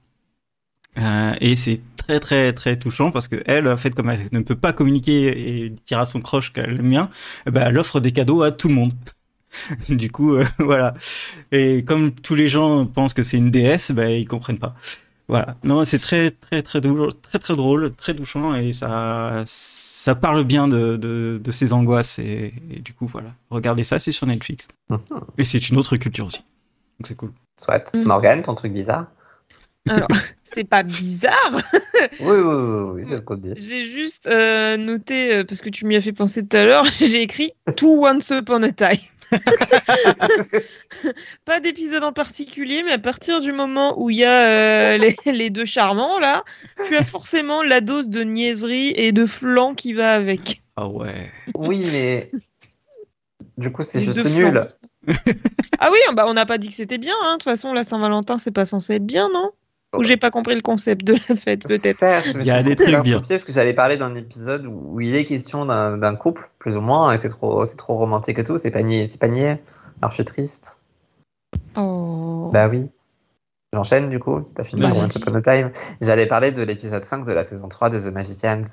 Euh, 0.97 1.34
et 1.39 1.55
c'est 1.55 1.82
très 1.97 2.20
très 2.20 2.51
très 2.53 2.78
touchant 2.78 3.12
parce 3.12 3.28
que 3.28 3.41
elle, 3.45 3.68
en 3.68 3.78
fait, 3.78 3.91
comme 3.95 4.09
elle 4.09 4.28
ne 4.32 4.41
peut 4.41 4.55
pas 4.55 4.74
communiquer 4.74 5.64
et 5.66 5.70
dire 5.70 5.99
à 5.99 6.05
son 6.05 6.22
crush 6.22 6.51
qu'elle 6.53 6.80
aime 6.80 6.89
bien, 6.89 7.09
eh 7.47 7.51
ben, 7.51 7.68
elle 7.68 7.78
offre 7.78 7.99
des 7.99 8.12
cadeaux 8.12 8.41
à 8.43 8.51
tout 8.51 8.68
le 8.68 8.76
monde. 8.76 8.93
du 9.89 10.12
coup, 10.12 10.36
euh, 10.36 10.45
voilà. 10.60 10.93
Et 11.52 11.84
comme 11.84 12.12
tous 12.14 12.36
les 12.36 12.47
gens 12.47 12.86
pensent 12.86 13.14
que 13.14 13.24
c'est 13.24 13.38
une 13.38 13.52
déesse, 13.52 13.91
ben, 13.91 14.10
ils 14.10 14.28
comprennent 14.28 14.60
pas. 14.60 14.76
Voilà. 15.28 15.56
Non, 15.64 15.86
c'est 15.86 15.99
très, 15.99 16.32
très, 16.32 16.62
très 16.62 16.82
drôle, 16.82 17.14
très, 17.22 17.39
très 17.39 17.56
drôle, 17.56 17.93
très 17.95 18.14
touchant 18.14 18.54
et 18.54 18.74
ça, 18.74 19.43
ça 19.45 20.14
parle 20.14 20.43
bien 20.43 20.68
de, 20.68 20.97
de, 20.97 21.39
de 21.41 21.52
ses 21.52 21.72
angoisses 21.72 22.20
et, 22.20 22.54
du 22.84 22.93
coup, 22.93 23.08
voilà. 23.08 23.34
Regardez 23.49 23.86
ça, 23.86 23.99
c'est 23.99 24.12
sur 24.12 24.28
Netflix. 24.28 24.68
Mhm. 24.89 24.99
Et 25.38 25.45
c'est 25.45 25.70
une 25.70 25.78
autre 25.78 25.95
culture 25.95 26.26
aussi. 26.26 26.43
Donc 26.99 27.08
c'est 27.08 27.16
cool. 27.16 27.32
Soit. 27.58 27.93
Mm. 27.93 28.04
Morgane, 28.04 28.41
ton 28.41 28.56
truc 28.56 28.74
bizarre 28.74 29.08
alors, 29.89 30.08
c'est 30.43 30.64
pas 30.64 30.84
bizarre. 30.84 31.34
oui, 32.20 32.38
oui, 32.38 32.38
oui, 32.39 32.91
oui 32.93 33.04
c'est 33.04 33.18
ce 33.18 33.24
qu'on 33.24 33.36
dit. 33.36 33.54
J'ai 33.56 33.84
juste 33.84 34.28
euh, 34.28 34.78
noté, 34.78 35.34
euh, 35.34 35.43
parce 35.43 35.62
que 35.62 35.70
tu 35.70 35.86
m'y 35.86 35.95
as 35.95 36.02
fait 36.02 36.14
penser 36.14 36.45
tout 36.45 36.56
à 36.56 36.64
l'heure, 36.64 36.86
j'ai 36.99 37.24
écrit 37.24 37.54
Two 37.78 38.06
Once 38.06 38.30
Upon 38.30 38.62
a 38.64 38.72
Time. 38.72 38.99
pas 41.45 41.59
d'épisode 41.59 42.03
en 42.03 42.13
particulier, 42.13 42.84
mais 42.84 42.91
à 42.91 42.99
partir 42.99 43.39
du 43.39 43.51
moment 43.51 44.01
où 44.01 44.09
il 44.09 44.17
y 44.17 44.25
a 44.25 44.95
euh, 44.95 45.13
les, 45.25 45.49
deux 45.51 45.65
charmants, 45.65 46.19
là, 46.19 46.43
tu 46.88 46.97
as 46.97 47.03
forcément 47.03 47.63
la 47.63 47.82
dose 47.82 48.09
de 48.09 48.23
niaiserie 48.23 48.93
et 48.95 49.11
de 49.11 49.25
flan 49.25 49.73
qui 49.73 49.93
va 49.93 50.13
avec. 50.13 50.61
Ah 50.75 50.88
ouais. 50.88 51.32
Oui, 51.55 51.86
mais. 51.91 52.29
Du 53.57 53.71
coup, 53.71 53.84
c'est 53.84 54.01
juste 54.01 54.25
nul. 54.25 54.67
ah 55.79 55.89
oui, 55.91 55.99
bah 56.13 56.25
on 56.27 56.34
n'a 56.34 56.45
pas 56.45 56.57
dit 56.57 56.69
que 56.69 56.75
c'était 56.75 56.97
bien. 56.97 57.15
Hein. 57.23 57.34
De 57.34 57.38
toute 57.38 57.43
façon, 57.43 57.73
la 57.73 57.84
Saint-Valentin, 57.84 58.38
c'est 58.38 58.51
pas 58.51 58.65
censé 58.65 58.95
être 58.95 59.05
bien, 59.05 59.29
non? 59.34 59.51
Ou 59.98 60.04
j'ai 60.04 60.18
pas 60.18 60.32
compris 60.32 60.56
le 60.56 60.62
concept 60.62 61.06
de 61.06 61.16
la 61.28 61.36
fête, 61.36 61.68
peut-être. 61.68 62.04
Il 62.39 62.46
y 62.46 62.52
a 62.52 62.64
des 62.64 62.76
trucs 62.76 63.02
bien. 63.02 63.20
Parce 63.20 63.44
que 63.44 63.52
j'allais 63.52 63.74
parler 63.74 63.98
d'un 63.98 64.16
épisode 64.16 64.66
où 64.66 65.02
il 65.02 65.16
est 65.16 65.26
question 65.26 65.66
d'un 65.66 66.16
couple, 66.16 66.50
plus 66.60 66.76
ou 66.76 66.82
moins, 66.82 67.14
et 67.14 67.18
c'est 67.18 67.30
trop, 67.30 67.66
c'est 67.66 67.78
trop 67.78 67.98
romantique 67.98 68.39
et 68.39 68.44
tout. 68.44 68.58
C'est 68.58 68.72
pas 68.72 68.84
niais, 68.84 69.08
c'est 69.10 69.20
pas 69.20 69.28
niais. 69.28 69.62
Alors 70.02 70.12
je 70.12 70.16
suis 70.16 70.26
triste. 70.26 70.80
Oh. 71.76 72.50
Bah 72.54 72.68
oui. 72.70 72.89
J'enchaîne 73.74 74.10
du 74.10 74.20
coup. 74.20 74.42
T'as 74.56 74.64
fini 74.64 74.86
Once 74.86 75.16
Upon 75.16 75.36
a 75.36 75.42
Time. 75.42 75.72
J'allais 76.02 76.26
parler 76.26 76.52
de 76.52 76.62
l'épisode 76.62 77.04
5 77.04 77.26
de 77.26 77.32
la 77.32 77.44
saison 77.44 77.70
3 77.70 77.89
de 77.89 78.00
The 78.00 78.14
Magicians. 78.14 78.64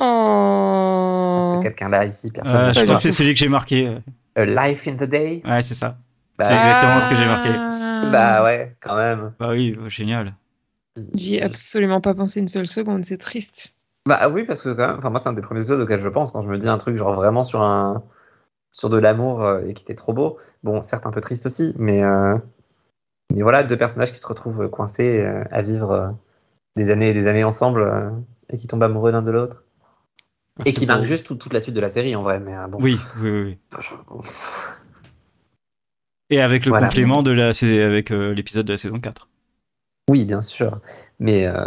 Oh. 0.00 1.40
Est-ce 1.40 1.58
que 1.58 1.62
quelqu'un 1.62 1.88
là 1.88 2.04
ici 2.04 2.30
Personne. 2.30 2.56
Euh, 2.56 2.72
je 2.72 2.82
crois 2.82 2.96
que 2.96 3.02
c'est 3.02 3.12
celui 3.12 3.34
que 3.34 3.40
j'ai 3.40 3.48
marqué. 3.48 3.96
A 4.36 4.44
Life 4.44 4.88
in 4.88 4.94
the 4.94 5.08
Day. 5.08 5.42
Ouais, 5.44 5.62
c'est 5.62 5.74
ça. 5.74 5.98
C'est 6.38 6.46
exactement 6.46 7.00
ce 7.02 7.08
que 7.08 7.16
j'ai 7.16 7.26
marqué. 7.26 7.50
Ah. 8.02 8.10
Bah 8.10 8.44
ouais, 8.44 8.76
quand 8.80 8.96
même. 8.96 9.34
Bah 9.38 9.50
oui, 9.50 9.72
bah, 9.72 9.88
génial. 9.88 10.34
J'y 11.14 11.36
ai 11.36 11.42
absolument 11.42 12.00
pas 12.00 12.14
pensé 12.14 12.40
une 12.40 12.48
seule 12.48 12.68
seconde, 12.68 13.04
c'est 13.04 13.18
triste. 13.18 13.72
Bah 14.06 14.28
oui, 14.28 14.44
parce 14.44 14.62
que 14.62 14.70
quand 14.70 14.88
même, 14.88 14.98
enfin 14.98 15.10
moi 15.10 15.20
c'est 15.20 15.28
un 15.28 15.34
des 15.34 15.42
premiers 15.42 15.60
épisodes 15.60 15.80
auxquels 15.80 16.00
je 16.00 16.08
pense 16.08 16.32
quand 16.32 16.40
je 16.40 16.48
me 16.48 16.58
dis 16.58 16.68
un 16.68 16.78
truc 16.78 16.96
genre 16.96 17.14
vraiment 17.14 17.44
sur 17.44 17.60
un 17.62 18.02
sur 18.72 18.88
de 18.90 18.96
l'amour 18.96 19.42
euh, 19.42 19.62
et 19.64 19.74
qui 19.74 19.82
était 19.84 19.94
trop 19.94 20.12
beau. 20.12 20.38
Bon, 20.62 20.82
certes 20.82 21.06
un 21.06 21.10
peu 21.10 21.20
triste 21.20 21.46
aussi, 21.46 21.74
mais 21.78 22.02
euh, 22.02 22.36
mais 23.34 23.42
voilà 23.42 23.62
deux 23.62 23.76
personnages 23.76 24.10
qui 24.12 24.18
se 24.18 24.26
retrouvent 24.26 24.68
coincés 24.70 25.24
euh, 25.24 25.44
à 25.50 25.62
vivre 25.62 26.16
des 26.76 26.90
années 26.90 27.10
et 27.10 27.14
des 27.14 27.26
années 27.26 27.44
ensemble 27.44 28.14
et 28.48 28.56
qui 28.56 28.66
tombent 28.66 28.82
amoureux 28.82 29.12
l'un 29.12 29.22
de 29.22 29.30
l'autre 29.30 29.64
et 30.58 30.60
Ah, 30.60 30.62
C'est 30.66 30.72
qui 30.72 30.86
beau. 30.86 30.92
marquent 30.94 31.04
juste 31.04 31.26
tout- 31.26 31.36
toute 31.36 31.52
la 31.52 31.60
suite 31.60 31.74
de 31.74 31.80
la 31.80 31.90
série 31.90 32.16
en 32.16 32.22
vrai. 32.22 32.40
Mais 32.40 32.54
bon. 32.68 32.78
Oui, 32.80 32.98
oui, 33.22 33.30
oui. 33.30 33.58
Et 36.30 36.40
avec 36.40 36.64
le 36.64 36.70
Voilà. 36.70 36.86
complément 36.88 37.22
de 37.22 37.30
la, 37.32 37.48
avec 37.48 38.10
euh, 38.10 38.32
l'épisode 38.34 38.66
de 38.66 38.72
la 38.72 38.78
saison 38.78 38.98
4. 39.00 39.28
Oui, 40.08 40.24
bien 40.24 40.40
sûr. 40.40 40.80
Mais, 41.18 41.46
euh, 41.46 41.64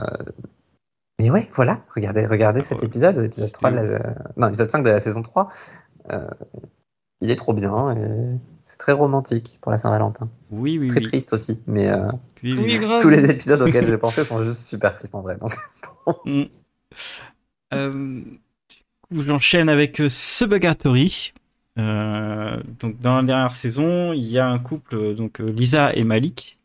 mais 1.20 1.30
ouais, 1.30 1.49
voilà, 1.53 1.84
regardez, 1.95 2.26
regardez 2.26 2.61
cet 2.61 2.80
Ouais. 2.80 2.86
épisode, 2.86 3.18
l'épisode 3.18 3.47
C'était 3.47 3.57
3 3.59 3.72
de 3.72 3.76
la... 3.78 4.16
non, 4.38 4.47
l'épisode 4.47 4.70
5 4.70 4.84
de 4.84 4.89
la 4.89 4.99
saison 4.99 5.22
3. 5.22 5.47
Euh, 6.11 6.28
il 7.22 7.32
est 7.32 7.36
trop 7.36 7.53
bien 7.53 7.95
et 7.95 8.38
c'est 8.66 8.78
très 8.78 8.91
romantique 8.93 9.59
pour 9.61 9.72
la 9.72 9.78
Saint-Valentin. 9.78 10.30
Oui, 10.51 10.78
oui, 10.82 10.88
Très 10.89 10.99
oui. 10.99 11.05
triste 11.07 11.34
aussi, 11.34 11.64
mais 11.68 11.88
euh, 11.89 12.07
Oui, 12.43 12.53
oui, 12.53 12.55
Oui, 12.57 12.64
oui. 12.74 12.80
grave. 12.80 13.01
tous 13.01 13.09
les 13.09 13.30
épisodes 13.32 13.61
auxquels 13.61 13.88
j'ai 13.88 13.97
pensé 13.97 14.24
sont 14.24 14.43
juste 14.43 14.61
super 14.61 14.93
tristes 14.93 15.16
en 15.16 15.22
vrai. 15.22 15.38
Donc, 15.38 15.51
Mm. 16.26 16.43
Euh, 17.74 18.22
du 18.70 19.18
coup, 19.18 19.22
j'enchaîne 19.24 19.70
avec 19.70 20.01
donc, 21.78 22.99
dans 23.01 23.17
la 23.17 23.24
dernière 23.24 23.51
saison, 23.51 24.13
il 24.13 24.24
y 24.26 24.38
a 24.39 24.47
un 24.49 24.59
couple, 24.59 24.95
euh, 24.95 25.13
donc 25.13 25.39
euh, 25.41 25.51
Lisa 25.51 25.93
et 25.95 26.03
Malik, 26.03 26.57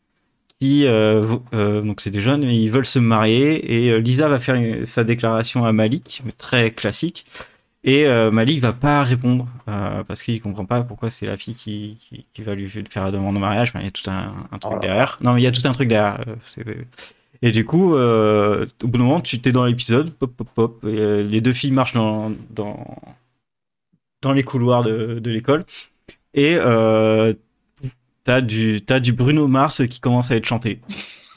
qui, 0.59 0.85
euh, 0.85 1.37
euh, 1.53 1.81
donc 1.81 2.01
c'est 2.01 2.11
des 2.11 2.21
jeunes, 2.21 2.45
mais 2.45 2.55
ils 2.55 2.69
veulent 2.69 2.85
se 2.85 2.99
marier. 2.99 3.85
Et 3.87 3.91
euh, 3.91 3.99
Lisa 3.99 4.27
va 4.27 4.39
faire 4.39 4.55
une- 4.55 4.85
sa 4.85 5.03
déclaration 5.03 5.65
à 5.65 5.73
Malik, 5.73 6.21
très 6.37 6.69
classique. 6.71 7.25
Et 7.85 8.05
euh, 8.07 8.29
Malik 8.29 8.59
va 8.61 8.73
pas 8.73 9.03
répondre 9.03 9.47
euh, 9.69 10.03
parce 10.03 10.21
qu'il 10.21 10.41
comprend 10.41 10.65
pas 10.65 10.83
pourquoi 10.83 11.09
c'est 11.09 11.25
la 11.25 11.37
fille 11.37 11.55
qui, 11.55 11.97
qui, 12.01 12.25
qui 12.33 12.43
va 12.43 12.53
lui 12.53 12.69
faire 12.69 13.05
la 13.05 13.11
demande 13.11 13.37
en 13.37 13.39
mariage. 13.39 13.69
Enfin, 13.69 13.79
il 13.79 13.85
y 13.85 13.87
a 13.87 13.91
tout 13.91 14.09
un, 14.11 14.33
un 14.51 14.59
truc 14.59 14.81
derrière. 14.81 15.17
Non, 15.23 15.33
mais 15.33 15.41
il 15.41 15.45
y 15.45 15.47
a 15.47 15.51
tout 15.51 15.61
un 15.65 15.71
truc 15.71 15.87
derrière. 15.87 16.19
euh, 16.27 16.73
et 17.41 17.51
du 17.51 17.63
coup, 17.63 17.95
euh, 17.95 18.65
au 18.83 18.87
bout 18.87 18.97
d'un 18.97 19.05
moment, 19.05 19.21
tu 19.21 19.39
t'es 19.39 19.53
dans 19.53 19.63
l'épisode, 19.65 20.11
pop, 20.13 20.31
pop, 20.35 20.49
pop, 20.53 20.83
et, 20.83 20.87
euh, 20.99 21.23
les 21.23 21.39
deux 21.39 21.53
filles 21.53 21.71
marchent 21.71 21.93
dans, 21.93 22.31
dans, 22.49 22.97
dans 24.21 24.33
les 24.33 24.43
couloirs 24.43 24.83
de, 24.83 25.29
l'école, 25.29 25.65
et 26.33 26.55
euh, 26.57 27.33
t'as 28.23 28.41
du, 28.41 28.81
t'as 28.85 28.99
du 28.99 29.13
Bruno 29.13 29.47
Mars 29.47 29.85
qui 29.87 29.99
commence 29.99 30.31
à 30.31 30.35
être 30.35 30.45
chanté. 30.45 30.81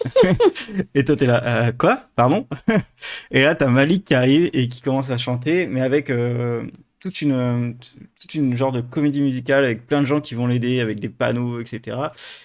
et 0.95 1.05
toi, 1.05 1.17
t'es 1.17 1.27
là, 1.27 1.43
euh, 1.69 1.73
quoi? 1.73 2.03
Pardon? 2.17 2.47
Et 3.31 3.43
là, 3.43 3.55
t'as 3.55 3.69
Malik 3.69 4.05
qui 4.05 4.15
arrive 4.15 4.51
et 4.53 4.67
qui 4.69 4.81
commence 4.81 5.11
à 5.11 5.19
chanter, 5.19 5.67
mais 5.69 5.81
avec 5.81 6.11
euh, 6.11 6.65
toute 7.01 7.23
une 7.23 7.77
toute 8.21 8.35
une 8.35 8.57
genre 8.57 8.73
de 8.73 8.81
comédie 8.81 9.21
musicale 9.23 9.65
avec 9.65 9.87
plein 9.87 10.01
de 10.01 10.07
gens 10.07 10.21
qui 10.21 10.35
vont 10.35 10.47
l'aider, 10.47 10.81
avec 10.81 11.01
des 11.01 11.09
panneaux, 11.09 11.61
etc. 11.61 11.97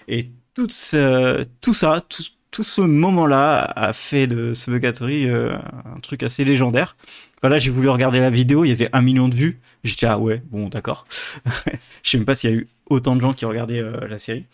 Et 0.07 0.29
tout, 0.53 0.67
ce- 0.69 1.43
tout 1.61 1.73
ça, 1.73 2.03
tout, 2.07 2.23
tout 2.51 2.63
ce 2.63 2.81
moment-là 2.81 3.61
a 3.75 3.93
fait 3.93 4.27
de 4.27 4.53
ce 4.53 4.71
Bugatory 4.71 5.27
euh, 5.29 5.53
un 5.95 5.99
truc 6.01 6.23
assez 6.23 6.43
légendaire. 6.45 6.95
Voilà, 7.41 7.59
j'ai 7.59 7.69
voulu 7.69 7.89
regarder 7.89 8.19
la 8.19 8.29
vidéo, 8.29 8.65
il 8.65 8.69
y 8.69 8.71
avait 8.71 8.89
un 8.93 9.01
million 9.01 9.29
de 9.29 9.35
vues. 9.35 9.59
J'étais 9.83 10.07
ah 10.07 10.17
ouais, 10.17 10.41
bon 10.49 10.69
d'accord. 10.69 11.05
Je 12.03 12.09
sais 12.09 12.17
même 12.17 12.25
pas 12.25 12.35
s'il 12.35 12.49
y 12.49 12.53
a 12.53 12.55
eu 12.55 12.67
autant 12.89 13.15
de 13.15 13.21
gens 13.21 13.33
qui 13.33 13.45
regardaient 13.45 13.79
euh, 13.79 14.07
la 14.07 14.17
série. 14.17 14.45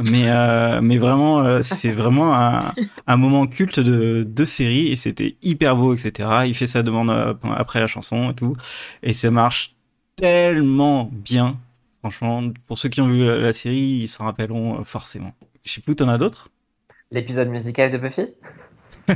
Mais, 0.00 0.28
euh, 0.28 0.80
mais 0.80 0.98
vraiment, 0.98 1.44
euh, 1.44 1.62
c'est 1.62 1.92
vraiment 1.92 2.34
un, 2.34 3.16
moment 3.16 3.46
culte 3.46 3.78
de, 3.78 4.44
série 4.44 4.88
et 4.88 4.96
c'était 4.96 5.36
hyper 5.42 5.76
beau, 5.76 5.94
etc. 5.94 6.28
Il 6.46 6.54
fait 6.54 6.66
sa 6.66 6.82
demande 6.82 7.10
après 7.42 7.78
la 7.78 7.86
chanson 7.86 8.30
et 8.30 8.34
tout. 8.34 8.54
Et 9.02 9.12
ça 9.12 9.30
marche 9.30 9.76
tellement 10.16 11.10
bien. 11.12 11.60
Franchement, 12.00 12.42
pour 12.66 12.76
ceux 12.76 12.88
qui 12.88 13.00
ont 13.00 13.06
vu 13.06 13.24
la, 13.24 13.52
série, 13.52 14.00
ils 14.02 14.08
s'en 14.08 14.24
rappelleront 14.24 14.82
forcément. 14.84 15.32
Je 15.64 15.72
sais 15.72 15.80
plus, 15.80 15.94
t'en 15.94 16.08
as 16.08 16.18
d'autres? 16.18 16.48
L'épisode 17.12 17.48
musical 17.48 17.92
de 17.92 17.98
Buffy? 17.98 18.26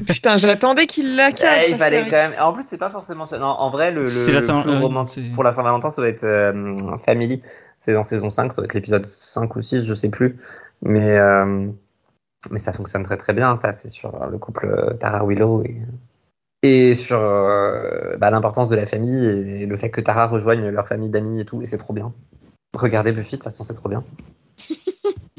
Putain, 0.06 0.36
j'attendais 0.36 0.86
qu'il 0.86 1.16
la 1.16 1.30
Eh, 1.30 1.34
casse. 1.34 1.64
Il 1.68 1.72
sa 1.72 1.78
fallait 1.78 2.04
quand 2.04 2.10
même. 2.16 2.32
En 2.40 2.52
plus, 2.52 2.64
c'est 2.66 2.78
pas 2.78 2.90
forcément. 2.90 3.24
Non, 3.32 3.46
en 3.46 3.70
vrai, 3.70 3.90
le, 3.90 4.02
le, 4.02 4.32
la 4.32 4.42
Saint- 4.42 4.62
euh, 4.66 4.80
pour 5.34 5.44
la 5.44 5.52
Saint-Valentin, 5.52 5.90
ça 5.90 6.02
va 6.02 6.08
être 6.08 6.24
euh, 6.24 6.76
Family. 7.04 7.42
C'est 7.78 7.92
dans 7.94 8.04
saison 8.04 8.28
5, 8.28 8.52
ça 8.52 8.60
va 8.60 8.66
être 8.66 8.74
l'épisode 8.74 9.04
5 9.04 9.54
ou 9.56 9.62
6, 9.62 9.84
je 9.84 9.94
sais 9.94 10.10
plus. 10.10 10.36
Mais, 10.82 11.16
euh, 11.18 11.68
mais 12.50 12.58
ça 12.58 12.72
fonctionne 12.72 13.02
très 13.02 13.16
très 13.16 13.32
bien, 13.32 13.56
ça, 13.56 13.72
c'est 13.72 13.88
sur 13.88 14.26
le 14.26 14.38
couple 14.38 14.66
euh, 14.66 14.94
Tara 14.94 15.24
Willow 15.24 15.62
et, 15.64 15.76
et 16.62 16.94
sur 16.94 17.18
euh, 17.20 18.16
bah, 18.16 18.30
l'importance 18.30 18.68
de 18.68 18.76
la 18.76 18.86
famille 18.86 19.26
et 19.62 19.66
le 19.66 19.76
fait 19.76 19.90
que 19.90 20.00
Tara 20.00 20.26
rejoigne 20.26 20.68
leur 20.68 20.86
famille 20.88 21.10
d'amis 21.10 21.40
et 21.40 21.44
tout, 21.44 21.62
et 21.62 21.66
c'est 21.66 21.78
trop 21.78 21.92
bien. 21.94 22.12
Regardez 22.74 23.12
Buffy, 23.12 23.32
de 23.32 23.36
toute 23.36 23.44
façon, 23.44 23.64
c'est 23.64 23.74
trop 23.74 23.88
bien. 23.88 24.04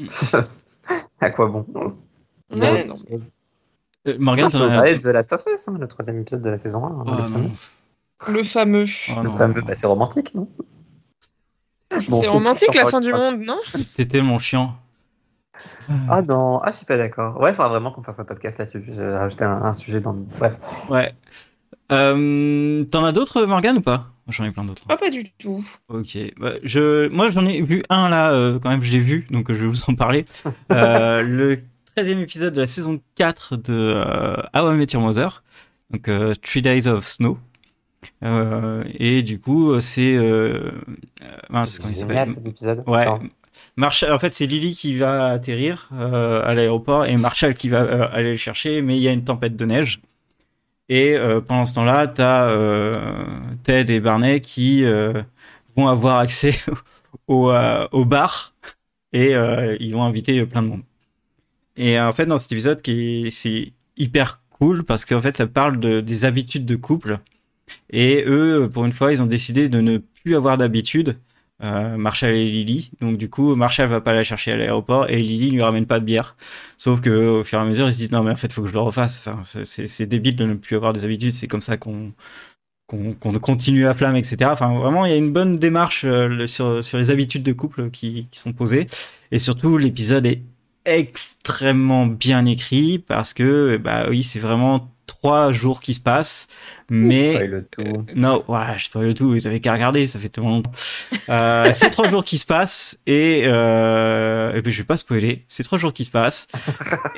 à 1.20 1.30
quoi 1.30 1.46
bon? 1.46 1.66
Ouais, 2.52 2.84
non. 2.84 2.94
Euh, 4.08 4.16
Morgane, 4.18 4.46
on 4.54 4.58
de 4.58 5.02
The 5.02 5.12
Last 5.12 5.32
of 5.32 5.44
Us, 5.54 5.68
hein, 5.68 5.76
le 5.78 5.86
troisième 5.86 6.20
épisode 6.20 6.42
de 6.42 6.50
la 6.50 6.56
saison 6.58 6.84
1. 6.84 6.88
hein, 6.88 7.04
Oh, 7.06 7.10
le 7.10 7.16
fameux. 7.22 7.38
non. 7.38 7.50
Le 8.28 8.44
fameux. 8.44 8.86
Oh, 9.08 9.12
Le 9.18 9.22
non. 9.28 9.32
fameux, 9.34 9.60
bah, 9.62 9.74
c'est 9.74 9.86
romantique, 9.86 10.34
non 10.34 10.48
Bon, 12.08 12.20
c'est 12.22 12.28
romantique 12.28 12.74
la 12.74 12.86
fin 12.86 13.00
du 13.00 13.12
monde, 13.12 13.40
non 13.40 13.58
T'es 13.96 14.06
tellement 14.06 14.38
chiant. 14.38 14.74
Ah 16.08 16.22
non, 16.22 16.60
ah 16.62 16.70
je 16.70 16.76
suis 16.78 16.86
pas 16.86 16.96
d'accord. 16.96 17.38
Ouais, 17.40 17.50
il 17.50 17.54
faudra 17.54 17.68
vraiment 17.68 17.90
qu'on 17.90 18.02
fasse 18.02 18.18
un 18.20 18.24
podcast 18.24 18.58
là-dessus. 18.58 18.84
J'ai 18.90 19.04
rajouté 19.04 19.44
un, 19.44 19.60
un 19.62 19.74
sujet 19.74 20.00
dans 20.00 20.12
le... 20.12 20.20
Bref. 20.38 20.56
Ouais. 20.88 21.12
Euh, 21.92 22.84
T'en 22.84 23.04
as 23.04 23.12
d'autres, 23.12 23.44
Morgane, 23.44 23.78
ou 23.78 23.82
pas 23.82 24.06
J'en 24.28 24.44
ai 24.44 24.52
plein 24.52 24.64
d'autres. 24.64 24.84
Ah, 24.88 24.96
pas 24.96 25.10
du 25.10 25.24
tout. 25.32 25.62
Ok. 25.88 26.16
Bah, 26.38 26.52
je, 26.62 27.08
moi, 27.08 27.30
j'en 27.30 27.44
ai 27.44 27.60
vu 27.62 27.82
un 27.90 28.08
là, 28.08 28.32
euh, 28.32 28.60
quand 28.60 28.70
même, 28.70 28.82
je 28.82 28.92
l'ai 28.92 29.00
vu, 29.00 29.26
donc 29.30 29.52
je 29.52 29.64
vais 29.64 29.66
vous 29.66 29.82
en 29.88 29.94
parler. 29.94 30.24
Euh, 30.72 31.22
le 31.22 31.60
13e 32.02 32.18
épisode 32.20 32.54
de 32.54 32.60
la 32.62 32.66
saison 32.66 33.00
4 33.16 33.56
de 33.56 33.62
euh, 33.72 34.36
How 34.54 34.72
I 34.72 34.74
Met 34.76 34.86
Your 34.92 35.02
Mother, 35.02 35.42
donc 35.90 36.08
euh, 36.08 36.34
Three 36.34 36.62
Days 36.62 36.86
of 36.88 37.06
Snow. 37.06 37.38
Euh, 38.24 38.82
et 38.98 39.22
du 39.22 39.38
coup, 39.38 39.78
c'est. 39.80 40.16
Euh, 40.16 40.70
euh, 41.22 41.36
mince, 41.50 41.78
comment 41.78 41.90
il 41.90 41.94
C'est 41.96 42.00
s'appelle? 42.00 42.30
cet 42.30 42.46
épisode. 42.46 42.82
Ouais. 42.86 43.06
Marshall, 43.76 44.12
en 44.12 44.18
fait, 44.18 44.32
c'est 44.32 44.46
Lily 44.46 44.74
qui 44.74 44.94
va 44.96 45.26
atterrir 45.26 45.88
euh, 45.92 46.42
à 46.44 46.54
l'aéroport 46.54 47.04
et 47.04 47.16
Marshall 47.16 47.54
qui 47.54 47.68
va 47.68 47.82
euh, 47.82 48.08
aller 48.12 48.32
le 48.32 48.36
chercher, 48.38 48.80
mais 48.80 48.96
il 48.96 49.02
y 49.02 49.08
a 49.08 49.12
une 49.12 49.24
tempête 49.24 49.56
de 49.56 49.64
neige. 49.66 50.00
Et 50.88 51.16
euh, 51.16 51.40
pendant 51.40 51.66
ce 51.66 51.74
temps-là, 51.74 52.06
t'as 52.08 52.48
euh, 52.48 53.14
Ted 53.62 53.94
et 53.94 54.00
Barney 54.00 54.40
qui 54.40 54.84
euh, 54.84 55.22
vont 55.76 55.88
avoir 55.88 56.18
accès 56.18 56.54
au, 57.28 57.50
euh, 57.50 57.86
au 57.92 58.04
bar 58.04 58.54
et 59.12 59.34
euh, 59.36 59.76
ils 59.78 59.92
vont 59.92 60.02
inviter 60.02 60.44
plein 60.46 60.62
de 60.62 60.68
monde. 60.68 60.82
Et 61.80 61.98
en 61.98 62.12
fait, 62.12 62.26
dans 62.26 62.38
cet 62.38 62.52
épisode, 62.52 62.80
c'est 62.84 63.72
hyper 63.96 64.42
cool 64.50 64.84
parce 64.84 65.06
qu'en 65.06 65.22
fait, 65.22 65.34
ça 65.38 65.46
parle 65.46 65.80
de, 65.80 66.02
des 66.02 66.26
habitudes 66.26 66.66
de 66.66 66.76
couple. 66.76 67.20
Et 67.88 68.22
eux, 68.26 68.68
pour 68.70 68.84
une 68.84 68.92
fois, 68.92 69.12
ils 69.14 69.22
ont 69.22 69.26
décidé 69.26 69.70
de 69.70 69.80
ne 69.80 69.96
plus 69.96 70.36
avoir 70.36 70.58
d'habitude 70.58 71.16
euh, 71.62 71.96
Marshall 71.96 72.34
et 72.34 72.50
Lily. 72.50 72.90
Donc 73.00 73.16
du 73.16 73.30
coup, 73.30 73.54
Marshall 73.54 73.88
va 73.88 74.02
pas 74.02 74.12
la 74.12 74.22
chercher 74.22 74.52
à 74.52 74.58
l'aéroport 74.58 75.08
et 75.08 75.22
Lily 75.22 75.52
lui 75.52 75.62
ramène 75.62 75.86
pas 75.86 76.00
de 76.00 76.04
bière. 76.04 76.36
Sauf 76.76 77.00
que 77.00 77.40
au 77.40 77.44
fur 77.44 77.58
et 77.58 77.62
à 77.62 77.64
mesure, 77.64 77.88
ils 77.88 77.94
se 77.94 77.98
disent 78.00 78.12
non 78.12 78.22
mais 78.24 78.30
en 78.32 78.36
fait, 78.36 78.52
faut 78.52 78.60
que 78.60 78.68
je 78.68 78.74
le 78.74 78.80
refasse. 78.80 79.26
C'est- 79.64 80.06
débile 80.06 80.36
de 80.36 80.44
ne 80.44 80.54
plus 80.54 80.76
avoir 80.76 80.92
des 80.92 81.04
habitudes. 81.06 81.32
C'est 81.32 81.48
comme 81.48 81.62
ça 81.62 81.78
qu'on 81.78 82.12
continue 83.40 83.82
la 83.82 83.94
flamme, 83.94 84.16
etc. 84.16 84.50
Enfin, 84.52 84.78
vraiment, 84.78 85.06
il 85.06 85.12
y 85.12 85.14
a 85.14 85.16
une 85.16 85.32
bonne 85.32 85.58
démarche 85.58 86.04
euh, 86.04 86.46
sur 86.46 86.98
les 86.98 87.10
habitudes 87.10 87.42
de 87.42 87.52
couple 87.54 87.88
qui 87.90 88.28
sont 88.32 88.52
posées. 88.52 88.86
Et 89.30 89.38
surtout, 89.38 89.78
l'épisode 89.78 90.26
est 90.26 90.42
extrêmement 90.84 92.06
bien 92.06 92.46
écrit 92.46 92.98
parce 92.98 93.34
que 93.34 93.76
bah 93.76 94.06
oui, 94.08 94.22
c'est 94.22 94.38
vraiment 94.38 94.90
trois 95.20 95.52
jours 95.52 95.80
qui 95.80 95.92
se 95.94 96.00
passent, 96.00 96.48
mais 96.88 97.34
spoil 97.34 97.66
tout. 97.70 98.06
non, 98.14 98.42
ouais, 98.48 98.78
je 98.78 98.84
spoil 98.84 99.12
tout, 99.12 99.28
vous 99.28 99.46
avez 99.46 99.60
qu'à 99.60 99.74
regarder, 99.74 100.06
ça 100.06 100.18
fait 100.18 100.28
tellement 100.28 100.50
longtemps. 100.50 100.72
Euh, 101.28 101.70
c'est 101.74 101.90
trois 101.90 102.08
jours 102.08 102.24
qui 102.24 102.38
se 102.38 102.46
passent 102.46 102.98
et, 103.06 103.42
euh, 103.44 104.54
et 104.54 104.62
puis 104.62 104.72
je 104.72 104.78
vais 104.78 104.86
pas 104.86 104.96
spoiler, 104.96 105.44
c'est 105.48 105.62
trois 105.62 105.78
jours 105.78 105.92
qui 105.92 106.04
se 106.04 106.10
passent. 106.10 106.48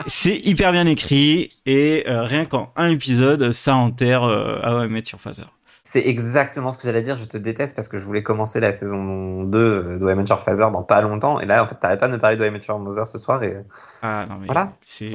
C'est 0.06 0.36
hyper 0.38 0.72
bien 0.72 0.86
écrit 0.86 1.50
et 1.64 2.04
euh, 2.08 2.24
rien 2.24 2.44
qu'en 2.44 2.72
un 2.76 2.90
épisode, 2.90 3.52
ça 3.52 3.76
enterre 3.76 4.24
euh, 4.24 4.60
How 4.64 4.84
I 4.84 4.88
Met 4.88 5.04
Your 5.12 5.20
Father. 5.20 5.46
C'est 5.93 6.07
exactement 6.09 6.72
ce 6.72 6.78
que 6.78 6.84
j'allais 6.84 7.03
dire. 7.03 7.18
Je 7.18 7.26
te 7.26 7.36
déteste 7.36 7.76
parce 7.76 7.86
que 7.88 7.99
je 7.99 8.05
voulais 8.07 8.22
commencer 8.22 8.61
la 8.61 8.72
saison 8.72 9.43
2 9.45 9.99
de 9.99 10.24
Your 10.26 10.40
Father 10.40 10.70
dans 10.72 10.82
pas 10.82 11.03
longtemps. 11.03 11.38
Et 11.38 11.45
là, 11.45 11.62
en 11.62 11.66
fait, 11.66 11.74
t'arrêtes 11.74 12.01
pas 12.01 12.09
de 12.09 12.14
me 12.14 12.18
parler 12.18 12.38
de 12.38 12.47
Your 12.66 12.78
Mother 12.78 13.07
ce 13.07 13.18
soir 13.18 13.43
et 13.43 13.62
Ah 14.01 14.24
non 14.26 14.38
mais 14.38 14.47
Voilà. 14.47 14.72
c'est 14.80 15.14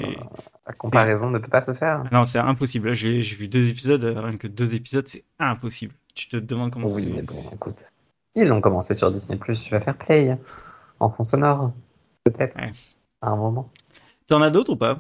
la 0.68 0.74
comparaison 0.74 1.32
ne 1.32 1.40
peut 1.40 1.48
pas 1.48 1.62
se 1.62 1.74
faire. 1.74 2.04
non 2.12 2.26
c'est 2.26 2.38
impossible. 2.38 2.94
J'ai 2.94 3.24
j'ai 3.24 3.36
vu 3.38 3.48
deux 3.48 3.70
épisodes, 3.70 4.04
euh, 4.04 4.22
rien 4.22 4.38
que 4.38 4.46
deux 4.46 4.76
épisodes, 4.76 5.08
c'est 5.08 5.24
impossible. 5.40 5.96
Tu 6.14 6.28
te 6.28 6.38
demandes 6.38 6.70
comment 6.72 6.86
Oui, 6.92 7.06
c'est- 7.06 7.12
mais 7.12 7.22
bon, 7.24 7.34
écoute. 7.54 7.84
Ils 8.36 8.48
l'ont 8.48 8.62
commencé 8.62 8.94
sur 8.94 9.10
Disney+, 9.10 9.40
tu 9.40 9.72
vas 9.72 9.82
faire 9.82 9.98
play. 9.98 10.38
en 11.00 11.10
fond 11.10 11.24
sonore, 11.24 11.72
peut-être, 12.24 12.56
Ouais. 12.56 12.72
à 13.24 13.30
un 13.30 13.36
moment. 13.36 13.72
T'en 14.28 14.44
as 14.44 14.52
d'autres 14.52 14.74
ou 14.74 14.78
pas? 14.78 15.00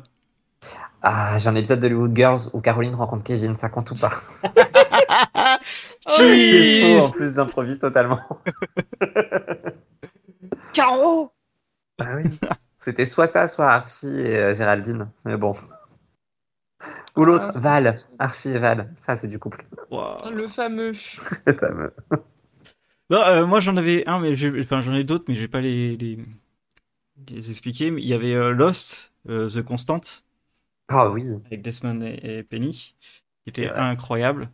Ah, 1.03 1.37
j'ai 1.37 1.49
un 1.49 1.55
épisode 1.55 1.79
de 1.81 1.85
Hollywood 1.85 2.15
Girls 2.15 2.39
où 2.53 2.61
Caroline 2.61 2.95
rencontre 2.95 3.23
Kevin, 3.23 3.55
ça 3.55 3.69
compte 3.69 3.91
ou 3.91 3.95
pas? 3.95 4.11
Cheese 6.09 6.81
faux, 6.99 7.05
en 7.05 7.09
plus 7.11 7.35
j'improvise 7.35 7.79
totalement. 7.79 8.21
Caro 10.73 11.31
Ah 11.99 12.15
oui. 12.15 12.23
C'était 12.77 13.05
soit 13.05 13.27
ça, 13.27 13.47
soit 13.47 13.69
Archie 13.69 14.07
et 14.07 14.37
euh, 14.37 14.55
Géraldine, 14.55 15.09
mais 15.25 15.35
bon. 15.37 15.53
Ou 17.17 17.25
l'autre, 17.25 17.51
Ah. 17.55 17.59
Val, 17.59 17.99
Archie 18.19 18.49
et 18.49 18.59
Val, 18.59 18.93
ça 18.95 19.17
c'est 19.17 19.27
du 19.27 19.39
couple. 19.39 19.65
Wow. 19.89 20.29
Le 20.31 20.47
fameux. 20.47 20.93
Me- 21.47 21.93
Non, 23.09 23.19
euh, 23.25 23.45
moi 23.45 23.59
j'en 23.59 23.75
avais 23.77 24.07
un, 24.07 24.19
mais 24.19 24.33
enfin, 24.61 24.81
j'en 24.81 24.93
ai 24.93 25.03
d'autres, 25.03 25.25
mais 25.27 25.35
je 25.35 25.41
vais 25.41 25.47
pas 25.47 25.61
les, 25.61 25.97
les, 25.97 26.19
les 27.29 27.49
expliquer. 27.49 27.91
Mais 27.91 28.01
il 28.01 28.07
y 28.07 28.13
avait 28.13 28.33
euh, 28.35 28.51
Lost, 28.51 29.13
euh, 29.29 29.49
The 29.49 29.63
Constant, 29.63 30.01
Ah 30.89 31.09
oui, 31.09 31.23
avec 31.45 31.61
Desmond 31.61 32.01
et, 32.01 32.37
et 32.39 32.43
Penny, 32.43 32.95
qui 33.43 33.49
était 33.49 33.69
incroyable. 33.69 34.49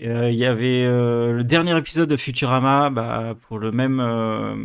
Et, 0.00 0.08
euh, 0.08 0.30
Il 0.30 0.36
y 0.36 0.46
avait 0.46 0.84
euh, 0.86 1.32
le 1.32 1.44
dernier 1.44 1.76
épisode 1.76 2.08
de 2.08 2.16
Futurama, 2.16 2.90
bah, 2.90 3.36
pour 3.42 3.58
le 3.58 3.70
même, 3.70 4.00
euh, 4.00 4.56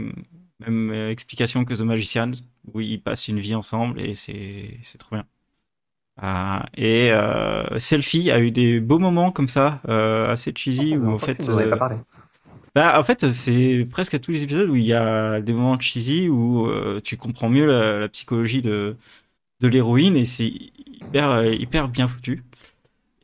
même 0.65 0.93
explication 1.09 1.65
que 1.65 1.73
The 1.73 1.81
Magician, 1.81 2.31
où 2.73 2.79
ils 2.79 3.01
passent 3.01 3.27
une 3.27 3.39
vie 3.39 3.53
ensemble 3.53 4.01
et 4.01 4.15
c'est 4.15 4.79
c'est 4.81 4.97
trop 4.97 5.15
bien. 5.15 5.25
Ah, 6.17 6.65
et 6.77 7.11
Selfie 7.77 8.31
a 8.31 8.39
eu 8.39 8.49
des 8.49 8.79
beaux 8.79 8.99
moments 8.99 9.31
comme 9.31 9.49
ça, 9.49 9.81
assez 9.85 10.53
cheesy, 10.55 10.97
où 10.97 11.09
en 11.09 11.19
fait, 11.19 11.43
vous 11.43 11.59
avez 11.59 11.69
pas 11.69 11.75
parlé. 11.75 11.97
bah, 12.73 12.97
en 12.97 13.03
fait, 13.03 13.29
c'est 13.31 13.85
presque 13.91 14.13
à 14.13 14.19
tous 14.19 14.31
les 14.31 14.43
épisodes 14.43 14.69
où 14.69 14.77
il 14.77 14.85
y 14.85 14.93
a 14.93 15.41
des 15.41 15.51
moments 15.53 15.77
cheesy 15.77 16.29
où 16.29 16.69
tu 17.03 17.17
comprends 17.17 17.49
mieux 17.49 17.65
la, 17.65 17.99
la 17.99 18.07
psychologie 18.07 18.61
de, 18.61 18.95
de 19.59 19.67
l'héroïne 19.67 20.15
et 20.15 20.25
c'est 20.25 20.47
hyper, 20.47 21.45
hyper 21.53 21.89
bien 21.89 22.07
foutu. 22.07 22.43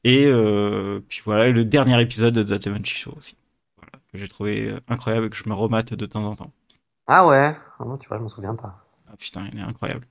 Et 0.03 0.25
euh, 0.25 0.99
puis 1.07 1.21
voilà, 1.25 1.47
et 1.47 1.51
le 1.51 1.63
dernier 1.65 2.01
épisode 2.01 2.33
de 2.33 2.43
The 2.43 2.61
Seventy 2.61 2.91
Show 2.91 3.13
aussi. 3.17 3.35
Voilà, 3.77 3.91
que 4.11 4.17
j'ai 4.17 4.27
trouvé 4.27 4.67
euh, 4.67 4.79
incroyable 4.87 5.27
et 5.27 5.29
que 5.29 5.35
je 5.35 5.47
me 5.47 5.53
remate 5.53 5.93
de 5.93 6.05
temps 6.05 6.23
en 6.23 6.35
temps. 6.35 6.51
Ah 7.07 7.27
ouais, 7.27 7.55
Ah 7.79 7.85
non, 7.85 7.97
tu 7.97 8.07
vois, 8.07 8.17
je 8.17 8.23
m'en 8.23 8.29
souviens 8.29 8.55
pas. 8.55 8.83
Ah 9.07 9.15
putain, 9.17 9.47
il 9.51 9.59
est 9.59 9.63
incroyable. 9.63 10.07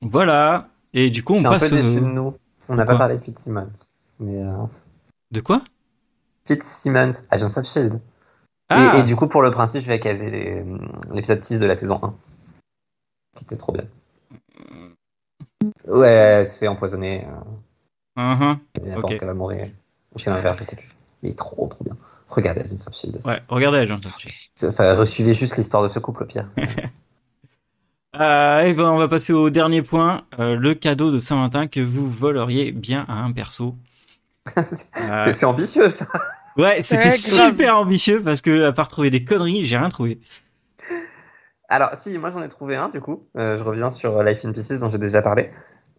Voilà. 0.00 0.68
Et 0.94 1.10
du 1.10 1.22
coup, 1.24 1.34
je 1.34 1.38
on 1.38 1.42
suis 1.42 1.46
un 1.48 1.50
passe. 1.58 1.70
peu 1.70 1.76
déçu 1.76 1.94
de 2.00 2.06
nous. 2.06 2.34
On 2.68 2.74
n'a 2.74 2.84
pas 2.84 2.96
parlé 2.96 3.16
de 3.16 3.22
Fitzsimmons. 3.22 3.72
Mais 4.20 4.42
euh, 4.42 4.64
De 5.30 5.40
quoi? 5.40 5.62
Fitzsimmons, 6.46 7.10
Agents 7.30 7.56
of 7.58 7.66
Shield. 7.66 8.00
Ah 8.70 8.92
Et, 8.96 9.00
et 9.00 9.02
du 9.02 9.16
coup, 9.16 9.28
pour 9.28 9.42
le 9.42 9.50
principe, 9.50 9.82
je 9.82 9.88
vais 9.88 9.98
caser 10.00 10.64
l'épisode 11.12 11.40
6 11.42 11.60
de 11.60 11.66
la 11.66 11.74
saison 11.74 11.98
1. 12.02 12.14
Qui 13.36 13.44
était 13.44 13.56
trop 13.56 13.72
bien. 13.72 13.84
Ouais, 15.86 16.08
elle 16.08 16.46
se 16.46 16.58
fait 16.58 16.68
empoisonner. 16.68 17.24
euh, 17.26 17.40
Mhm. 18.18 18.58
et 18.74 18.88
elle 18.88 18.94
Ok. 18.96 19.00
pense 19.02 19.16
qu'elle 19.16 19.28
va 19.28 19.34
mourir. 19.34 19.68
Ou 20.14 20.18
chez 20.18 20.30
l'inverse, 20.30 20.58
je 20.58 20.64
sais 20.64 20.76
plus. 20.76 20.88
Mais 21.22 21.32
trop, 21.32 21.66
trop 21.68 21.84
bien. 21.84 21.96
Regardez 22.28 22.60
Agents 22.62 22.86
of 22.88 22.94
Shield. 22.94 23.18
Ouais, 23.24 23.38
regardez, 23.48 23.78
Agent 23.78 24.00
of 24.04 24.12
Shield. 24.18 24.34
Enfin, 24.72 24.94
resuivez 24.94 25.32
juste 25.34 25.56
l'histoire 25.56 25.82
de 25.82 25.88
ce 25.88 25.98
couple, 25.98 26.24
au 26.24 26.26
pire. 26.26 26.46
C'est- 26.50 26.62
Euh, 28.18 28.62
et 28.62 28.72
ben, 28.72 28.90
on 28.90 28.96
va 28.96 29.06
passer 29.06 29.32
au 29.34 29.50
dernier 29.50 29.82
point, 29.82 30.22
euh, 30.38 30.56
le 30.56 30.74
cadeau 30.74 31.10
de 31.12 31.18
Saint-Valentin 31.18 31.66
que 31.68 31.78
vous 31.80 32.10
voleriez 32.10 32.72
bien 32.72 33.04
à 33.08 33.18
un 33.22 33.32
perso. 33.32 33.76
Euh, 34.56 35.22
C'est 35.24 35.34
c'est 35.34 35.46
ambitieux, 35.46 35.88
ça. 35.90 36.06
ouais, 36.56 36.82
c'était 36.82 37.04
Ouais, 37.04 37.12
super 37.12 37.76
ambitieux 37.76 38.22
parce 38.22 38.40
que 38.40 38.64
à 38.64 38.72
part 38.72 38.88
trouver 38.88 39.10
des 39.10 39.24
conneries, 39.24 39.66
j'ai 39.66 39.76
rien 39.76 39.90
trouvé. 39.90 40.18
Alors, 41.68 41.90
si, 41.94 42.16
moi 42.16 42.30
j'en 42.30 42.42
ai 42.42 42.48
trouvé 42.48 42.76
un, 42.76 42.88
du 42.88 43.00
coup. 43.00 43.24
Euh, 43.36 43.56
je 43.58 43.62
reviens 43.62 43.90
sur 43.90 44.22
Life 44.22 44.44
in 44.44 44.52
Pieces, 44.52 44.80
dont 44.80 44.88
j'ai 44.88 44.98
déjà 44.98 45.20
parlé. 45.20 45.50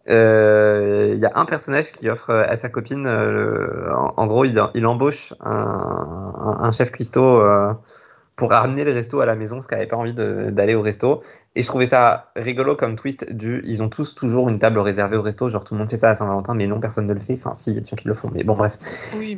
Euh, 0.08 1.12
Il 1.14 1.20
y 1.20 1.26
a 1.26 1.32
un 1.34 1.44
personnage 1.44 1.92
qui 1.92 2.08
offre 2.08 2.30
à 2.30 2.56
sa 2.56 2.68
copine, 2.68 3.06
euh, 3.06 3.92
en, 3.94 4.14
en 4.16 4.26
gros, 4.26 4.44
il, 4.44 4.60
il 4.74 4.86
embauche 4.86 5.34
un, 5.40 5.50
un- 5.50 6.58
un 6.62 6.72
chef 6.72 6.90
cuistot 6.90 7.40
euh, 7.40 7.72
pour 8.36 8.50
ramener 8.52 8.84
le 8.84 8.92
resto 8.92 9.20
à 9.20 9.26
la 9.26 9.36
maison 9.36 9.56
parce 9.56 9.66
qu'elle 9.66 9.78
n'avait 9.78 9.88
pas 9.88 9.96
envie 9.96 10.14
d'aller 10.14 10.74
au 10.74 10.82
resto. 10.82 11.22
Et 11.56 11.62
je 11.62 11.66
trouvais 11.68 11.86
ça 11.86 12.32
rigolo 12.36 12.76
comme 12.76 12.96
twist 12.96 13.30
du 13.32 13.62
ils 13.66 13.82
ont 13.82 13.88
tous 13.90 14.14
toujours 14.14 14.48
une 14.48 14.58
table 14.58 14.78
réservée 14.80 15.16
au 15.16 15.22
resto, 15.22 15.48
genre 15.50 15.64
tout 15.64 15.74
le 15.74 15.80
monde 15.80 15.90
fait 15.90 15.98
ça 15.98 16.10
à 16.10 16.14
Saint-Valentin, 16.14 16.54
mais 16.54 16.66
non, 16.66 16.80
personne 16.80 17.06
ne 17.06 17.14
le 17.14 17.20
fait. 17.20 17.34
Enfin, 17.34 17.54
si, 17.54 17.70
il 17.70 17.74
y 17.74 17.78
a 17.78 17.80
des 17.82 17.88
gens 17.90 17.96
qui 17.96 18.08
le 18.08 18.14
font, 18.14 18.30
mais 18.34 18.44
bon, 18.44 18.56
bref. 18.56 18.78
Oui. 19.18 19.36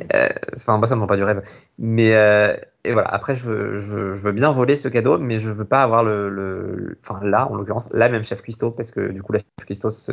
Enfin, 0.55 0.77
moi, 0.77 0.87
ça 0.87 0.95
me 0.95 1.01
vend 1.01 1.07
pas 1.07 1.17
du 1.17 1.23
rêve. 1.23 1.41
Mais 1.79 2.15
euh, 2.15 2.55
et 2.85 2.91
voilà. 2.91 3.07
Après, 3.09 3.35
je 3.35 3.43
veux, 3.49 3.77
je, 3.77 3.91
veux- 3.95 4.15
je 4.15 4.21
veux 4.23 4.31
bien 4.31 4.51
voler 4.51 4.75
ce 4.77 4.87
cadeau, 4.87 5.17
mais 5.17 5.39
je 5.39 5.49
veux 5.51 5.65
pas 5.65 5.83
avoir 5.83 6.03
le, 6.03 6.97
enfin 7.05 7.19
là, 7.23 7.49
en 7.49 7.55
l'occurrence, 7.55 7.89
la 7.93 8.09
même 8.09 8.23
chef 8.23 8.41
cuistot, 8.41 8.71
parce 8.71 8.91
que 8.91 9.11
du 9.11 9.21
coup, 9.23 9.31
la 9.33 9.39
chef 9.39 9.65
cuistot 9.65 9.91
se, 9.91 10.11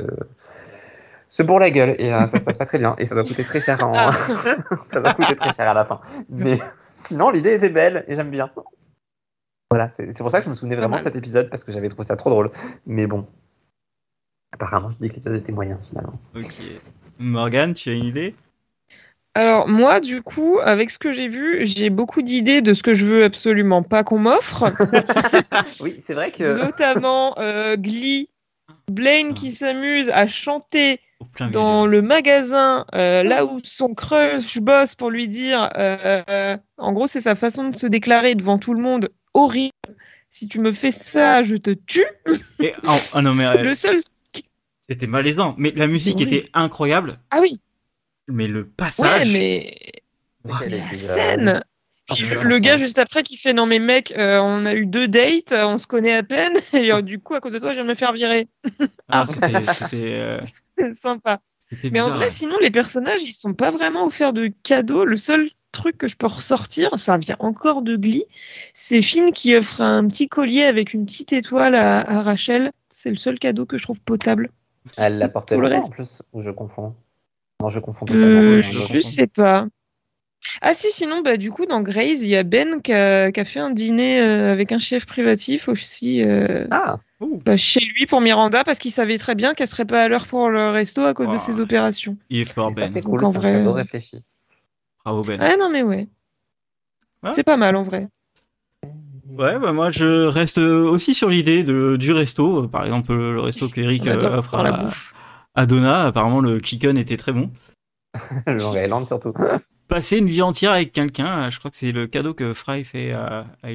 se 1.28 1.42
bourre 1.42 1.60
la 1.60 1.70
gueule 1.70 1.94
et 1.98 2.12
euh, 2.12 2.26
ça 2.26 2.38
se 2.38 2.44
passe 2.44 2.58
pas 2.58 2.66
très 2.66 2.78
bien 2.78 2.94
et 2.98 3.06
ça 3.06 3.14
doit 3.14 3.24
coûter 3.24 3.44
très 3.44 3.60
cher. 3.60 3.82
En... 3.84 3.92
Ah. 3.96 4.12
ça 4.88 5.00
doit 5.00 5.14
coûter 5.14 5.36
très 5.36 5.52
cher 5.52 5.68
à 5.68 5.74
la 5.74 5.84
fin. 5.84 6.00
Mais 6.28 6.58
sinon, 6.78 7.30
l'idée 7.30 7.54
était 7.54 7.70
belle 7.70 8.04
et 8.08 8.14
j'aime 8.14 8.30
bien. 8.30 8.50
Voilà, 9.70 9.88
c'est 9.88 10.16
pour 10.18 10.30
ça 10.30 10.38
que 10.40 10.44
je 10.44 10.48
me 10.50 10.54
souvenais 10.54 10.76
vraiment 10.76 10.98
de 10.98 11.02
cet 11.02 11.14
épisode 11.14 11.48
parce 11.48 11.62
que 11.62 11.70
j'avais 11.72 11.88
trouvé 11.88 12.04
ça 12.06 12.16
trop 12.16 12.30
drôle. 12.30 12.50
Mais 12.86 13.06
bon, 13.06 13.26
apparemment, 14.52 14.90
je 14.90 14.96
dis 14.96 15.08
que 15.08 15.14
l'épisode 15.14 15.36
était 15.36 15.52
moyen 15.52 15.78
finalement. 15.82 16.18
Ok. 16.34 16.44
Morgane, 17.20 17.74
tu 17.74 17.90
as 17.90 17.94
une 17.94 18.04
idée? 18.04 18.34
Alors 19.34 19.68
moi, 19.68 20.00
du 20.00 20.22
coup, 20.22 20.58
avec 20.62 20.90
ce 20.90 20.98
que 20.98 21.12
j'ai 21.12 21.28
vu, 21.28 21.64
j'ai 21.64 21.88
beaucoup 21.88 22.20
d'idées 22.22 22.62
de 22.62 22.74
ce 22.74 22.82
que 22.82 22.94
je 22.94 23.04
veux 23.06 23.24
absolument 23.24 23.82
pas 23.82 24.02
qu'on 24.02 24.18
m'offre, 24.18 24.64
Oui, 25.80 25.96
c'est 25.98 26.14
vrai 26.14 26.32
que. 26.32 26.54
notamment 26.64 27.38
euh, 27.38 27.76
Glee, 27.76 28.28
Blaine 28.90 29.34
qui 29.34 29.52
s'amuse 29.52 30.08
à 30.08 30.26
chanter 30.26 31.00
dans 31.52 31.86
le 31.86 32.02
magasin, 32.02 32.86
euh, 32.94 33.22
là 33.22 33.44
où 33.44 33.58
son 33.62 33.94
crush 33.94 34.58
bosse 34.58 34.94
pour 34.96 35.10
lui 35.10 35.28
dire, 35.28 35.70
euh, 35.76 36.56
en 36.76 36.92
gros, 36.92 37.06
c'est 37.06 37.20
sa 37.20 37.34
façon 37.36 37.68
de 37.68 37.76
se 37.76 37.86
déclarer 37.86 38.34
devant 38.34 38.58
tout 38.58 38.74
le 38.74 38.82
monde, 38.82 39.10
horrible. 39.34 39.70
Si 40.28 40.48
tu 40.48 40.60
me 40.60 40.72
fais 40.72 40.90
ça, 40.92 41.42
je 41.42 41.56
te 41.56 41.70
tue. 41.70 42.04
Et- 42.60 42.72
ah, 42.86 42.96
ah 43.14 43.22
non 43.22 43.34
mais 43.34 43.46
euh, 43.46 43.62
Le 43.62 43.74
seul. 43.74 44.00
c'était 44.88 45.06
malaisant. 45.06 45.54
Mais 45.58 45.72
la 45.74 45.86
musique 45.86 46.20
était 46.20 46.48
incroyable. 46.54 47.18
Ah 47.30 47.38
oui. 47.40 47.60
Mais 48.30 48.46
le 48.48 48.60
Ouais, 48.60 48.66
passage. 48.76 49.32
mais 49.32 49.76
C'est 50.44 50.52
quel 50.60 50.70
la 50.70 50.76
épisode 50.78 51.16
scène. 51.16 51.64
Puis 52.12 52.24
Ah, 52.36 52.42
le 52.42 52.54
ça. 52.54 52.60
gars 52.60 52.76
juste 52.76 52.98
après 52.98 53.22
qui 53.22 53.36
fait 53.36 53.52
non 53.52 53.66
mais 53.66 53.78
mec, 53.78 54.12
euh, 54.16 54.40
on 54.40 54.66
a 54.66 54.74
eu 54.74 54.86
deux 54.86 55.06
dates, 55.06 55.52
on 55.52 55.78
se 55.78 55.86
connaît 55.86 56.14
à 56.14 56.22
peine 56.24 56.52
et 56.72 56.92
euh, 56.92 57.02
du 57.02 57.20
coup 57.20 57.34
à 57.34 57.40
cause 57.40 57.52
de 57.52 57.58
toi 57.58 57.70
je 57.70 57.74
viens 57.76 57.84
de 57.84 57.88
me 57.88 57.94
faire 57.94 58.12
virer. 58.12 58.48
Ah, 59.08 59.24
c'était 59.26 59.64
c'était 59.74 60.14
euh, 60.14 60.40
C'est 60.78 60.94
sympa. 60.94 61.38
Mais 61.92 62.00
en 62.00 62.10
vrai 62.10 62.30
sinon 62.30 62.56
les 62.60 62.70
personnages 62.70 63.22
ils 63.22 63.32
sont 63.32 63.54
pas 63.54 63.70
vraiment 63.70 64.06
offerts 64.06 64.32
de 64.32 64.50
cadeaux. 64.64 65.04
Le 65.04 65.16
seul 65.16 65.50
truc 65.72 65.98
que 65.98 66.08
je 66.08 66.16
peux 66.16 66.26
ressortir, 66.26 66.98
ça 66.98 67.16
vient 67.16 67.36
encore 67.38 67.82
de 67.82 67.94
Glee, 67.96 68.24
c'est 68.74 69.02
Finn 69.02 69.30
qui 69.32 69.54
offre 69.54 69.80
un 69.80 70.04
petit 70.08 70.28
collier 70.28 70.64
avec 70.64 70.94
une 70.94 71.06
petite 71.06 71.32
étoile 71.32 71.76
à, 71.76 72.00
à 72.00 72.22
Rachel. 72.22 72.72
C'est 72.88 73.10
le 73.10 73.14
seul 73.16 73.38
cadeau 73.38 73.66
que 73.66 73.78
je 73.78 73.84
trouve 73.84 74.02
potable. 74.02 74.50
Elle 74.96 75.18
la 75.18 75.28
portait 75.28 75.54
Pour 75.54 75.62
le 75.62 75.68
longtemps 75.68 75.82
reste. 75.82 75.92
en 75.92 75.94
plus, 75.94 76.22
ou 76.32 76.40
je 76.40 76.50
confonds 76.50 76.96
Non, 77.60 77.68
je 77.68 77.80
confonds 77.80 78.06
totalement. 78.06 78.40
Euh, 78.40 78.62
c'est- 78.62 78.72
je 78.72 78.94
je 78.94 79.00
sais 79.00 79.26
pas. 79.26 79.66
Ah 80.62 80.72
si, 80.74 80.90
sinon, 80.90 81.20
bah, 81.20 81.36
du 81.36 81.50
coup, 81.50 81.66
dans 81.66 81.80
Grey's, 81.82 82.22
il 82.22 82.28
y 82.28 82.36
a 82.36 82.42
Ben 82.42 82.80
qui 82.80 82.92
a, 82.92 83.30
qui 83.30 83.40
a 83.40 83.44
fait 83.44 83.60
un 83.60 83.70
dîner 83.70 84.20
euh, 84.22 84.50
avec 84.52 84.72
un 84.72 84.78
chef 84.78 85.04
privatif 85.04 85.68
aussi 85.68 86.22
euh, 86.22 86.66
Ah, 86.70 86.96
bah, 87.44 87.56
chez 87.58 87.80
lui 87.80 88.06
pour 88.06 88.20
Miranda 88.22 88.64
parce 88.64 88.78
qu'il 88.78 88.90
savait 88.90 89.18
très 89.18 89.34
bien 89.34 89.52
qu'elle 89.54 89.66
serait 89.68 89.84
pas 89.84 90.02
à 90.04 90.08
l'heure 90.08 90.26
pour 90.26 90.48
le 90.48 90.70
resto 90.70 91.02
à 91.02 91.12
cause 91.14 91.28
de 91.28 91.38
ses 91.38 91.60
opérations. 91.60 92.16
il 92.30 92.40
est 92.40 92.44
fort 92.46 92.72
Ben. 92.72 92.88
c'est 92.88 93.02
Donc, 93.02 93.10
cool, 93.16 93.24
en 93.24 93.32
vrai, 93.32 93.52
cadeau 93.52 93.70
euh, 93.70 93.72
réfléchi. 93.72 94.24
Bravo 95.04 95.22
Ben. 95.22 95.38
Ah 95.40 95.56
non, 95.58 95.70
mais 95.70 95.82
ouais. 95.82 96.08
Ah. 97.22 97.32
C'est 97.32 97.44
pas 97.44 97.58
mal 97.58 97.76
en 97.76 97.82
vrai. 97.82 98.08
Ouais, 99.28 99.58
bah 99.58 99.72
moi 99.72 99.90
je 99.90 100.26
reste 100.26 100.58
aussi 100.58 101.14
sur 101.14 101.28
l'idée 101.28 101.62
de 101.62 101.96
du 101.96 102.12
resto. 102.12 102.66
Par 102.66 102.84
exemple, 102.84 103.14
le 103.14 103.40
resto 103.40 103.68
qu'Eric 103.68 104.02
On 104.06 104.10
adore 104.10 104.44
à, 105.54 105.66
Donna. 105.66 106.06
Apparemment, 106.06 106.40
le 106.40 106.60
chicken 106.60 106.96
était 106.98 107.16
très 107.16 107.32
bon. 107.32 107.50
Le 108.46 108.54
Long 108.54 108.74
Island 108.74 109.06
surtout. 109.06 109.32
Passer 109.88 110.18
une 110.18 110.26
vie 110.26 110.42
entière 110.42 110.72
avec 110.72 110.92
quelqu'un, 110.92 111.46
euh, 111.46 111.50
je 111.50 111.58
crois 111.58 111.70
que 111.70 111.76
c'est 111.76 111.90
le 111.90 112.06
cadeau 112.06 112.32
que 112.32 112.54
Fry 112.54 112.84
fait 112.84 113.12
à, 113.12 113.46
à 113.62 113.68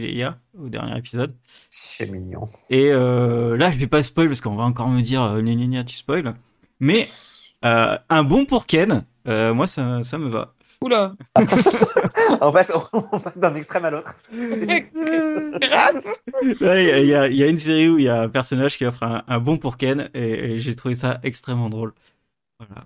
au 0.58 0.70
dernier 0.70 0.98
épisode. 0.98 1.36
C'est 1.70 2.06
mignon. 2.06 2.46
Et 2.70 2.92
euh, 2.92 3.58
là, 3.58 3.70
je 3.72 3.78
vais 3.78 3.88
pas 3.88 4.02
spoil 4.02 4.28
parce 4.28 4.40
qu'on 4.40 4.56
va 4.56 4.64
encore 4.64 4.88
me 4.88 5.02
dire 5.02 5.22
euh, 5.22 5.42
gna, 5.42 5.84
tu 5.84 5.96
spoil. 5.98 6.36
Mais 6.80 7.08
euh, 7.66 7.98
un 8.10 8.24
bon 8.24 8.46
pour 8.46 8.66
Ken, 8.66 9.06
euh, 9.28 9.54
moi 9.54 9.68
ça, 9.68 10.04
ça 10.04 10.18
me 10.18 10.30
va. 10.30 10.54
Oula. 10.86 11.16
on 12.42 12.52
passe, 12.52 12.72
on 12.94 13.20
passe 13.20 13.38
d'un 13.40 13.56
extrême 13.56 13.86
à 13.86 13.90
l'autre. 13.92 14.14
Il 14.32 14.68
y, 16.62 17.14
a, 17.16 17.28
il 17.28 17.36
y 17.36 17.44
a 17.44 17.48
une 17.48 17.58
série 17.58 17.90
où 17.90 17.98
il 17.98 18.04
y 18.06 18.10
a 18.10 18.22
un 18.22 18.30
personnage 18.30 18.78
qui 18.78 18.86
offre 18.86 19.04
un, 19.04 19.24
un 19.28 19.40
bon 19.40 19.58
pour 19.58 19.78
Ken 19.78 20.10
et, 20.14 20.52
et 20.54 20.60
j'ai 20.60 20.76
trouvé 20.76 20.96
ça 20.96 21.20
extrêmement 21.24 21.70
drôle. 21.70 21.94
Voilà. 22.60 22.86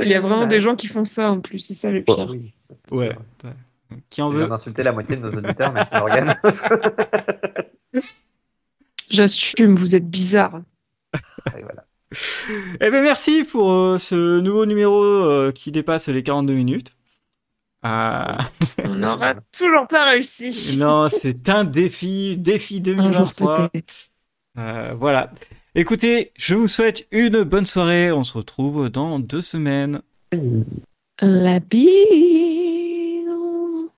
Il 0.00 0.08
y 0.08 0.14
a 0.14 0.20
vraiment 0.20 0.46
des 0.46 0.60
gens 0.60 0.76
qui 0.76 0.86
font 0.88 1.04
ça 1.04 1.30
en 1.30 1.40
plus, 1.40 1.60
c'est 1.60 1.74
ça 1.74 1.90
le 1.90 2.04
Oh, 2.06 2.14
pire. 2.14 2.28
oui, 2.30 2.52
ça, 2.68 2.74
c'est 2.74 2.94
Ouais. 2.94 3.10
sûr. 3.10 3.18
ouais. 3.44 3.98
Qui 4.10 4.20
en 4.22 4.30
veut 4.30 4.46
d'insulter 4.48 4.82
la 4.82 4.92
moitié 4.92 5.16
de 5.16 5.22
nos 5.22 5.30
auditeurs, 5.36 5.72
merci 5.72 5.94
Morgane. 5.94 6.34
J'assume, 9.10 9.76
vous 9.76 9.94
êtes 9.94 10.08
bizarre. 10.08 10.60
Et 11.56 11.62
voilà. 11.62 11.85
Eh 12.80 12.90
ben 12.90 13.02
merci 13.02 13.44
pour 13.44 13.72
euh, 13.72 13.98
ce 13.98 14.40
nouveau 14.40 14.66
numéro 14.66 15.02
euh, 15.02 15.52
qui 15.52 15.72
dépasse 15.72 16.08
les 16.08 16.22
42 16.22 16.54
minutes. 16.54 16.96
Ah, 17.82 18.30
On 18.84 18.94
n'aura 18.94 19.34
toujours 19.56 19.86
pas 19.88 20.10
réussi. 20.10 20.76
non, 20.78 21.08
c'est 21.10 21.48
un 21.48 21.64
défi, 21.64 22.36
défi 22.36 22.82
Un 22.86 23.12
jour 23.12 23.26
2023. 23.34 23.68
peut-être. 23.70 23.94
Euh, 24.58 24.94
voilà. 24.98 25.32
Écoutez, 25.74 26.32
je 26.36 26.54
vous 26.54 26.68
souhaite 26.68 27.06
une 27.10 27.42
bonne 27.42 27.66
soirée. 27.66 28.10
On 28.12 28.24
se 28.24 28.32
retrouve 28.32 28.88
dans 28.88 29.18
deux 29.18 29.42
semaines. 29.42 30.00
La 31.20 31.60
bise. 31.60 33.05